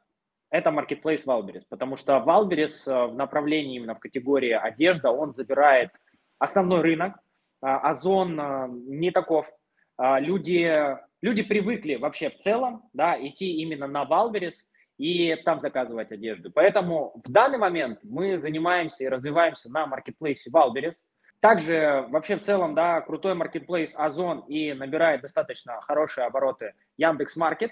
это 0.49 0.71
маркетплейс 0.71 1.25
Wildberries, 1.25 1.63
потому 1.69 1.95
что 1.95 2.17
Wildberries 2.17 2.73
э, 2.85 3.07
в 3.07 3.15
направлении 3.15 3.77
именно 3.77 3.95
в 3.95 3.99
категории 3.99 4.51
одежда, 4.51 5.11
он 5.11 5.33
забирает 5.33 5.91
основной 6.37 6.81
рынок, 6.81 7.15
а 7.61 7.89
Озон 7.89 8.37
э, 8.37 8.67
не 8.69 9.11
таков. 9.11 9.49
А 9.97 10.19
люди, 10.19 10.97
люди 11.21 11.43
привыкли 11.43 11.95
вообще 11.95 12.29
в 12.29 12.35
целом 12.35 12.89
да, 12.91 13.15
идти 13.25 13.53
именно 13.53 13.87
на 13.87 14.03
Wildberries, 14.03 14.55
и 14.97 15.35
там 15.35 15.59
заказывать 15.59 16.11
одежду. 16.11 16.51
Поэтому 16.51 17.21
в 17.25 17.31
данный 17.31 17.57
момент 17.57 17.99
мы 18.03 18.37
занимаемся 18.37 19.03
и 19.03 19.07
развиваемся 19.07 19.71
на 19.71 19.87
маркетплейсе 19.87 20.49
Wildberries. 20.51 20.95
Также 21.39 22.05
вообще 22.09 22.37
в 22.37 22.41
целом, 22.41 22.73
да, 22.73 23.01
крутой 23.01 23.33
маркетплейс 23.33 23.93
Озон 23.95 24.41
и 24.47 24.73
набирает 24.73 25.21
достаточно 25.21 25.81
хорошие 25.81 26.25
обороты 26.25 26.73
Яндекс 26.97 27.35
Маркет. 27.35 27.71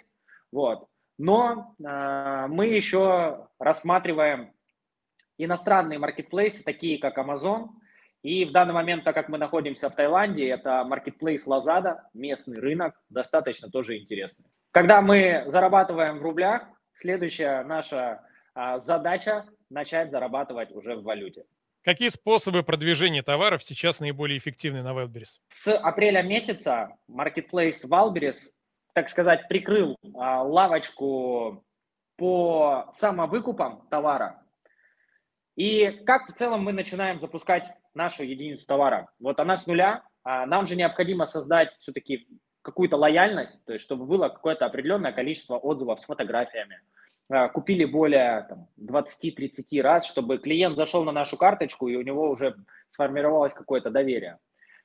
Вот. 0.52 0.88
Но 1.18 1.76
э, 1.80 2.48
мы 2.48 2.68
еще 2.68 3.48
рассматриваем 3.60 4.52
иностранные 5.38 6.00
маркетплейсы, 6.00 6.64
такие 6.64 7.00
как 7.00 7.18
Amazon. 7.18 7.70
И 8.24 8.46
в 8.46 8.52
данный 8.52 8.74
момент, 8.74 9.04
так 9.04 9.16
как 9.16 9.30
мы 9.30 9.38
находимся 9.38 9.90
в 9.90 9.96
Таиланде, 9.96 10.48
это 10.50 10.84
маркетплейс 10.84 11.48
Lazada, 11.48 12.02
местный 12.14 12.60
рынок, 12.60 12.94
достаточно 13.10 13.70
тоже 13.70 13.98
интересный. 13.98 14.46
Когда 14.72 15.02
мы 15.02 15.44
зарабатываем 15.48 16.20
в 16.20 16.22
рублях, 16.22 16.68
следующая 16.94 17.64
наша 17.64 18.22
а, 18.54 18.80
задача 18.80 19.46
начать 19.70 20.12
зарабатывать 20.12 20.72
уже 20.72 20.96
в 20.96 21.04
валюте. 21.04 21.46
Какие 21.84 22.10
способы 22.10 22.64
продвижения 22.64 23.24
товаров 23.24 23.64
сейчас 23.64 24.00
наиболее 24.00 24.38
эффективны 24.38 24.84
на 24.84 24.90
Wildberries? 24.90 25.40
С 25.50 25.76
апреля 25.76 26.22
месяца 26.22 26.96
Marketplace 27.10 27.88
Wildberries, 27.88 28.38
так 28.94 29.10
сказать, 29.10 29.48
прикрыл 29.48 29.98
а, 30.14 30.44
лавочку 30.44 31.66
по 32.18 32.94
самовыкупам 32.98 33.88
товара. 33.90 34.44
И 35.56 35.90
как 36.06 36.30
в 36.30 36.38
целом 36.38 36.64
мы 36.64 36.74
начинаем 36.74 37.20
запускать 37.20 37.68
нашу 37.94 38.24
единицу 38.24 38.66
товара? 38.66 39.10
Вот 39.20 39.40
она 39.40 39.58
с 39.58 39.66
нуля. 39.66 40.04
А 40.24 40.46
нам 40.46 40.68
же 40.68 40.76
необходимо 40.76 41.26
создать 41.26 41.76
все-таки 41.78 42.28
какую-то 42.62 42.98
лояльность, 42.98 43.64
то 43.66 43.74
есть 43.74 43.84
чтобы 43.84 44.06
было 44.06 44.30
какое-то 44.30 44.66
определенное 44.66 45.12
количество 45.12 45.58
отзывов 45.58 46.00
с 46.00 46.06
фотографиями. 46.06 46.82
А, 47.30 47.48
купили 47.48 47.86
более 47.86 48.48
20-30 48.80 49.82
раз, 49.82 50.06
чтобы 50.06 50.38
клиент 50.38 50.76
зашел 50.76 51.04
на 51.04 51.12
нашу 51.12 51.38
карточку 51.38 51.88
и 51.88 51.96
у 51.96 52.02
него 52.02 52.30
уже 52.30 52.56
сформировалось 52.90 53.54
какое-то 53.54 53.90
доверие. 53.90 54.38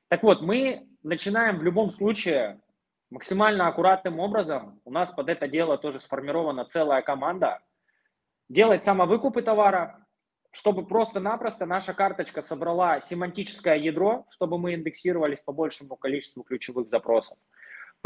Так 0.09 0.23
вот, 0.23 0.41
мы 0.41 0.87
начинаем 1.03 1.59
в 1.59 1.65
любом 1.65 1.91
случае 1.91 2.61
максимально 3.11 3.67
аккуратным 3.67 4.21
образом. 4.21 4.81
У 4.85 4.93
нас 4.93 5.11
под 5.11 5.29
это 5.29 5.49
дело 5.49 5.77
тоже 5.79 6.01
сформирована 6.01 6.65
целая 6.65 7.03
команда. 7.03 7.61
Делать 8.49 8.85
самовыкупы 8.85 9.43
товара, 9.43 10.07
чтобы 10.53 10.87
просто-напросто 10.87 11.67
наша 11.67 11.93
карточка 11.95 12.43
собрала 12.43 13.01
семантическое 13.01 13.77
ядро, 13.77 14.25
чтобы 14.31 14.59
мы 14.59 14.75
индексировались 14.75 15.41
по 15.41 15.53
большему 15.53 15.97
количеству 15.97 16.45
ключевых 16.45 16.89
запросов. 16.89 17.37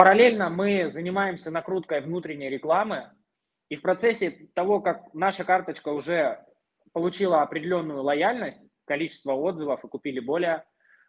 Параллельно 0.01 0.49
мы 0.49 0.91
занимаемся 0.91 1.51
накруткой 1.51 2.01
внутренней 2.01 2.49
рекламы, 2.49 3.11
и 3.69 3.77
в 3.77 3.83
процессе 3.83 4.49
того, 4.55 4.81
как 4.81 5.13
наша 5.13 5.45
карточка 5.45 5.91
уже 5.91 6.43
получила 6.95 7.43
определенную 7.43 8.03
лояльность, 8.03 8.63
количество 8.87 9.35
отзывов 9.35 9.85
и 9.85 9.89
купили 9.89 10.19
более, 10.19 10.65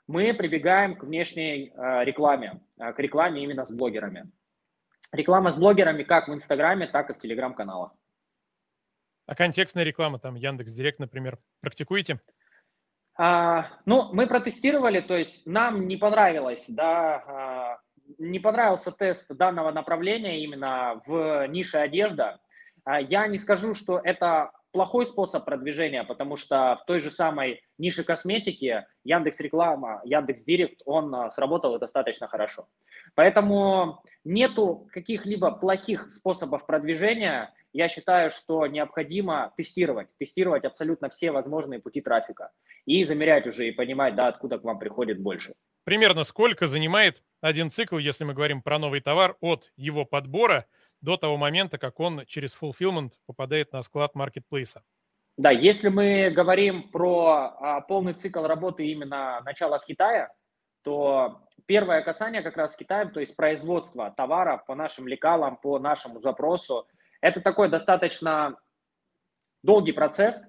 мы 0.08 0.34
прибегаем 0.34 0.98
к 0.98 1.06
внешней 1.06 1.70
э, 1.70 2.04
рекламе, 2.04 2.60
э, 2.78 2.92
к 2.92 3.00
рекламе 3.00 3.42
именно 3.42 3.64
с 3.64 3.72
блогерами. 3.72 4.30
Реклама 5.14 5.52
с 5.52 5.58
блогерами 5.58 6.04
как 6.04 6.28
в 6.28 6.34
Инстаграме, 6.34 6.86
так 6.88 7.12
и 7.12 7.14
в 7.14 7.18
Телеграм-каналах. 7.18 7.94
А 9.26 9.36
контекстная 9.36 9.86
реклама, 9.86 10.20
там 10.20 10.36
Яндекс 10.36 10.74
Директ, 10.74 11.00
например, 11.00 11.40
практикуете? 11.62 12.20
А, 13.18 13.68
ну, 13.86 14.12
мы 14.12 14.28
протестировали, 14.28 15.00
то 15.00 15.16
есть 15.16 15.46
нам 15.46 15.88
не 15.88 15.96
понравилось, 15.96 16.66
да, 16.68 17.16
а, 17.16 17.82
не 18.22 18.40
понравился 18.40 18.92
тест 18.92 19.26
данного 19.30 19.72
направления 19.72 20.44
именно 20.44 21.02
в 21.06 21.48
нише 21.48 21.78
одежда. 21.78 22.40
А, 22.84 23.02
я 23.02 23.28
не 23.28 23.38
скажу, 23.38 23.74
что 23.74 24.00
это 24.04 24.52
плохой 24.72 25.06
способ 25.06 25.44
продвижения, 25.44 26.04
потому 26.04 26.38
что 26.38 26.80
в 26.82 26.86
той 26.86 27.00
же 27.00 27.12
самой 27.12 27.62
нише 27.78 28.04
косметики 28.04 28.86
Яндекс 29.04 29.40
Реклама, 29.40 30.02
Яндекс 30.06 30.44
Директ, 30.44 30.82
он 30.86 31.14
а, 31.14 31.30
сработал 31.32 31.78
достаточно 31.80 32.28
хорошо. 32.28 32.68
Поэтому 33.16 34.04
нету 34.24 34.88
каких-либо 34.92 35.52
плохих 35.52 36.12
способов 36.12 36.66
продвижения. 36.66 37.54
Я 37.74 37.88
считаю, 37.90 38.30
что 38.30 38.68
необходимо 38.68 39.52
тестировать, 39.58 40.08
тестировать 40.18 40.64
абсолютно 40.66 41.10
все 41.10 41.32
возможные 41.32 41.80
пути 41.80 42.02
трафика 42.02 42.52
и 42.86 43.04
замерять 43.04 43.48
уже 43.48 43.68
и 43.68 43.72
понимать, 43.72 44.16
да, 44.16 44.28
откуда 44.28 44.60
к 44.60 44.64
вам 44.64 44.78
приходит 44.78 45.20
больше. 45.20 45.56
Примерно 45.84 46.24
сколько 46.24 46.68
занимает 46.68 47.24
один 47.42 47.72
цикл, 47.72 47.98
если 47.98 48.24
мы 48.24 48.34
говорим 48.34 48.62
про 48.62 48.78
новый 48.78 49.02
товар, 49.02 49.36
от 49.42 49.72
его 49.76 50.06
подбора 50.06 50.68
до 51.02 51.18
того 51.18 51.38
момента, 51.38 51.78
как 51.78 52.00
он 52.00 52.26
через 52.26 52.56
fulfillment 52.56 53.14
попадает 53.26 53.74
на 53.74 53.82
склад 53.82 54.14
маркетплейса? 54.16 54.84
Да, 55.38 55.50
если 55.50 55.90
мы 55.90 56.30
говорим 56.30 56.92
про 56.92 57.56
а, 57.60 57.82
полный 57.82 58.14
цикл 58.14 58.44
работы 58.44 58.86
именно 58.86 59.42
начала 59.44 59.80
с 59.80 59.86
Китая, 59.86 60.30
то 60.84 61.48
первое 61.66 62.02
касание 62.02 62.42
как 62.42 62.58
раз 62.58 62.74
с 62.74 62.78
Китаем, 62.78 63.12
то 63.12 63.20
есть 63.20 63.36
производство 63.36 64.12
товара 64.16 64.58
по 64.58 64.76
нашим 64.76 65.08
лекалам, 65.08 65.58
по 65.58 65.80
нашему 65.80 66.20
запросу, 66.20 66.88
это 67.22 67.42
такой 67.42 67.70
достаточно 67.70 68.60
долгий 69.64 69.94
процесс, 69.94 70.44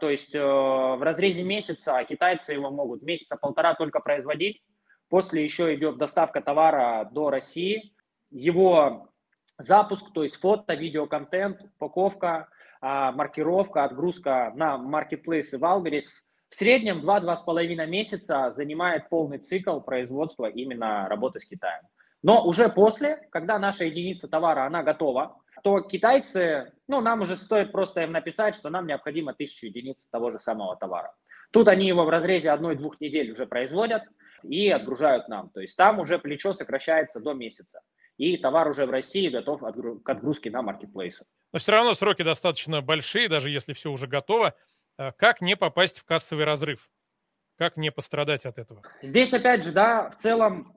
то 0.00 0.10
есть 0.10 0.34
э, 0.34 0.40
в 0.40 1.02
разрезе 1.02 1.42
месяца 1.42 2.04
китайцы 2.04 2.52
его 2.52 2.70
могут 2.70 3.02
месяца 3.02 3.36
полтора 3.36 3.74
только 3.74 4.00
производить, 4.00 4.62
после 5.08 5.42
еще 5.42 5.74
идет 5.74 5.98
доставка 5.98 6.40
товара 6.40 7.08
до 7.12 7.30
России, 7.30 7.94
его 8.30 9.08
запуск, 9.58 10.12
то 10.12 10.22
есть 10.22 10.40
фото, 10.40 10.74
видеоконтент, 10.74 11.62
упаковка, 11.76 12.48
а, 12.80 13.12
маркировка, 13.12 13.84
отгрузка 13.84 14.52
на 14.54 14.78
маркетплейсы 14.78 15.58
Valgaris 15.58 16.06
в 16.48 16.54
среднем 16.54 17.00
2-2,5 17.00 17.86
месяца 17.86 18.50
занимает 18.52 19.08
полный 19.08 19.38
цикл 19.38 19.80
производства 19.80 20.46
именно 20.46 21.08
работы 21.08 21.40
с 21.40 21.44
Китаем. 21.44 21.82
Но 22.22 22.44
уже 22.44 22.68
после, 22.68 23.28
когда 23.30 23.58
наша 23.58 23.84
единица 23.84 24.28
товара, 24.28 24.64
она 24.64 24.82
готова, 24.82 25.40
то 25.62 25.80
китайцы, 25.80 26.72
ну, 26.86 27.00
нам 27.00 27.20
уже 27.20 27.36
стоит 27.36 27.72
просто 27.72 28.02
им 28.02 28.12
написать, 28.12 28.54
что 28.54 28.70
нам 28.70 28.86
необходимо 28.86 29.34
тысячу 29.34 29.66
единиц 29.66 30.06
того 30.10 30.30
же 30.30 30.38
самого 30.38 30.76
товара. 30.76 31.14
Тут 31.50 31.68
они 31.68 31.86
его 31.86 32.04
в 32.04 32.08
разрезе 32.08 32.50
одной-двух 32.50 33.00
недель 33.00 33.30
уже 33.32 33.46
производят 33.46 34.02
и 34.42 34.68
отгружают 34.68 35.28
нам. 35.28 35.50
То 35.50 35.60
есть 35.60 35.76
там 35.76 35.98
уже 35.98 36.18
плечо 36.18 36.52
сокращается 36.52 37.20
до 37.20 37.32
месяца. 37.32 37.80
И 38.16 38.36
товар 38.36 38.68
уже 38.68 38.84
в 38.84 38.90
России 38.90 39.28
готов 39.28 39.60
к 39.60 40.08
отгрузке 40.08 40.50
на 40.50 40.62
маркетплейсы. 40.62 41.24
Но 41.52 41.58
все 41.58 41.72
равно 41.72 41.94
сроки 41.94 42.22
достаточно 42.22 42.82
большие, 42.82 43.28
даже 43.28 43.48
если 43.48 43.72
все 43.72 43.90
уже 43.90 44.06
готово. 44.06 44.54
Э, 44.98 45.12
как 45.12 45.40
не 45.40 45.56
попасть 45.56 45.98
в 45.98 46.04
кассовый 46.04 46.44
разрыв? 46.44 46.90
Как 47.56 47.76
не 47.76 47.90
пострадать 47.90 48.44
от 48.44 48.58
этого? 48.58 48.82
Здесь, 49.02 49.32
опять 49.32 49.64
же, 49.64 49.72
да, 49.72 50.10
в 50.10 50.16
целом 50.16 50.76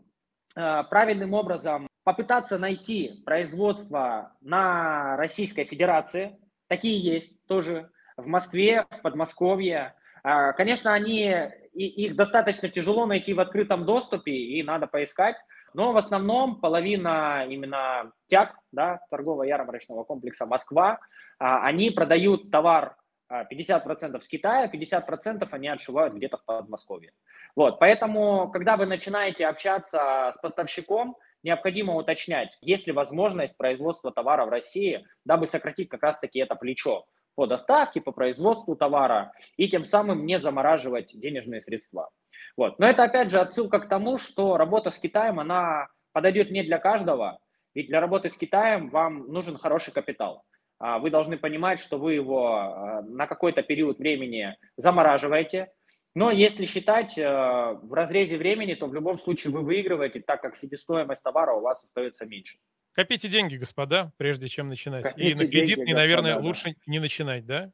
э, 0.56 0.84
правильным 0.90 1.34
образом 1.34 1.88
попытаться 2.04 2.58
найти 2.58 3.22
производство 3.26 4.36
на 4.42 5.16
Российской 5.18 5.66
Федерации. 5.66 6.38
Такие 6.68 7.00
есть 7.00 7.46
тоже 7.48 7.92
в 8.18 8.28
Москве, 8.28 8.86
в 8.90 9.02
Подмосковье. 9.02 9.96
А, 10.24 10.54
конечно, 10.54 10.94
они, 10.94 11.36
их 11.74 12.16
достаточно 12.16 12.70
тяжело 12.70 13.06
найти 13.06 13.34
в 13.34 13.40
открытом 13.40 13.86
доступе, 13.86 14.32
и 14.32 14.64
надо 14.64 14.88
поискать. 14.88 15.36
Но 15.74 15.94
в 15.94 15.98
основном 15.98 16.60
половина 16.60 17.46
именно 17.48 18.12
ТЯК, 18.28 18.58
да, 18.72 19.00
торгово-ярмарочного 19.10 20.04
комплекса 20.04 20.46
Москва, 20.46 21.00
а, 21.40 21.66
они 21.66 21.92
продают 21.92 22.52
товар 22.52 22.98
50% 23.32 24.18
а, 24.18 24.22
с 24.22 24.28
Китая, 24.28 24.70
50% 24.70 25.48
они 25.52 25.70
отшивают 25.70 26.14
где-то 26.14 26.38
в 26.38 26.46
Подмосковье. 26.46 27.14
Вот, 27.56 27.80
поэтому, 27.80 28.50
когда 28.52 28.76
вы 28.76 28.86
начинаете 28.86 29.48
общаться 29.48 30.32
с 30.36 30.38
поставщиком, 30.42 31.16
необходимо 31.44 31.96
уточнять, 31.96 32.58
есть 32.62 32.88
ли 32.88 32.94
возможность 32.94 33.58
производства 33.58 34.12
товара 34.12 34.46
в 34.46 34.50
России, 34.50 35.06
дабы 35.26 35.48
сократить 35.48 35.90
как 35.90 36.04
раз-таки 36.04 36.40
это 36.40 36.56
плечо 36.56 37.06
по 37.36 37.48
доставке, 37.48 38.02
по 38.02 38.12
производству 38.12 38.76
товара 38.76 39.32
и 39.58 39.70
тем 39.70 39.86
самым 39.86 40.26
не 40.26 40.38
замораживать 40.38 41.18
денежные 41.18 41.62
средства. 41.62 42.10
Вот. 42.58 42.80
Но 42.80 42.88
это 42.88 43.04
опять 43.04 43.32
же 43.32 43.40
отсылка 43.40 43.80
к 43.80 43.88
тому, 43.88 44.18
что 44.18 44.58
работа 44.58 44.92
с 44.92 45.00
Китаем, 45.00 45.40
она 45.40 45.88
подойдет 46.12 46.52
не 46.52 46.64
для 46.64 46.78
каждого, 46.78 47.40
ведь 47.74 47.88
для 47.88 48.02
работы 48.02 48.30
с 48.30 48.38
Китаем 48.38 48.90
вам 48.90 49.32
нужен 49.32 49.58
хороший 49.58 49.94
капитал. 49.94 50.44
А 50.80 51.00
вы 51.00 51.12
должны 51.12 51.38
понимать, 51.38 51.80
что 51.80 51.98
вы 51.98 52.16
его 52.16 52.56
а, 52.56 53.02
на 53.04 53.28
какой-то 53.28 53.62
период 53.62 54.00
времени 54.00 54.58
замораживаете, 54.78 55.72
но 56.14 56.32
если 56.32 56.66
считать 56.66 57.18
э, 57.18 57.24
в 57.24 57.94
разрезе 57.94 58.38
времени, 58.38 58.74
то 58.74 58.88
в 58.88 58.94
любом 58.94 59.20
случае 59.20 59.54
вы 59.54 59.62
выигрываете, 59.62 60.22
так 60.22 60.42
как 60.42 60.58
себестоимость 60.58 61.24
товара 61.24 61.54
у 61.54 61.62
вас 61.62 61.84
остается 61.84 62.26
меньше. 62.26 62.58
Копите 62.94 63.30
деньги, 63.30 63.56
господа, 63.56 64.12
прежде 64.18 64.50
чем 64.50 64.68
начинать. 64.68 65.04
Копите 65.04 65.30
и 65.30 65.34
на 65.34 65.48
кредитный, 65.48 65.86
деньги, 65.86 65.94
наверное, 65.94 66.34
господа, 66.34 66.48
лучше 66.48 66.66
да. 66.66 66.76
не 66.88 67.00
начинать, 67.00 67.46
да? 67.46 67.72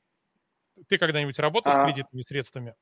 Ты 0.88 1.00
когда-нибудь 1.00 1.40
работал 1.40 1.72
а... 1.72 1.76
с 1.76 1.86
кредитными 1.86 2.22
средствами? 2.22 2.76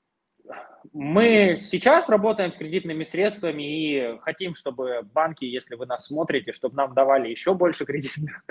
Мы 0.93 1.56
сейчас 1.58 2.10
работаем 2.10 2.53
с 2.53 2.58
кредитными 2.58 3.03
средствами 3.03 3.64
и 3.64 4.20
хотим, 4.20 4.53
чтобы 4.53 5.01
банки, 5.03 5.45
если 5.45 5.76
вы 5.76 5.86
нас 5.86 6.06
смотрите, 6.06 6.51
чтобы 6.51 6.76
нам 6.76 6.93
давали 6.93 7.30
еще 7.30 7.53
больше 7.53 7.86
кредитных 7.86 8.43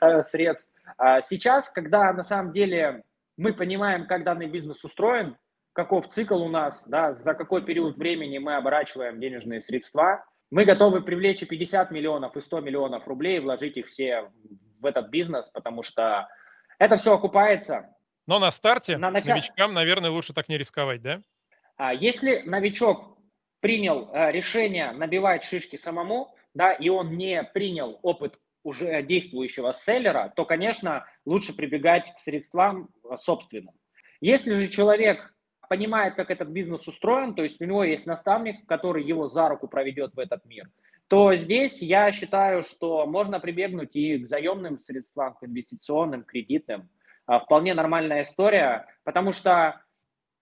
э, 0.00 0.22
средств. 0.22 0.68
А 0.96 1.20
сейчас, 1.20 1.70
когда 1.70 2.12
на 2.12 2.22
самом 2.22 2.52
деле 2.52 3.02
мы 3.36 3.52
понимаем, 3.52 4.06
как 4.06 4.24
данный 4.24 4.46
бизнес 4.46 4.82
устроен, 4.84 5.36
каков 5.74 6.08
цикл 6.08 6.40
у 6.40 6.48
нас, 6.48 6.86
да, 6.86 7.12
за 7.12 7.34
какой 7.34 7.62
период 7.62 7.96
времени 7.98 8.38
мы 8.38 8.56
оборачиваем 8.56 9.20
денежные 9.20 9.60
средства. 9.60 10.24
Мы 10.50 10.64
готовы 10.64 11.02
привлечь 11.02 11.42
и 11.42 11.46
50 11.46 11.90
миллионов, 11.90 12.36
и 12.36 12.40
100 12.40 12.60
миллионов 12.60 13.06
рублей, 13.08 13.40
вложить 13.40 13.76
их 13.76 13.86
все 13.86 14.30
в 14.80 14.86
этот 14.86 15.08
бизнес, 15.08 15.48
потому 15.50 15.82
что 15.82 16.28
это 16.78 16.96
все 16.96 17.14
окупается. 17.14 17.90
Но 18.26 18.38
на 18.38 18.50
старте 18.50 18.96
на 18.96 19.10
начале... 19.10 19.34
новичкам, 19.34 19.74
наверное, 19.74 20.10
лучше 20.10 20.32
так 20.32 20.48
не 20.48 20.56
рисковать, 20.56 21.02
да? 21.02 21.20
А 21.76 21.92
если 21.92 22.42
новичок 22.42 23.18
принял 23.60 24.10
э, 24.12 24.30
решение 24.30 24.92
набивать 24.92 25.42
шишки 25.42 25.76
самому, 25.76 26.34
да, 26.54 26.72
и 26.72 26.88
он 26.88 27.16
не 27.16 27.42
принял 27.42 27.98
опыт 28.02 28.38
уже 28.62 29.02
действующего 29.02 29.72
селлера, 29.72 30.32
то, 30.36 30.44
конечно, 30.44 31.04
лучше 31.26 31.54
прибегать 31.54 32.14
к 32.14 32.20
средствам 32.20 32.90
э, 33.02 33.16
собственным. 33.16 33.74
Если 34.20 34.54
же 34.54 34.68
человек 34.68 35.33
понимает, 35.74 36.14
как 36.14 36.30
этот 36.30 36.50
бизнес 36.50 36.86
устроен, 36.86 37.34
то 37.34 37.42
есть 37.42 37.60
у 37.60 37.64
него 37.64 37.82
есть 37.82 38.06
наставник, 38.06 38.64
который 38.66 39.02
его 39.02 39.26
за 39.26 39.48
руку 39.48 39.66
проведет 39.66 40.14
в 40.14 40.20
этот 40.20 40.44
мир, 40.44 40.70
то 41.08 41.34
здесь 41.34 41.82
я 41.82 42.12
считаю, 42.12 42.62
что 42.62 43.06
можно 43.06 43.40
прибегнуть 43.40 43.96
и 43.96 44.18
к 44.18 44.28
заемным 44.28 44.78
средствам, 44.78 45.34
к 45.34 45.42
инвестиционным, 45.42 46.22
кредитным. 46.22 46.88
А, 47.26 47.40
вполне 47.40 47.74
нормальная 47.74 48.22
история, 48.22 48.86
потому 49.02 49.32
что 49.32 49.80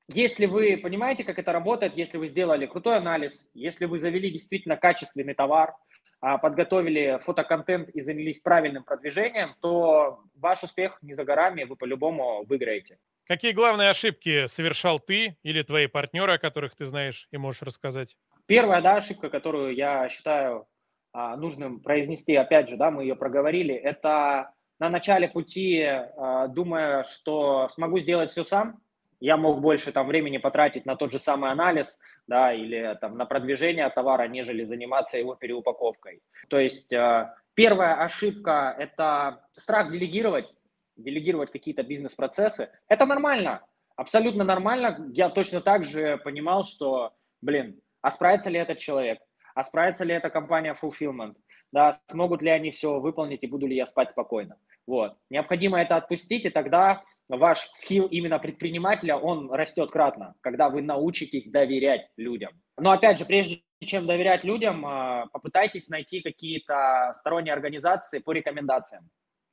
если 0.07 0.45
вы 0.45 0.77
понимаете, 0.77 1.25
как 1.25 1.39
это 1.39 1.51
работает, 1.51 1.97
если 1.97 2.19
вы 2.19 2.29
сделали 2.29 2.67
крутой 2.67 2.99
анализ, 2.99 3.49
если 3.55 3.87
вы 3.87 3.99
завели 3.99 4.31
действительно 4.31 4.77
качественный 4.77 5.33
товар, 5.33 5.75
а, 6.21 6.37
подготовили 6.37 7.19
фотоконтент 7.23 7.89
и 7.89 8.03
занялись 8.03 8.39
правильным 8.39 8.85
продвижением, 8.85 9.55
то 9.63 10.21
ваш 10.35 10.63
успех 10.63 10.99
не 11.01 11.15
за 11.15 11.25
горами, 11.25 11.65
вы 11.65 11.77
по-любому 11.77 12.45
выиграете. 12.45 12.99
Какие 13.33 13.53
главные 13.53 13.89
ошибки 13.89 14.47
совершал 14.47 14.99
ты 14.99 15.39
или 15.43 15.63
твои 15.63 15.87
партнеры, 15.87 16.35
о 16.35 16.39
которых 16.39 16.77
ты 16.77 16.85
знаешь 16.85 17.29
и 17.31 17.39
можешь 17.39 17.63
рассказать? 17.63 18.15
Первая 18.45 18.83
да, 18.83 18.97
ошибка, 18.97 19.31
которую 19.31 19.75
я 19.75 20.07
считаю 20.11 20.67
а, 21.15 21.35
нужным 21.39 21.81
произнести, 21.81 22.35
опять 22.35 22.69
же, 22.69 22.77
да, 22.77 22.91
мы 22.91 23.05
ее 23.05 23.17
проговорили, 23.17 23.75
это 23.75 24.53
на 24.79 24.91
начале 24.91 25.29
пути, 25.29 25.81
а, 25.83 26.47
думая, 26.49 27.05
что 27.05 27.71
смогу 27.71 28.01
сделать 28.01 28.33
все 28.33 28.45
сам, 28.45 28.83
я 29.19 29.39
мог 29.39 29.63
больше 29.63 29.93
там 29.93 30.09
времени 30.09 30.37
потратить 30.37 30.85
на 30.85 30.95
тот 30.97 31.11
же 31.11 31.19
самый 31.19 31.53
анализ, 31.53 31.99
да, 32.27 32.53
или 32.53 32.99
там 33.01 33.17
на 33.17 33.25
продвижение 33.25 33.89
товара, 33.89 34.29
нежели 34.29 34.65
заниматься 34.65 35.17
его 35.17 35.37
переупаковкой. 35.37 36.21
То 36.51 36.59
есть 36.59 36.93
а, 36.93 37.35
первая 37.55 37.95
ошибка– 37.95 38.77
это 38.79 39.43
страх 39.57 39.91
делегировать, 39.91 40.53
делегировать 40.97 41.51
какие-то 41.51 41.83
бизнес-процессы, 41.83 42.71
это 42.89 43.07
нормально, 43.07 43.65
абсолютно 43.97 44.45
нормально. 44.45 45.11
Я 45.13 45.29
точно 45.29 45.61
так 45.61 45.85
же 45.85 46.19
понимал, 46.19 46.65
что, 46.65 47.13
блин, 47.41 47.81
а 48.01 48.11
справится 48.11 48.51
ли 48.51 48.59
этот 48.59 48.79
человек? 48.79 49.19
А 49.55 49.63
справится 49.65 50.05
ли 50.05 50.15
эта 50.15 50.31
компания 50.31 50.77
Fulfillment? 50.81 51.37
Да, 51.73 51.93
смогут 52.11 52.43
ли 52.43 52.51
они 52.51 52.71
все 52.71 53.01
выполнить 53.01 53.43
и 53.43 53.47
буду 53.47 53.67
ли 53.67 53.77
я 53.77 53.87
спать 53.87 54.11
спокойно? 54.11 54.59
Вот. 54.87 55.17
Необходимо 55.31 55.81
это 55.81 55.97
отпустить, 55.97 56.45
и 56.45 56.51
тогда 56.51 57.03
ваш 57.29 57.71
скилл 57.75 58.07
именно 58.07 58.39
предпринимателя, 58.39 59.17
он 59.17 59.51
растет 59.51 59.91
кратно, 59.91 60.35
когда 60.43 60.69
вы 60.69 60.83
научитесь 60.83 61.51
доверять 61.51 62.09
людям. 62.17 62.53
Но 62.77 62.91
опять 62.91 63.19
же, 63.19 63.25
прежде 63.25 63.63
чем 63.81 64.07
доверять 64.07 64.45
людям, 64.45 64.85
а, 64.85 65.27
попытайтесь 65.33 65.89
найти 65.89 66.21
какие-то 66.21 67.13
сторонние 67.19 67.55
организации 67.55 68.19
по 68.19 68.33
рекомендациям 68.33 69.09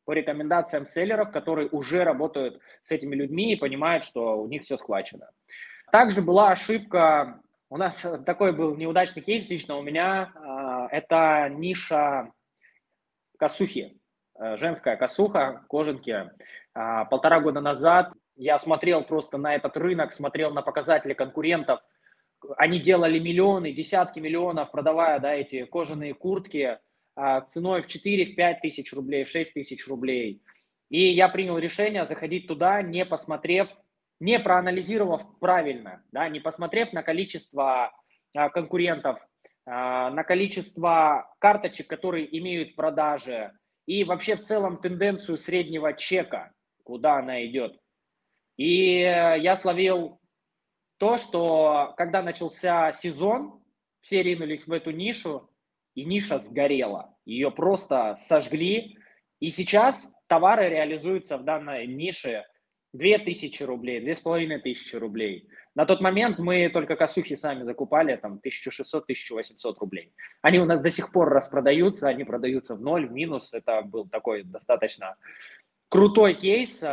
по 0.09 0.13
рекомендациям 0.13 0.87
селлеров, 0.87 1.29
которые 1.29 1.69
уже 1.69 2.03
работают 2.03 2.59
с 2.81 2.89
этими 2.89 3.13
людьми 3.15 3.53
и 3.53 3.55
понимают, 3.55 4.03
что 4.03 4.41
у 4.41 4.47
них 4.47 4.63
все 4.63 4.75
схвачено. 4.75 5.29
Также 5.91 6.23
была 6.23 6.49
ошибка, 6.49 7.39
у 7.69 7.77
нас 7.77 8.03
такой 8.25 8.51
был 8.51 8.75
неудачный 8.75 9.21
кейс 9.21 9.47
лично 9.51 9.77
у 9.77 9.83
меня, 9.83 10.31
а, 10.33 10.87
это 10.87 11.47
ниша 11.51 12.31
косухи, 13.37 13.99
э, 14.39 14.57
женская 14.57 14.97
косуха, 14.97 15.63
кожанки. 15.69 16.31
А, 16.73 17.05
полтора 17.05 17.39
года 17.39 17.61
назад 17.61 18.11
я 18.35 18.57
смотрел 18.57 19.03
просто 19.03 19.37
на 19.37 19.53
этот 19.53 19.77
рынок, 19.77 20.11
смотрел 20.11 20.51
на 20.51 20.63
показатели 20.63 21.13
конкурентов, 21.13 21.81
они 22.57 22.79
делали 22.79 23.19
миллионы, 23.19 23.73
десятки 23.73 24.17
миллионов, 24.17 24.71
продавая 24.71 25.19
да, 25.19 25.35
эти 25.35 25.65
кожаные 25.65 26.15
куртки, 26.15 26.79
ценой 27.47 27.81
в 27.81 27.87
4-5 27.87 28.55
тысяч 28.61 28.93
рублей, 28.93 29.23
в 29.23 29.29
6 29.29 29.53
тысяч 29.53 29.87
рублей. 29.87 30.41
И 30.89 31.11
я 31.11 31.29
принял 31.29 31.57
решение 31.57 32.05
заходить 32.05 32.47
туда, 32.47 32.81
не 32.81 33.05
посмотрев, 33.05 33.69
не 34.19 34.39
проанализировав 34.39 35.39
правильно, 35.39 36.03
да, 36.11 36.27
не 36.29 36.39
посмотрев 36.39 36.91
на 36.93 37.03
количество 37.03 37.91
а, 38.35 38.49
конкурентов, 38.49 39.19
а, 39.65 40.09
на 40.09 40.23
количество 40.23 41.33
карточек, 41.39 41.87
которые 41.87 42.37
имеют 42.39 42.75
продажи, 42.75 43.51
и 43.85 44.03
вообще 44.03 44.35
в 44.35 44.41
целом 44.41 44.77
тенденцию 44.77 45.37
среднего 45.37 45.93
чека, 45.93 46.51
куда 46.83 47.17
она 47.17 47.45
идет. 47.45 47.79
И 48.57 48.99
я 48.99 49.55
словил 49.55 50.19
то, 50.97 51.17
что 51.17 51.93
когда 51.97 52.21
начался 52.21 52.91
сезон, 52.93 53.63
все 54.01 54.21
ринулись 54.21 54.67
в 54.67 54.71
эту 54.73 54.91
нишу, 54.91 55.48
и 55.95 56.05
ниша 56.05 56.39
сгорела. 56.39 57.15
Ее 57.25 57.51
просто 57.51 58.17
сожгли. 58.21 58.97
И 59.39 59.49
сейчас 59.49 60.13
товары 60.27 60.69
реализуются 60.69 61.37
в 61.37 61.43
данной 61.43 61.87
нише 61.87 62.45
2000 62.93 63.63
рублей, 63.63 64.01
2500 64.01 64.99
рублей. 64.99 65.47
На 65.75 65.85
тот 65.85 66.01
момент 66.01 66.39
мы 66.39 66.69
только 66.69 66.95
косухи 66.95 67.35
сами 67.35 67.63
закупали, 67.63 68.15
там, 68.15 68.41
1600-1800 68.43 69.75
рублей. 69.79 70.13
Они 70.41 70.59
у 70.59 70.65
нас 70.65 70.81
до 70.81 70.89
сих 70.89 71.11
пор 71.11 71.29
распродаются, 71.29 72.07
они 72.07 72.23
продаются 72.23 72.75
в 72.75 72.81
ноль, 72.81 73.07
в 73.07 73.11
минус. 73.11 73.53
Это 73.53 73.81
был 73.83 74.07
такой 74.07 74.43
достаточно 74.43 75.15
крутой 75.87 76.33
кейс. 76.33 76.83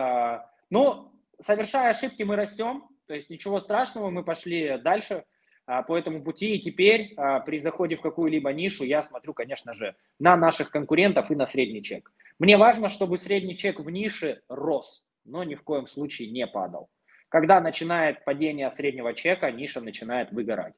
Ну, 0.71 1.13
совершая 1.41 1.91
ошибки, 1.91 2.23
мы 2.23 2.37
растем, 2.37 2.85
то 3.07 3.15
есть 3.15 3.31
ничего 3.31 3.61
страшного, 3.61 4.11
мы 4.11 4.23
пошли 4.23 4.79
дальше 4.79 5.25
по 5.67 5.97
этому 5.97 6.23
пути. 6.23 6.55
И 6.55 6.61
теперь 6.61 7.13
а, 7.17 7.41
при 7.41 7.59
заходе 7.59 7.97
в 7.97 8.01
какую-либо 8.01 8.53
нишу 8.53 8.85
я 8.85 9.03
смотрю, 9.03 9.35
конечно 9.35 9.75
же, 9.75 9.97
на 10.19 10.37
наших 10.37 10.71
конкурентов 10.71 11.31
и 11.31 11.35
на 11.35 11.47
средний 11.47 11.83
чек. 11.83 12.13
Мне 12.39 12.57
важно, 12.57 12.89
чтобы 12.89 13.19
средний 13.19 13.57
чек 13.57 13.81
в 13.81 13.91
нише 13.91 14.43
рос, 14.49 15.07
но 15.25 15.43
ни 15.45 15.55
в 15.55 15.63
коем 15.63 15.87
случае 15.87 16.31
не 16.31 16.47
падал. 16.47 16.89
Когда 17.29 17.61
начинает 17.61 18.25
падение 18.25 18.71
среднего 18.71 19.13
чека, 19.13 19.51
ниша 19.51 19.81
начинает 19.81 20.31
выгорать. 20.31 20.75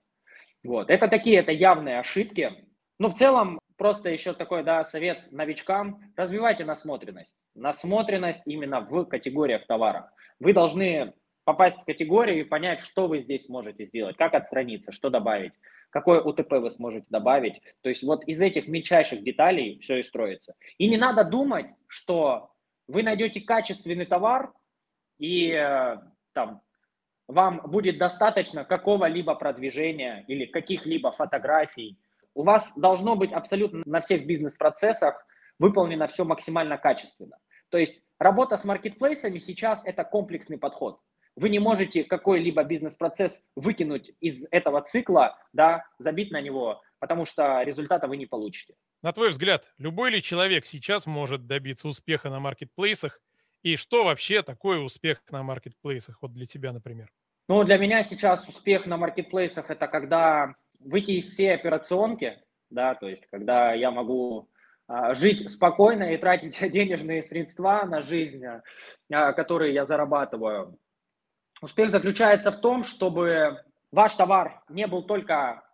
Вот. 0.65 0.91
Это 0.91 1.09
такие, 1.09 1.39
это 1.39 1.53
явные 1.53 1.99
ошибки. 1.99 2.53
Но 2.99 3.11
в 3.11 3.15
целом, 3.15 3.59
просто 3.77 4.09
еще 4.09 4.33
такой 4.33 4.65
да, 4.65 4.83
совет 4.85 5.31
новичкам, 5.31 6.01
развивайте 6.17 6.65
насмотренность. 6.65 7.37
Насмотренность 7.55 8.43
именно 8.47 8.81
в 8.81 9.05
категориях 9.05 9.67
товара. 9.67 10.11
Вы 10.41 10.53
должны 10.53 11.13
попасть 11.49 11.79
в 11.79 11.85
категорию 11.87 12.41
и 12.41 12.45
понять, 12.45 12.79
что 12.79 13.09
вы 13.09 13.21
здесь 13.21 13.49
можете 13.49 13.87
сделать, 13.87 14.19
как 14.19 14.35
отстраниться, 14.35 14.93
что 14.93 15.09
добавить, 15.09 15.55
какое 15.89 16.21
УТП 16.21 16.53
вы 16.53 16.71
сможете 16.71 17.07
добавить. 17.09 17.63
То 17.81 17.89
есть 17.89 18.03
вот 18.03 18.23
из 18.29 18.43
этих 18.43 18.69
мельчайших 18.69 19.25
деталей 19.25 19.79
все 19.79 19.97
и 19.97 20.03
строится. 20.03 20.57
И 20.77 20.87
не 20.91 20.99
надо 20.99 21.25
думать, 21.25 21.69
что 21.87 22.51
вы 22.87 23.03
найдете 23.03 23.41
качественный 23.41 24.05
товар 24.05 24.53
и 25.19 25.53
э, 25.53 25.97
там 26.35 26.61
вам 27.29 27.63
будет 27.65 27.97
достаточно 27.97 28.67
какого-либо 28.67 29.35
продвижения 29.35 30.27
или 30.29 30.45
каких-либо 30.45 31.13
фотографий. 31.13 31.99
У 32.35 32.43
вас 32.43 32.77
должно 32.77 33.17
быть 33.17 33.33
абсолютно 33.33 33.85
на 33.87 34.03
всех 34.03 34.27
бизнес-процессах 34.27 35.27
выполнено 35.59 36.09
все 36.09 36.27
максимально 36.27 36.77
качественно. 36.77 37.39
То 37.71 37.79
есть 37.79 38.03
работа 38.19 38.59
с 38.59 38.65
маркетплейсами 38.65 39.39
сейчас 39.39 39.81
это 39.87 40.05
комплексный 40.05 40.59
подход. 40.59 41.01
Вы 41.39 41.51
не 41.51 41.61
можете 41.61 42.03
какой-либо 42.03 42.65
бизнес-процесс 42.65 43.45
выкинуть 43.55 44.11
из 44.19 44.45
этого 44.51 44.81
цикла, 44.81 45.39
да, 45.53 45.85
забить 46.01 46.33
на 46.33 46.41
него, 46.41 46.83
потому 46.99 47.27
что 47.27 47.63
результата 47.63 48.09
вы 48.09 48.17
не 48.17 48.27
получите. 48.27 48.75
На 49.03 49.13
твой 49.13 49.29
взгляд, 49.29 49.73
любой 49.79 50.11
ли 50.11 50.21
человек 50.21 50.67
сейчас 50.67 51.07
может 51.07 51.47
добиться 51.47 51.87
успеха 51.87 52.29
на 52.29 52.41
маркетплейсах? 52.41 53.21
И 53.63 53.77
что 53.77 54.03
вообще 54.03 54.43
такое 54.43 54.81
успех 54.81 55.23
на 55.31 55.45
маркетплейсах? 55.45 56.19
Вот 56.23 56.33
для 56.33 56.45
тебя, 56.45 56.73
например. 56.73 57.09
Ну, 57.49 57.63
для 57.63 57.79
меня 57.79 58.03
сейчас 58.03 58.49
успех 58.49 58.87
на 58.87 58.97
маркетплейсах– 58.97 59.67
это 59.71 59.87
когда 59.87 60.57
выйти 60.81 61.13
из 61.13 61.31
всей 61.31 61.55
операционки, 61.55 62.43
да, 62.69 62.97
то 62.97 63.09
есть 63.09 63.25
когда 63.31 63.75
я 63.75 63.93
могу 63.93 64.49
а, 64.89 65.15
жить 65.15 65.49
спокойно 65.49 66.15
и 66.15 66.17
тратить 66.17 66.59
денежные 66.73 67.23
средства 67.23 67.85
на 67.85 68.03
жизнь, 68.03 68.43
а, 68.45 69.33
которые 69.35 69.73
я 69.73 69.87
зарабатываю, 69.87 70.77
Успех 71.61 71.91
заключается 71.91 72.53
в 72.53 72.61
том, 72.61 72.85
чтобы 72.85 73.63
ваш 73.91 74.15
товар 74.15 74.63
не 74.69 74.87
был 74.87 75.03
только 75.03 75.65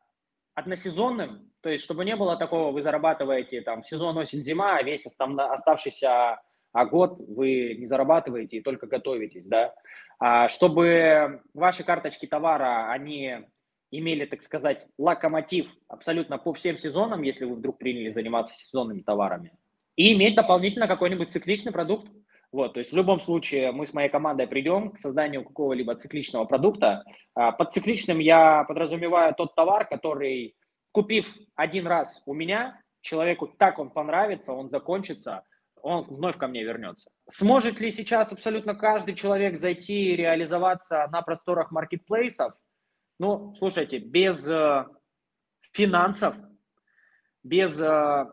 односезонным, 0.55 1.51
то 1.61 1.69
есть 1.69 1.85
чтобы 1.85 2.05
не 2.05 2.17
было 2.17 2.37
такого, 2.37 2.73
вы 2.73 2.83
зарабатываете 2.83 3.61
там 3.61 3.83
сезон 3.83 4.17
осень-зима, 4.19 4.77
а 4.77 4.83
весь 4.83 5.07
оставшийся 5.07 6.41
а 6.75 6.87
год 6.87 7.17
вы 7.29 7.77
не 7.79 7.87
зарабатываете 7.87 8.59
и 8.59 8.61
только 8.61 8.87
готовитесь, 8.87 9.47
да, 9.47 9.75
а 10.19 10.49
чтобы 10.49 11.41
ваши 11.55 11.85
карточки 11.85 12.27
товара, 12.27 12.91
они 12.91 13.47
имели, 13.93 14.25
так 14.25 14.43
сказать, 14.43 14.89
локомотив 14.99 15.69
абсолютно 15.87 16.37
по 16.37 16.53
всем 16.53 16.77
сезонам, 16.77 17.23
если 17.23 17.45
вы 17.45 17.55
вдруг 17.55 17.79
приняли 17.79 18.13
заниматься 18.13 18.57
сезонными 18.57 19.03
товарами, 19.03 19.53
и 19.95 20.13
иметь 20.15 20.35
дополнительно 20.35 20.89
какой-нибудь 20.89 21.31
цикличный 21.31 21.71
продукт, 21.71 22.11
вот, 22.55 22.75
то 22.75 22.79
есть 22.79 22.93
в 22.93 22.97
любом 22.97 23.21
случае 23.21 23.73
мы 23.73 23.85
с 23.85 23.93
моей 23.93 24.09
командой 24.09 24.47
придем 24.47 24.93
к 24.93 24.99
созданию 25.01 25.45
какого-либо 25.45 25.97
цикличного 25.97 26.45
продукта. 26.45 27.03
А, 27.35 27.51
под 27.51 27.73
цикличным 27.73 28.21
я 28.21 28.63
подразумеваю 28.63 29.35
тот 29.35 29.57
товар, 29.57 29.89
который, 29.89 30.55
купив 30.93 31.35
один 31.57 31.89
раз 31.89 32.23
у 32.27 32.33
меня, 32.33 32.81
человеку 33.01 33.49
так 33.49 33.81
он 33.81 33.91
понравится, 33.91 34.53
он 34.53 34.71
закончится, 34.71 35.43
он 35.83 36.05
вновь 36.05 36.39
ко 36.39 36.47
мне 36.47 36.63
вернется. 36.63 37.11
Сможет 37.29 37.81
ли 37.81 37.91
сейчас 37.91 38.33
абсолютно 38.33 38.77
каждый 38.77 39.17
человек 39.17 39.59
зайти 39.59 40.13
и 40.13 40.17
реализоваться 40.17 41.09
на 41.11 41.23
просторах 41.23 41.73
маркетплейсов? 41.73 42.53
Ну, 43.19 43.53
слушайте, 43.59 43.99
без 43.99 44.49
э, 44.49 44.87
финансов, 45.73 46.37
без 47.43 47.81
э, 47.81 48.27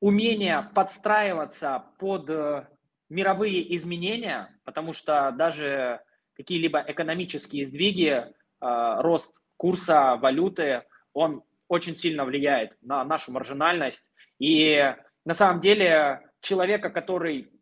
умения 0.00 0.72
подстраиваться 0.74 1.84
под 1.98 2.30
э, 2.30 2.66
мировые 3.10 3.76
изменения, 3.76 4.48
потому 4.64 4.92
что 4.92 5.32
даже 5.32 6.00
какие-либо 6.34 6.82
экономические 6.86 7.66
сдвиги, 7.66 8.08
э, 8.12 8.26
рост 8.60 9.36
курса 9.56 10.16
валюты, 10.16 10.84
он 11.12 11.42
очень 11.68 11.96
сильно 11.96 12.24
влияет 12.24 12.76
на 12.80 13.04
нашу 13.04 13.32
маржинальность. 13.32 14.10
И 14.38 14.94
на 15.24 15.34
самом 15.34 15.60
деле 15.60 16.22
человека, 16.40 16.88
который 16.90 17.52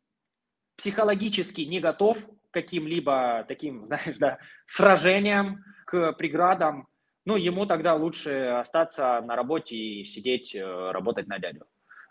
психологически 0.76 1.62
не 1.62 1.80
готов 1.80 2.24
к 2.24 2.52
каким-либо 2.52 3.44
таким, 3.48 3.84
знаешь, 3.86 4.16
да, 4.18 4.38
сражениям, 4.66 5.64
к 5.86 6.12
преградам, 6.12 6.86
ну, 7.24 7.36
ему 7.36 7.66
тогда 7.66 7.94
лучше 7.94 8.30
остаться 8.60 9.20
на 9.22 9.36
работе 9.36 9.76
и 9.76 10.04
сидеть, 10.04 10.54
э, 10.54 10.90
работать 10.92 11.26
на 11.26 11.38
дядю. 11.38 11.66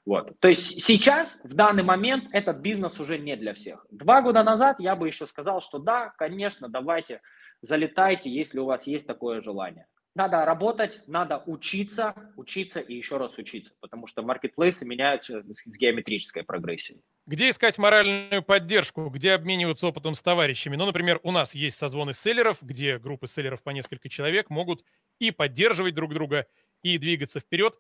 Вот. 0.07 0.39
То 0.39 0.47
есть 0.47 0.81
сейчас, 0.85 1.41
в 1.43 1.53
данный 1.53 1.83
момент, 1.83 2.29
этот 2.31 2.59
бизнес 2.59 2.97
уже 2.97 3.17
не 3.17 3.35
для 3.35 3.53
всех. 3.53 3.85
Два 3.91 4.21
года 4.21 4.41
назад 4.41 4.79
я 4.79 4.95
бы 4.95 5.05
еще 5.05 5.27
сказал, 5.27 5.59
что 5.59 5.79
да, 5.79 6.13
конечно, 6.17 6.69
давайте, 6.69 7.19
залетайте, 7.59 8.29
если 8.29 8.59
у 8.59 8.65
вас 8.65 8.87
есть 8.87 9.05
такое 9.05 9.41
желание. 9.41 9.85
Надо 10.15 10.45
работать, 10.45 11.01
надо 11.07 11.43
учиться, 11.45 12.15
учиться 12.37 12.79
и 12.79 12.95
еще 12.95 13.17
раз 13.17 13.37
учиться, 13.37 13.73
потому 13.81 14.07
что 14.07 14.21
маркетплейсы 14.21 14.85
меняются 14.85 15.43
с 15.43 15.77
геометрической 15.77 16.43
прогрессией. 16.43 17.01
Где 17.25 17.49
искать 17.49 17.77
моральную 17.77 18.41
поддержку, 18.41 19.09
где 19.09 19.33
обмениваться 19.33 19.87
опытом 19.87 20.15
с 20.15 20.23
товарищами? 20.23 20.77
Ну, 20.77 20.85
например, 20.85 21.19
у 21.23 21.31
нас 21.31 21.53
есть 21.53 21.77
созвоны 21.77 22.13
селлеров, 22.13 22.59
где 22.61 22.97
группы 22.97 23.27
селлеров 23.27 23.61
по 23.61 23.71
несколько 23.71 24.07
человек 24.07 24.49
могут 24.49 24.85
и 25.19 25.31
поддерживать 25.31 25.95
друг 25.95 26.13
друга, 26.13 26.47
и 26.81 26.97
двигаться 26.97 27.39
вперед. 27.39 27.77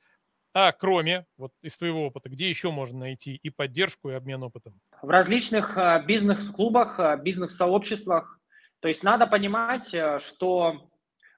А 0.59 0.71
кроме, 0.71 1.27
вот 1.37 1.51
из 1.61 1.77
твоего 1.77 2.07
опыта, 2.07 2.29
где 2.29 2.49
еще 2.49 2.71
можно 2.71 3.01
найти 3.01 3.35
и 3.35 3.51
поддержку, 3.51 4.09
и 4.09 4.15
обмен 4.15 4.41
опытом? 4.41 4.73
В 5.03 5.09
различных 5.11 5.77
а, 5.77 6.01
бизнес-клубах, 6.01 6.99
а, 6.99 7.15
бизнес-сообществах. 7.15 8.39
То 8.79 8.87
есть 8.87 9.03
надо 9.03 9.27
понимать, 9.27 9.93
э, 9.93 10.17
что 10.17 10.89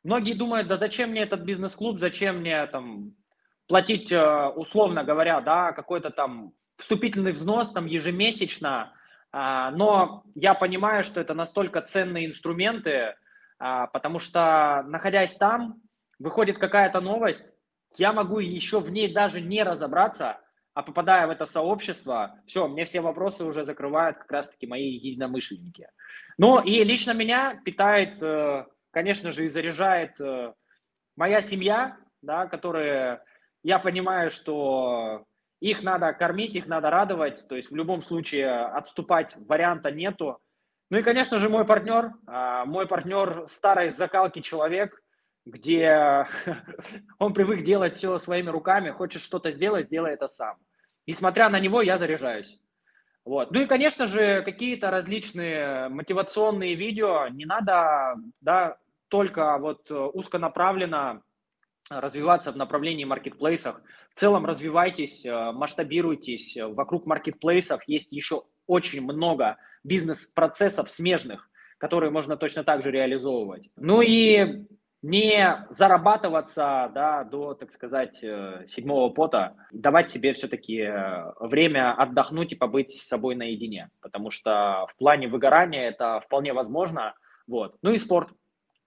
многие 0.03 0.35
думают, 0.35 0.69
да 0.69 0.77
зачем 0.77 1.09
мне 1.09 1.19
этот 1.19 1.41
бизнес-клуб, 1.41 1.99
зачем 1.99 2.37
мне 2.37 2.65
там 2.67 3.13
платить, 3.67 4.09
условно 4.09 5.03
говоря, 5.03 5.41
да, 5.41 5.73
какой-то 5.73 6.11
там 6.11 6.53
вступительный 6.77 7.33
взнос 7.33 7.71
там 7.73 7.87
ежемесячно, 7.87 8.93
а, 9.33 9.71
но 9.71 10.23
я 10.33 10.53
понимаю, 10.53 11.03
что 11.03 11.19
это 11.19 11.33
настолько 11.33 11.81
ценные 11.81 12.27
инструменты, 12.27 13.15
потому 13.57 14.19
что 14.19 14.85
находясь 14.87 15.35
там, 15.35 15.81
выходит 16.19 16.57
какая-то 16.57 17.01
новость, 17.01 17.53
я 17.97 18.13
могу 18.13 18.39
еще 18.39 18.79
в 18.79 18.89
ней 18.89 19.11
даже 19.11 19.41
не 19.41 19.63
разобраться, 19.63 20.39
а 20.73 20.83
попадая 20.83 21.27
в 21.27 21.29
это 21.29 21.45
сообщество, 21.45 22.39
все, 22.45 22.67
мне 22.67 22.85
все 22.85 23.01
вопросы 23.01 23.43
уже 23.43 23.63
закрывают 23.63 24.17
как 24.17 24.31
раз-таки 24.31 24.67
мои 24.67 24.91
единомышленники. 24.91 25.89
Ну 26.37 26.59
и 26.61 26.83
лично 26.83 27.11
меня 27.11 27.59
питает, 27.65 28.21
э, 28.21 28.65
конечно 28.91 29.31
же, 29.31 29.45
и 29.45 29.49
заряжает 29.49 30.19
э, 30.21 30.53
моя 31.15 31.41
семья, 31.41 31.97
да, 32.21 32.47
которая, 32.47 33.23
я 33.63 33.79
понимаю, 33.79 34.29
что 34.29 35.25
их 35.59 35.83
надо 35.83 36.13
кормить, 36.13 36.55
их 36.55 36.67
надо 36.67 36.89
радовать, 36.89 37.45
то 37.47 37.55
есть 37.55 37.71
в 37.71 37.75
любом 37.75 38.01
случае 38.01 38.49
отступать 38.49 39.35
варианта 39.35 39.91
нету. 39.91 40.39
Ну 40.89 40.97
и, 40.97 41.03
конечно 41.03 41.37
же, 41.37 41.49
мой 41.49 41.65
партнер, 41.65 42.13
а, 42.25 42.65
мой 42.65 42.87
партнер 42.87 43.47
старой 43.49 43.89
закалки 43.89 44.39
человек, 44.39 45.01
где 45.45 46.27
он 47.19 47.33
привык 47.33 47.63
делать 47.63 47.97
все 47.97 48.17
своими 48.19 48.49
руками, 48.49 48.91
хочет 48.91 49.21
что-то 49.21 49.51
сделать, 49.51 49.87
сделай 49.87 50.13
это 50.13 50.27
сам. 50.27 50.57
Несмотря 51.07 51.49
на 51.49 51.59
него, 51.59 51.81
я 51.81 51.97
заряжаюсь. 51.97 52.59
Вот. 53.25 53.51
Ну 53.51 53.61
и, 53.61 53.65
конечно 53.65 54.05
же, 54.05 54.41
какие-то 54.43 54.91
различные 54.91 55.89
мотивационные 55.89 56.75
видео. 56.75 57.27
Не 57.27 57.45
надо 57.45 58.15
да, 58.41 58.77
только 59.07 59.57
вот 59.57 59.89
узконаправленно 59.91 61.23
развиваться 61.89 62.51
в 62.51 62.57
направлении 62.57 63.03
маркетплейсах. 63.03 63.81
В 64.15 64.19
целом 64.19 64.45
развивайтесь, 64.45 65.25
э, 65.25 65.51
масштабируйтесь. 65.51 66.55
Вокруг 66.57 67.05
маркетплейсов 67.05 67.83
есть 67.87 68.11
еще 68.11 68.43
очень 68.67 69.01
много 69.01 69.57
бизнес-процессов 69.83 70.89
смежных, 70.89 71.49
которые 71.77 72.11
можно 72.11 72.37
точно 72.37 72.63
так 72.63 72.83
же 72.83 72.91
реализовывать. 72.91 73.69
Ну 73.75 74.01
и 74.01 74.65
не 75.01 75.65
зарабатываться 75.69 76.91
да, 76.93 77.23
до, 77.23 77.53
так 77.53 77.71
сказать, 77.71 78.21
э, 78.21 78.65
седьмого 78.67 79.09
пота, 79.09 79.55
давать 79.71 80.09
себе 80.09 80.33
все-таки 80.33 80.81
э, 80.81 81.31
время 81.39 81.93
отдохнуть 81.93 82.51
и 82.51 82.55
побыть 82.55 82.91
с 82.91 83.07
собой 83.07 83.35
наедине, 83.35 83.89
потому 84.01 84.29
что 84.29 84.87
в 84.89 84.97
плане 84.97 85.27
выгорания 85.27 85.87
это 85.89 86.19
вполне 86.25 86.51
возможно. 86.51 87.13
Вот. 87.47 87.77
Ну 87.81 87.91
и 87.91 87.97
спорт. 87.97 88.29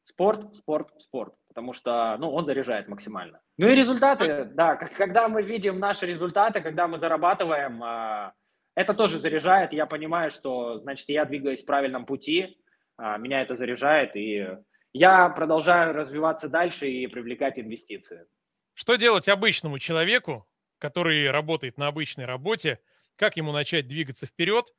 Спорт, 0.04 0.56
спорт, 0.56 0.88
спорт, 0.98 1.32
потому 1.48 1.72
что 1.72 2.16
ну, 2.18 2.32
он 2.32 2.44
заряжает 2.44 2.88
максимально. 2.88 3.40
Ну 3.56 3.68
и 3.68 3.74
результаты, 3.74 4.44
да, 4.52 4.74
когда 4.74 5.28
мы 5.28 5.42
видим 5.42 5.78
наши 5.78 6.06
результаты, 6.06 6.60
когда 6.60 6.88
мы 6.88 6.98
зарабатываем, 6.98 7.82
э, 7.82 8.32
это 8.74 8.94
тоже 8.94 9.18
заряжает, 9.18 9.72
я 9.72 9.86
понимаю, 9.86 10.30
что, 10.30 10.78
значит, 10.78 11.08
я 11.08 11.24
двигаюсь 11.24 11.62
в 11.62 11.66
правильном 11.66 12.04
пути, 12.06 12.58
меня 12.98 13.42
это 13.42 13.54
заряжает, 13.54 14.16
и 14.16 14.46
я 14.92 15.28
продолжаю 15.28 15.94
развиваться 15.94 16.48
дальше 16.48 16.88
и 16.88 17.06
привлекать 17.06 17.58
инвестиции. 17.58 18.26
Что 18.74 18.96
делать 18.96 19.28
обычному 19.28 19.78
человеку, 19.78 20.46
который 20.78 21.30
работает 21.30 21.78
на 21.78 21.88
обычной 21.88 22.24
работе, 22.24 22.80
как 23.16 23.36
ему 23.36 23.52
начать 23.52 23.86
двигаться 23.88 24.26
вперед, 24.26 24.72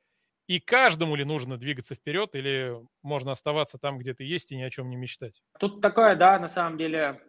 и 0.47 0.59
каждому 0.59 1.15
ли 1.15 1.23
нужно 1.23 1.57
двигаться 1.57 1.95
вперед, 1.95 2.35
или 2.35 2.75
можно 3.01 3.31
оставаться 3.31 3.77
там, 3.77 3.97
где 3.97 4.13
ты 4.13 4.25
есть, 4.25 4.51
и 4.51 4.57
ни 4.57 4.61
о 4.61 4.69
чем 4.69 4.89
не 4.89 4.95
мечтать? 4.95 5.41
Тут 5.59 5.81
такая, 5.81 6.15
да, 6.15 6.37
на 6.37 6.49
самом 6.49 6.77
деле, 6.77 7.21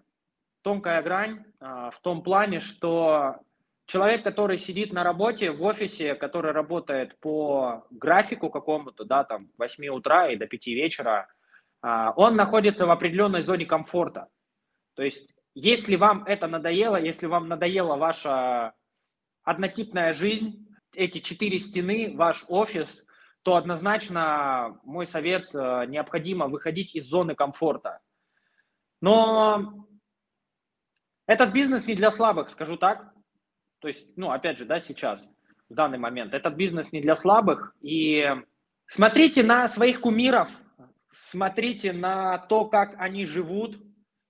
тонкая 0.62 1.00
грань 1.02 1.44
а, 1.60 1.90
в 1.90 2.00
том 2.00 2.22
плане, 2.22 2.58
что 2.58 3.36
человек, 3.86 4.24
который 4.24 4.58
сидит 4.58 4.92
на 4.92 5.04
работе 5.04 5.52
в 5.52 5.62
офисе, 5.62 6.14
который 6.14 6.52
работает 6.52 7.18
по 7.20 7.86
графику 7.90 8.50
какому-то, 8.50 9.04
да, 9.04 9.24
там, 9.24 9.50
8 9.58 9.86
утра 9.88 10.30
и 10.30 10.36
до 10.36 10.46
5 10.46 10.66
вечера, 10.68 11.28
он 12.16 12.36
находится 12.36 12.86
в 12.86 12.90
определенной 12.90 13.42
зоне 13.42 13.66
комфорта. 13.66 14.28
То 14.94 15.02
есть, 15.02 15.34
если 15.54 15.96
вам 15.96 16.24
это 16.24 16.46
надоело, 16.46 16.96
если 16.96 17.26
вам 17.26 17.48
надоела 17.48 17.96
ваша 17.96 18.72
однотипная 19.42 20.12
жизнь, 20.12 20.66
эти 20.94 21.18
четыре 21.18 21.58
стены, 21.58 22.14
ваш 22.16 22.44
офис, 22.48 23.04
то 23.42 23.56
однозначно 23.56 24.80
мой 24.84 25.06
совет, 25.06 25.54
э, 25.54 25.84
необходимо 25.86 26.48
выходить 26.48 26.94
из 26.94 27.04
зоны 27.06 27.34
комфорта. 27.34 28.00
Но 29.02 29.86
этот 31.26 31.52
бизнес 31.52 31.86
не 31.86 31.94
для 31.94 32.10
слабых, 32.10 32.48
скажу 32.48 32.76
так. 32.78 33.12
То 33.80 33.88
есть, 33.88 34.16
ну, 34.16 34.30
опять 34.30 34.56
же, 34.56 34.64
да, 34.64 34.80
сейчас, 34.80 35.28
в 35.68 35.74
данный 35.74 35.98
момент, 35.98 36.32
этот 36.32 36.54
бизнес 36.54 36.90
не 36.92 37.02
для 37.02 37.16
слабых. 37.16 37.76
И 37.82 38.26
смотрите 38.86 39.42
на 39.42 39.68
своих 39.68 40.00
кумиров, 40.00 40.48
смотрите 41.14 41.92
на 41.92 42.38
то, 42.38 42.64
как 42.66 42.94
они 42.98 43.24
живут. 43.24 43.76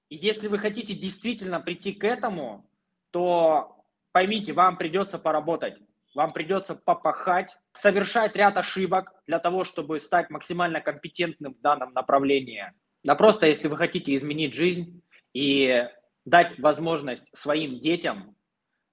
И 0.09 0.16
если 0.16 0.49
вы 0.49 0.59
хотите 0.59 0.95
действительно 0.95 1.61
прийти 1.61 1.93
к 1.93 2.05
этому, 2.05 2.70
то 3.11 3.85
поймите, 4.12 4.53
вам 4.53 4.76
придется 4.76 5.18
поработать, 5.18 5.78
вам 6.14 6.32
придется 6.32 6.74
попахать, 6.74 7.57
совершать 7.72 8.37
ряд 8.37 8.57
ошибок 8.57 9.12
для 9.26 9.39
того, 9.39 9.64
чтобы 9.64 9.99
стать 9.99 10.30
максимально 10.30 10.80
компетентным 10.80 11.55
в 11.55 11.61
данном 11.61 11.93
направлении. 11.93 12.72
Да 13.03 13.14
просто 13.14 13.47
если 13.47 13.68
вы 13.68 13.76
хотите 13.76 14.14
изменить 14.14 14.55
жизнь 14.55 15.03
и 15.32 15.87
дать 16.24 16.59
возможность 16.59 17.24
своим 17.35 17.80
детям 17.80 18.37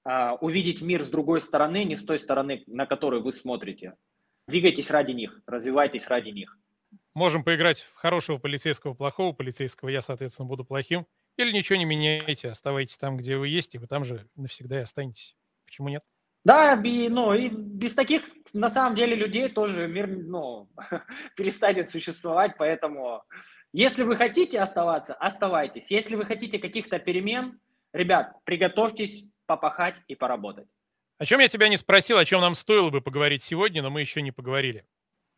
э, 0.05 0.31
увидеть 0.41 0.81
мир 0.81 1.03
с 1.03 1.07
другой 1.07 1.41
стороны, 1.41 1.83
не 1.83 1.95
с 1.95 2.03
той 2.03 2.19
стороны, 2.19 2.63
на 2.67 2.85
которую 2.85 3.23
вы 3.23 3.31
смотрите. 3.31 3.95
Двигайтесь 4.47 4.91
ради 4.91 5.11
них, 5.11 5.39
развивайтесь 5.45 6.07
ради 6.07 6.29
них. 6.29 6.57
Можем 7.13 7.43
поиграть 7.43 7.81
в 7.81 7.93
хорошего 7.95 8.37
полицейского, 8.37 8.93
плохого 8.93 9.33
полицейского, 9.33 9.89
я, 9.89 10.01
соответственно, 10.01 10.47
буду 10.47 10.63
плохим. 10.63 11.05
Или 11.37 11.51
ничего 11.51 11.77
не 11.77 11.85
меняйте, 11.85 12.49
оставайтесь 12.49 12.97
там, 12.97 13.17
где 13.17 13.37
вы 13.37 13.47
есть, 13.47 13.75
и 13.75 13.77
вы 13.77 13.87
там 13.87 14.05
же 14.05 14.27
навсегда 14.35 14.79
и 14.79 14.83
останетесь. 14.83 15.35
Почему 15.65 15.89
нет? 15.89 16.03
Да, 16.43 16.73
и, 16.73 17.09
ну, 17.09 17.33
и 17.33 17.49
без 17.49 17.93
таких, 17.93 18.23
на 18.53 18.69
самом 18.69 18.95
деле, 18.95 19.15
людей 19.15 19.49
тоже 19.49 19.87
мир, 19.87 20.07
ну, 20.07 20.69
перестанет 21.35 21.89
существовать, 21.89 22.55
поэтому 22.57 23.23
если 23.73 24.03
вы 24.03 24.17
хотите 24.17 24.59
оставаться, 24.59 25.13
оставайтесь. 25.13 25.91
Если 25.91 26.15
вы 26.15 26.25
хотите 26.25 26.59
каких-то 26.59 26.99
перемен, 26.99 27.59
ребят, 27.93 28.33
приготовьтесь 28.43 29.25
попахать 29.45 30.01
и 30.07 30.15
поработать. 30.15 30.67
О 31.17 31.25
чем 31.25 31.39
я 31.39 31.47
тебя 31.47 31.69
не 31.69 31.77
спросил, 31.77 32.17
о 32.17 32.25
чем 32.25 32.41
нам 32.41 32.55
стоило 32.55 32.89
бы 32.89 32.99
поговорить 32.99 33.43
сегодня, 33.43 33.81
но 33.81 33.89
мы 33.89 34.01
еще 34.01 34.21
не 34.21 34.31
поговорили. 34.31 34.85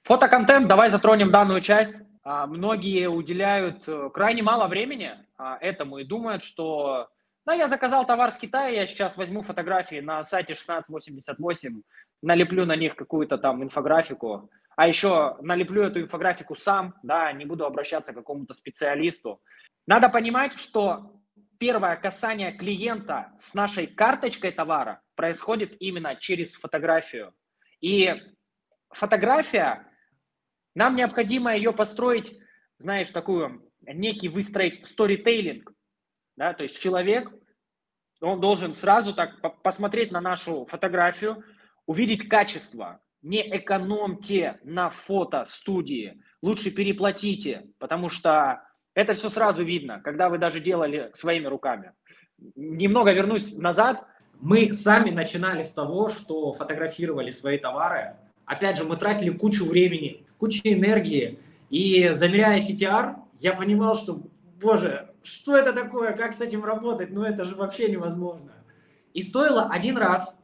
Фотоконтент, 0.04 0.68
давай 0.68 0.89
затронем 0.89 1.32
данную 1.32 1.62
часть. 1.62 1.95
А, 2.24 2.45
многие 2.45 3.08
уделяют 3.08 3.88
э, 3.88 4.10
крайне 4.14 4.43
мало 4.43 4.68
времени 4.68 5.14
а, 5.38 5.58
этому 5.62 5.99
и 5.99 6.04
думают, 6.04 6.43
что 6.43 7.08
да, 7.45 7.54
я 7.54 7.68
заказал 7.68 8.06
товар 8.06 8.32
с 8.32 8.38
Китая, 8.38 8.68
я 8.68 8.86
сейчас 8.86 9.16
возьму 9.16 9.43
фотографии 9.43 10.01
на 10.01 10.22
сайте 10.26 10.54
1688, 10.54 11.82
налеплю 12.22 12.66
на 12.66 12.76
них 12.76 12.97
какую-то 12.97 13.38
там 13.38 13.64
инфографику, 13.64 14.49
а 14.76 14.89
еще 14.89 15.38
налеплю 15.41 15.84
эту 15.84 16.01
инфографику 16.01 16.56
сам, 16.56 16.95
да, 17.01 17.32
не 17.32 17.45
буду 17.45 17.66
обращаться 17.66 18.12
к 18.12 18.16
какому-то 18.16 18.54
специалисту. 18.54 19.41
Надо 19.88 20.10
понимать, 20.10 20.54
что 20.58 21.14
первое 21.60 21.95
касание 21.95 22.51
клиента 22.51 23.32
с 23.39 23.54
нашей 23.54 23.88
карточкой 23.88 24.51
товара 24.51 25.01
происходит 25.16 25.78
именно 25.80 26.16
через 26.18 26.54
фотографию. 26.56 27.34
И 27.80 28.14
фотография 28.89 29.88
нам 30.76 30.96
необходимо 30.96 31.56
ее 31.56 31.72
построить, 31.74 32.38
знаешь, 32.80 33.10
такую, 33.10 33.70
некий 33.82 34.30
выстроить 34.30 34.86
сторитейлинг. 34.88 35.72
Да, 36.36 36.54
то 36.54 36.64
есть 36.64 36.80
человек, 36.80 37.32
он 38.22 38.40
должен 38.40 38.74
сразу 38.74 39.14
так 39.14 39.42
посмотреть 39.62 40.12
на 40.12 40.22
нашу 40.22 40.66
фотографию, 40.66 41.44
увидеть 41.86 42.28
качество. 42.28 43.02
Не 43.22 43.42
экономьте 43.58 44.60
на 44.64 44.90
фото 44.90 45.46
студии, 45.46 46.22
лучше 46.42 46.72
переплатите, 46.72 47.68
потому 47.80 48.10
что 48.10 48.64
это 48.96 49.14
все 49.14 49.30
сразу 49.30 49.64
видно, 49.64 50.02
когда 50.02 50.30
вы 50.30 50.38
даже 50.38 50.60
делали 50.60 51.12
своими 51.14 51.48
руками. 51.48 51.94
Немного 52.56 53.12
вернусь 53.12 53.54
назад. 53.54 54.06
Мы 54.40 54.74
сами 54.74 55.10
начинали 55.10 55.64
с 55.64 55.72
того, 55.72 56.10
что 56.10 56.52
фотографировали 56.52 57.30
свои 57.30 57.58
товары. 57.58 58.18
Опять 58.54 58.78
же, 58.78 58.84
мы 58.84 58.97
тратили 58.97 59.32
кучу 59.32 59.66
времени, 59.66 60.24
куча 60.38 60.62
энергии. 60.66 61.39
И 61.72 62.10
замеряя 62.10 62.62
CTR, 62.62 63.16
я 63.39 63.54
понимал, 63.54 63.97
что, 63.97 64.22
боже, 64.62 65.10
что 65.24 65.58
это 65.58 65.74
такое, 65.74 66.14
как 66.14 66.34
с 66.34 66.41
этим 66.41 66.64
работать, 66.64 67.10
ну 67.10 67.24
это 67.24 67.45
же 67.45 67.56
вообще 67.56 67.89
невозможно. 67.89 68.51
И 69.16 69.24
стоило 69.24 69.70
один 69.72 69.97
раз 69.97 70.36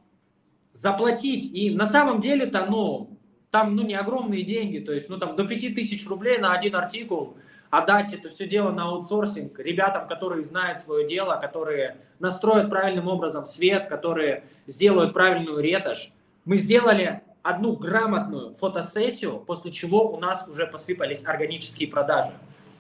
заплатить, 0.74 1.52
и 1.54 1.70
на 1.70 1.86
самом 1.86 2.20
деле-то, 2.20 2.66
ну, 2.68 3.16
там, 3.52 3.76
ну, 3.76 3.84
не 3.84 3.94
огромные 3.94 4.42
деньги, 4.42 4.80
то 4.80 4.92
есть, 4.92 5.08
ну, 5.08 5.20
там, 5.20 5.36
до 5.36 5.46
5000 5.46 6.08
рублей 6.08 6.40
на 6.40 6.54
один 6.54 6.76
артикул, 6.76 7.38
отдать 7.70 8.12
это 8.16 8.30
все 8.30 8.48
дело 8.48 8.72
на 8.72 8.86
аутсорсинг 8.86 9.60
ребятам, 9.60 10.08
которые 10.08 10.44
знают 10.44 10.80
свое 10.80 11.08
дело, 11.08 11.38
которые 11.40 11.98
настроят 12.18 12.72
правильным 12.72 13.08
образом 13.08 13.46
свет, 13.46 13.86
которые 13.86 14.46
сделают 14.66 15.14
правильную 15.14 15.60
ретушь. 15.60 16.12
Мы 16.46 16.56
сделали 16.56 17.22
одну 17.42 17.76
грамотную 17.76 18.54
фотосессию, 18.54 19.40
после 19.40 19.72
чего 19.72 20.12
у 20.12 20.20
нас 20.20 20.48
уже 20.48 20.68
посыпались 20.68 21.26
органические 21.26 21.90
продажи. 21.90 22.34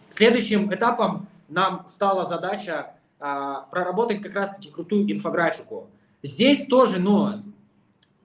Следующим 0.09 0.73
этапом 0.73 1.27
нам 1.47 1.85
стала 1.87 2.25
задача 2.25 2.93
а, 3.19 3.61
проработать 3.71 4.21
как 4.21 4.33
раз-таки 4.33 4.69
крутую 4.69 5.11
инфографику. 5.11 5.89
Здесь 6.23 6.65
тоже, 6.65 6.99
но 6.99 7.41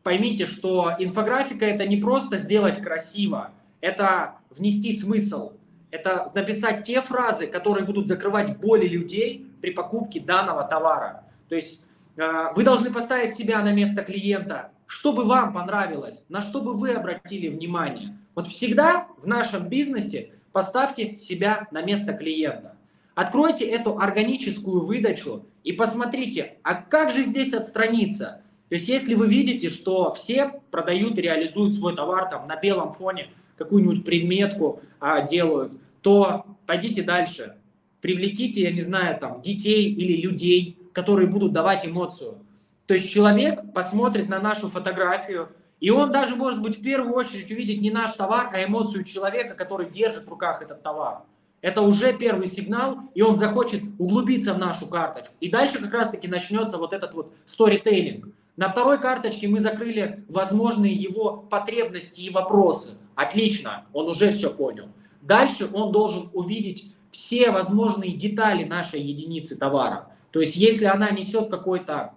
поймите, 0.02 0.46
что 0.46 0.94
инфографика 0.98 1.64
это 1.64 1.86
не 1.86 1.96
просто 1.96 2.38
сделать 2.38 2.80
красиво, 2.82 3.50
это 3.80 4.36
внести 4.50 4.92
смысл, 4.92 5.52
это 5.90 6.30
написать 6.34 6.84
те 6.84 7.00
фразы, 7.00 7.46
которые 7.46 7.84
будут 7.84 8.08
закрывать 8.08 8.58
боли 8.58 8.86
людей 8.86 9.46
при 9.60 9.70
покупке 9.70 10.20
данного 10.20 10.64
товара. 10.64 11.24
То 11.48 11.54
есть 11.54 11.82
э, 12.16 12.52
вы 12.54 12.64
должны 12.64 12.92
поставить 12.92 13.34
себя 13.34 13.62
на 13.62 13.72
место 13.72 14.02
клиента, 14.02 14.70
что 14.86 15.12
бы 15.12 15.24
вам 15.24 15.52
понравилось, 15.52 16.22
на 16.28 16.42
что 16.42 16.60
бы 16.60 16.74
вы 16.74 16.92
обратили 16.92 17.48
внимание. 17.48 18.16
Вот 18.34 18.46
всегда 18.46 19.08
в 19.18 19.26
нашем 19.26 19.68
бизнесе 19.68 20.32
поставьте 20.52 21.16
себя 21.16 21.66
на 21.70 21.82
место 21.82 22.12
клиента. 22.12 22.76
Откройте 23.14 23.64
эту 23.64 23.98
органическую 23.98 24.84
выдачу 24.84 25.46
и 25.62 25.72
посмотрите, 25.72 26.58
а 26.62 26.74
как 26.74 27.12
же 27.12 27.22
здесь 27.22 27.52
отстраниться? 27.52 28.42
То 28.68 28.74
есть 28.74 28.88
если 28.88 29.14
вы 29.14 29.28
видите, 29.28 29.68
что 29.68 30.12
все 30.12 30.60
продают 30.70 31.18
и 31.18 31.22
реализуют 31.22 31.74
свой 31.74 31.94
товар 31.94 32.28
там 32.28 32.48
на 32.48 32.56
белом 32.56 32.92
фоне, 32.92 33.30
какую-нибудь 33.56 34.04
предметку 34.04 34.80
а, 34.98 35.22
делают, 35.22 35.72
то 36.02 36.44
пойдите 36.66 37.02
дальше. 37.02 37.56
Привлеките, 38.00 38.62
я 38.62 38.72
не 38.72 38.80
знаю, 38.80 39.18
там, 39.18 39.40
детей 39.40 39.92
или 39.92 40.20
людей, 40.20 40.76
которые 40.92 41.28
будут 41.28 41.52
давать 41.52 41.86
эмоцию. 41.86 42.38
То 42.86 42.94
есть 42.94 43.10
человек 43.10 43.72
посмотрит 43.72 44.28
на 44.28 44.40
нашу 44.40 44.68
фотографию, 44.68 45.50
и 45.80 45.90
он 45.90 46.10
даже, 46.10 46.36
может 46.36 46.60
быть, 46.60 46.78
в 46.78 46.82
первую 46.82 47.14
очередь 47.14 47.50
увидит 47.50 47.80
не 47.80 47.90
наш 47.90 48.12
товар, 48.12 48.50
а 48.52 48.62
эмоцию 48.62 49.04
человека, 49.04 49.54
который 49.54 49.90
держит 49.90 50.24
в 50.24 50.28
руках 50.28 50.62
этот 50.62 50.82
товар. 50.82 51.22
Это 51.62 51.80
уже 51.80 52.12
первый 52.12 52.46
сигнал, 52.46 52.98
и 53.14 53.22
он 53.22 53.36
захочет 53.36 53.82
углубиться 53.98 54.52
в 54.52 54.58
нашу 54.58 54.86
карточку. 54.86 55.34
И 55.40 55.50
дальше 55.50 55.80
как 55.80 55.92
раз-таки 55.94 56.28
начнется 56.28 56.76
вот 56.76 56.92
этот 56.92 57.14
вот 57.14 57.32
сторителлинг. 57.46 58.28
На 58.56 58.68
второй 58.68 59.00
карточке 59.00 59.48
мы 59.48 59.60
закрыли 59.60 60.24
возможные 60.28 60.92
его 60.92 61.38
потребности 61.38 62.20
и 62.20 62.30
вопросы. 62.30 62.92
Отлично, 63.14 63.86
он 63.92 64.08
уже 64.08 64.30
все 64.30 64.50
понял. 64.50 64.88
Дальше 65.22 65.68
он 65.72 65.90
должен 65.90 66.28
увидеть 66.34 66.92
все 67.10 67.50
возможные 67.50 68.12
детали 68.12 68.64
нашей 68.64 69.00
единицы 69.00 69.56
товара. 69.56 70.08
То 70.32 70.40
есть 70.40 70.56
если 70.56 70.84
она 70.84 71.10
несет 71.10 71.48
какой-то 71.48 72.12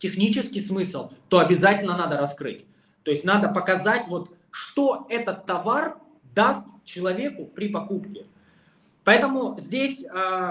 технический 0.00 0.60
смысл, 0.60 1.10
то 1.28 1.38
обязательно 1.38 1.96
надо 1.96 2.18
раскрыть. 2.18 2.66
То 3.04 3.12
есть 3.12 3.24
надо 3.24 3.48
показать, 3.48 4.08
вот, 4.08 4.30
что 4.50 5.06
этот 5.08 5.46
товар 5.46 5.98
даст 6.34 6.66
человеку 6.84 7.44
при 7.44 7.68
покупке. 7.68 8.26
Поэтому 9.04 9.56
здесь 9.58 10.04
э, 10.04 10.50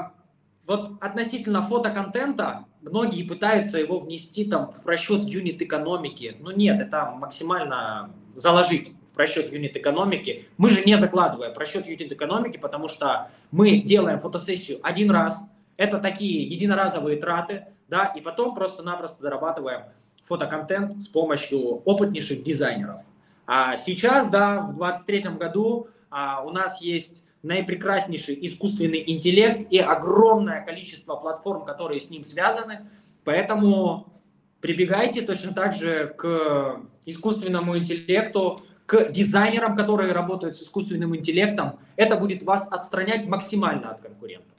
вот 0.66 0.92
относительно 1.02 1.62
фотоконтента 1.62 2.66
многие 2.82 3.24
пытаются 3.24 3.80
его 3.80 4.00
внести 4.00 4.46
там 4.46 4.72
в 4.72 4.84
просчет 4.84 5.24
юнит 5.26 5.62
экономики. 5.62 6.38
Ну 6.40 6.52
нет, 6.52 6.80
это 6.80 7.12
максимально 7.12 8.12
заложить 8.36 8.94
в 9.12 9.16
просчет 9.16 9.52
юнит 9.52 9.76
экономики. 9.76 10.46
Мы 10.58 10.70
же 10.70 10.84
не 10.86 10.98
закладываем 10.98 11.54
просчет 11.54 11.88
юнит 11.88 12.12
экономики, 12.12 12.58
потому 12.58 12.88
что 12.88 13.32
мы 13.52 13.80
делаем 13.80 14.20
фотосессию 14.20 14.80
один 14.84 15.12
раз. 15.12 15.42
Это 15.78 16.00
такие 16.00 16.44
единоразовые 16.44 17.18
траты, 17.18 17.68
да, 17.90 18.06
и 18.06 18.22
потом 18.22 18.56
просто-напросто 18.56 19.22
дорабатываем 19.24 19.84
фотоконтент 20.24 21.02
с 21.02 21.08
помощью 21.08 21.60
опытнейших 21.60 22.44
дизайнеров. 22.44 23.02
А 23.48 23.78
сейчас, 23.78 24.30
да, 24.30 24.62
в 24.62 24.76
2023 24.76 25.22
году 25.38 25.88
а, 26.10 26.44
у 26.44 26.52
нас 26.52 26.82
есть 26.82 27.24
наипрекраснейший 27.42 28.38
искусственный 28.46 29.04
интеллект 29.08 29.66
и 29.72 29.80
огромное 29.80 30.62
количество 30.62 31.16
платформ, 31.16 31.66
которые 31.66 32.00
с 32.00 32.10
ним 32.10 32.24
связаны. 32.24 32.90
Поэтому 33.24 34.14
прибегайте 34.62 35.22
точно 35.22 35.54
так 35.54 35.74
же 35.74 36.14
к 36.18 36.82
искусственному 37.06 37.78
интеллекту, 37.78 38.62
к 38.86 39.12
дизайнерам, 39.12 39.76
которые 39.76 40.12
работают 40.12 40.58
с 40.58 40.64
искусственным 40.64 41.16
интеллектом. 41.16 41.80
Это 41.96 42.18
будет 42.18 42.44
вас 42.44 42.68
отстранять 42.70 43.26
максимально 43.26 43.92
от 43.92 44.02
конкурентов. 44.02 44.59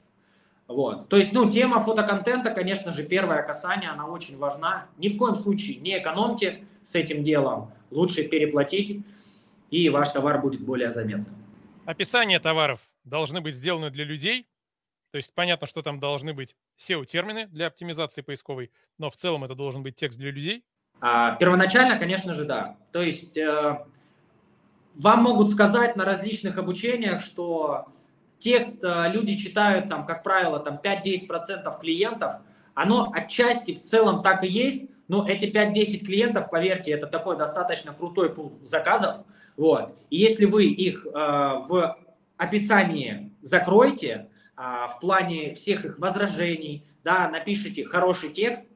Вот. 0.71 1.09
То 1.09 1.17
есть, 1.17 1.33
ну, 1.33 1.49
тема 1.49 1.79
фотоконтента, 1.79 2.51
конечно 2.51 2.93
же, 2.93 3.03
первое 3.03 3.43
касание, 3.43 3.89
она 3.89 4.07
очень 4.07 4.37
важна. 4.37 4.87
Ни 4.97 5.09
в 5.09 5.17
коем 5.17 5.35
случае 5.35 5.77
не 5.77 5.97
экономьте 5.97 6.63
с 6.83 6.95
этим 6.95 7.23
делом. 7.23 7.71
Лучше 7.91 8.23
переплатить, 8.23 9.03
и 9.69 9.89
ваш 9.89 10.11
товар 10.11 10.41
будет 10.41 10.61
более 10.61 10.91
заметным. 10.91 11.35
Описание 11.85 12.39
товаров 12.39 12.79
должны 13.03 13.41
быть 13.41 13.55
сделаны 13.55 13.89
для 13.89 14.05
людей. 14.05 14.47
То 15.11 15.17
есть 15.17 15.33
понятно, 15.33 15.67
что 15.67 15.81
там 15.81 15.99
должны 15.99 16.33
быть 16.33 16.55
SEO-термины 16.79 17.47
для 17.47 17.67
оптимизации 17.67 18.21
поисковой, 18.21 18.71
но 18.97 19.09
в 19.09 19.15
целом 19.15 19.43
это 19.43 19.55
должен 19.55 19.83
быть 19.83 19.95
текст 19.95 20.17
для 20.17 20.31
людей. 20.31 20.63
А, 21.01 21.35
первоначально, 21.35 21.99
конечно 21.99 22.33
же, 22.33 22.45
да. 22.45 22.77
То 22.93 23.01
есть 23.01 23.35
э, 23.37 23.85
вам 24.95 25.23
могут 25.23 25.49
сказать 25.49 25.97
на 25.97 26.05
различных 26.05 26.57
обучениях, 26.57 27.21
что 27.21 27.87
текст 28.41 28.83
э, 28.83 29.09
люди 29.09 29.37
читают, 29.37 29.87
там, 29.87 30.05
как 30.05 30.23
правило, 30.23 30.59
там 30.59 30.79
5-10% 30.83 31.79
клиентов. 31.79 32.35
Оно 32.73 33.11
отчасти 33.13 33.75
в 33.75 33.81
целом 33.81 34.21
так 34.21 34.43
и 34.43 34.47
есть, 34.47 34.89
но 35.07 35.27
эти 35.27 35.45
5-10 35.45 36.05
клиентов, 36.05 36.49
поверьте, 36.49 36.91
это 36.91 37.07
такой 37.07 37.37
достаточно 37.37 37.93
крутой 37.93 38.33
пул 38.33 38.59
заказов. 38.63 39.17
Вот. 39.55 39.99
И 40.09 40.17
если 40.17 40.45
вы 40.45 40.65
их 40.65 41.05
э, 41.05 41.09
в 41.13 41.97
описании 42.37 43.31
закроете, 43.41 44.27
э, 44.57 44.61
в 44.61 44.99
плане 44.99 45.53
всех 45.53 45.85
их 45.85 45.99
возражений, 45.99 46.85
да, 47.03 47.29
напишите 47.29 47.85
хороший 47.85 48.29
текст, 48.31 48.67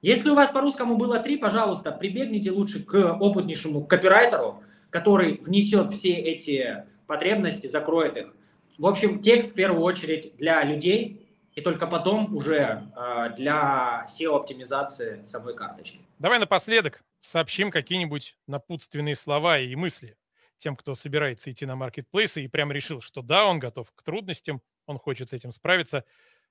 если 0.00 0.30
у 0.30 0.34
вас 0.34 0.48
по-русскому 0.48 0.96
было 0.96 1.20
три, 1.20 1.36
пожалуйста, 1.36 1.92
прибегните 1.92 2.50
лучше 2.50 2.82
к 2.82 3.14
опытнейшему 3.20 3.84
копирайтеру, 3.84 4.62
который 4.90 5.40
внесет 5.44 5.94
все 5.94 6.14
эти 6.14 6.84
потребности, 7.06 7.68
закроет 7.68 8.16
их. 8.16 8.34
В 8.78 8.86
общем, 8.86 9.20
текст 9.20 9.52
в 9.52 9.54
первую 9.54 9.82
очередь 9.82 10.36
для 10.36 10.62
людей, 10.64 11.28
и 11.54 11.60
только 11.60 11.86
потом 11.86 12.34
уже 12.34 12.90
э, 12.96 13.34
для 13.36 14.06
SEO-оптимизации 14.08 15.24
самой 15.24 15.54
карточки. 15.54 16.00
Давай 16.18 16.38
напоследок 16.38 17.04
сообщим 17.18 17.70
какие-нибудь 17.70 18.38
напутственные 18.46 19.14
слова 19.14 19.58
и 19.58 19.74
мысли 19.74 20.16
тем, 20.56 20.76
кто 20.76 20.94
собирается 20.94 21.50
идти 21.50 21.66
на 21.66 21.76
маркетплейсы 21.76 22.44
и 22.44 22.48
прям 22.48 22.70
решил, 22.70 23.00
что 23.00 23.20
да, 23.20 23.46
он 23.46 23.58
готов 23.58 23.92
к 23.92 24.02
трудностям, 24.02 24.62
он 24.86 24.96
хочет 24.96 25.30
с 25.30 25.32
этим 25.32 25.50
справиться. 25.50 26.04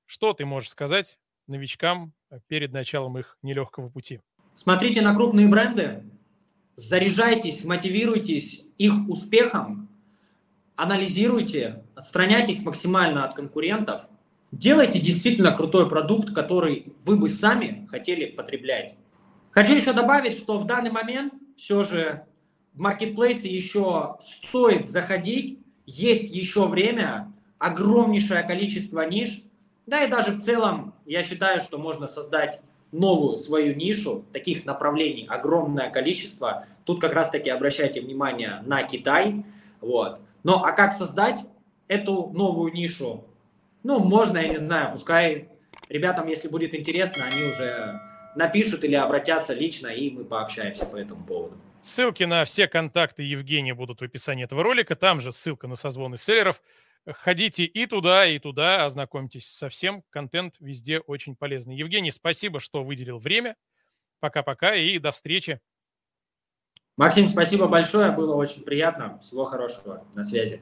Что 0.06 0.34
ты 0.34 0.46
можешь 0.46 0.70
сказать 0.70 1.18
новичкам 1.48 2.14
э, 2.30 2.40
перед 2.48 2.72
началом 2.72 3.18
их 3.18 3.38
нелегкого 3.42 3.90
пути? 3.90 4.20
Смотрите 4.54 5.02
на 5.02 5.16
крупные 5.16 5.48
бренды, 5.48 6.04
заряжайтесь, 6.76 7.64
мотивируйтесь 7.64 8.64
их 8.78 8.94
успехом, 9.08 9.91
анализируйте, 10.82 11.84
отстраняйтесь 11.94 12.64
максимально 12.64 13.24
от 13.24 13.36
конкурентов, 13.36 14.02
делайте 14.52 15.00
действительно 15.00 15.52
крутой 15.52 15.88
продукт, 15.88 16.34
который 16.34 16.92
вы 17.06 17.18
бы 17.18 17.30
сами 17.30 17.88
хотели 17.92 18.26
потреблять. 18.26 18.96
Хочу 19.52 19.76
еще 19.76 19.94
добавить, 19.94 20.36
что 20.38 20.58
в 20.58 20.66
данный 20.66 20.90
момент 20.90 21.34
все 21.56 21.84
же 21.84 22.26
в 22.74 22.80
маркетплейсе 22.80 23.48
еще 23.48 24.16
стоит 24.22 24.90
заходить, 24.90 25.60
есть 25.86 26.34
еще 26.34 26.66
время, 26.68 27.32
огромнейшее 27.60 28.42
количество 28.42 29.08
ниш, 29.08 29.44
да 29.86 30.04
и 30.04 30.10
даже 30.10 30.32
в 30.32 30.42
целом 30.42 30.96
я 31.06 31.22
считаю, 31.24 31.62
что 31.62 31.78
можно 31.78 32.08
создать 32.08 32.60
новую 32.92 33.38
свою 33.38 33.76
нишу, 33.76 34.26
таких 34.34 34.66
направлений 34.66 35.28
огромное 35.30 35.92
количество. 35.92 36.66
Тут 36.86 37.00
как 37.00 37.14
раз 37.14 37.30
таки 37.30 37.52
обращайте 37.52 38.02
внимание 38.02 38.64
на 38.66 38.82
Китай. 38.82 39.46
Вот. 39.80 40.22
Но 40.44 40.64
а 40.64 40.72
как 40.72 40.94
создать 40.94 41.46
эту 41.88 42.32
новую 42.34 42.74
нишу? 42.74 43.26
Ну, 43.84 44.00
можно, 44.00 44.38
я 44.38 44.50
не 44.50 44.58
знаю, 44.58 44.92
пускай 44.92 45.50
ребятам, 45.90 46.28
если 46.28 46.48
будет 46.48 46.76
интересно, 46.76 47.24
они 47.26 47.52
уже 47.52 48.00
напишут 48.36 48.84
или 48.84 48.96
обратятся 48.96 49.54
лично, 49.54 49.88
и 49.88 50.10
мы 50.10 50.24
пообщаемся 50.24 50.86
по 50.86 50.96
этому 50.96 51.24
поводу. 51.26 51.58
Ссылки 51.82 52.24
на 52.24 52.46
все 52.46 52.68
контакты 52.68 53.24
Евгения 53.24 53.74
будут 53.74 54.02
в 54.02 54.04
описании 54.04 54.44
этого 54.44 54.62
ролика. 54.64 54.96
Там 54.96 55.20
же 55.20 55.32
ссылка 55.32 55.68
на 55.68 55.76
созвоны 55.76 56.18
селлеров. 56.18 56.62
Ходите 57.08 57.64
и 57.64 57.88
туда, 57.88 58.28
и 58.28 58.38
туда, 58.38 58.86
ознакомьтесь 58.86 59.48
со 59.48 59.70
всем. 59.70 60.04
Контент 60.12 60.56
везде 60.60 61.00
очень 61.00 61.36
полезный. 61.36 61.76
Евгений, 61.76 62.12
спасибо, 62.12 62.60
что 62.60 62.84
выделил 62.84 63.18
время. 63.18 63.56
Пока-пока 64.20 64.76
и 64.76 65.00
до 65.00 65.12
встречи. 65.12 65.60
Максим, 67.02 67.28
спасибо 67.30 67.66
большое. 67.68 68.12
Было 68.12 68.36
очень 68.36 68.62
приятно. 68.62 69.18
Всего 69.24 69.44
хорошего. 69.44 70.06
На 70.14 70.24
связи. 70.24 70.62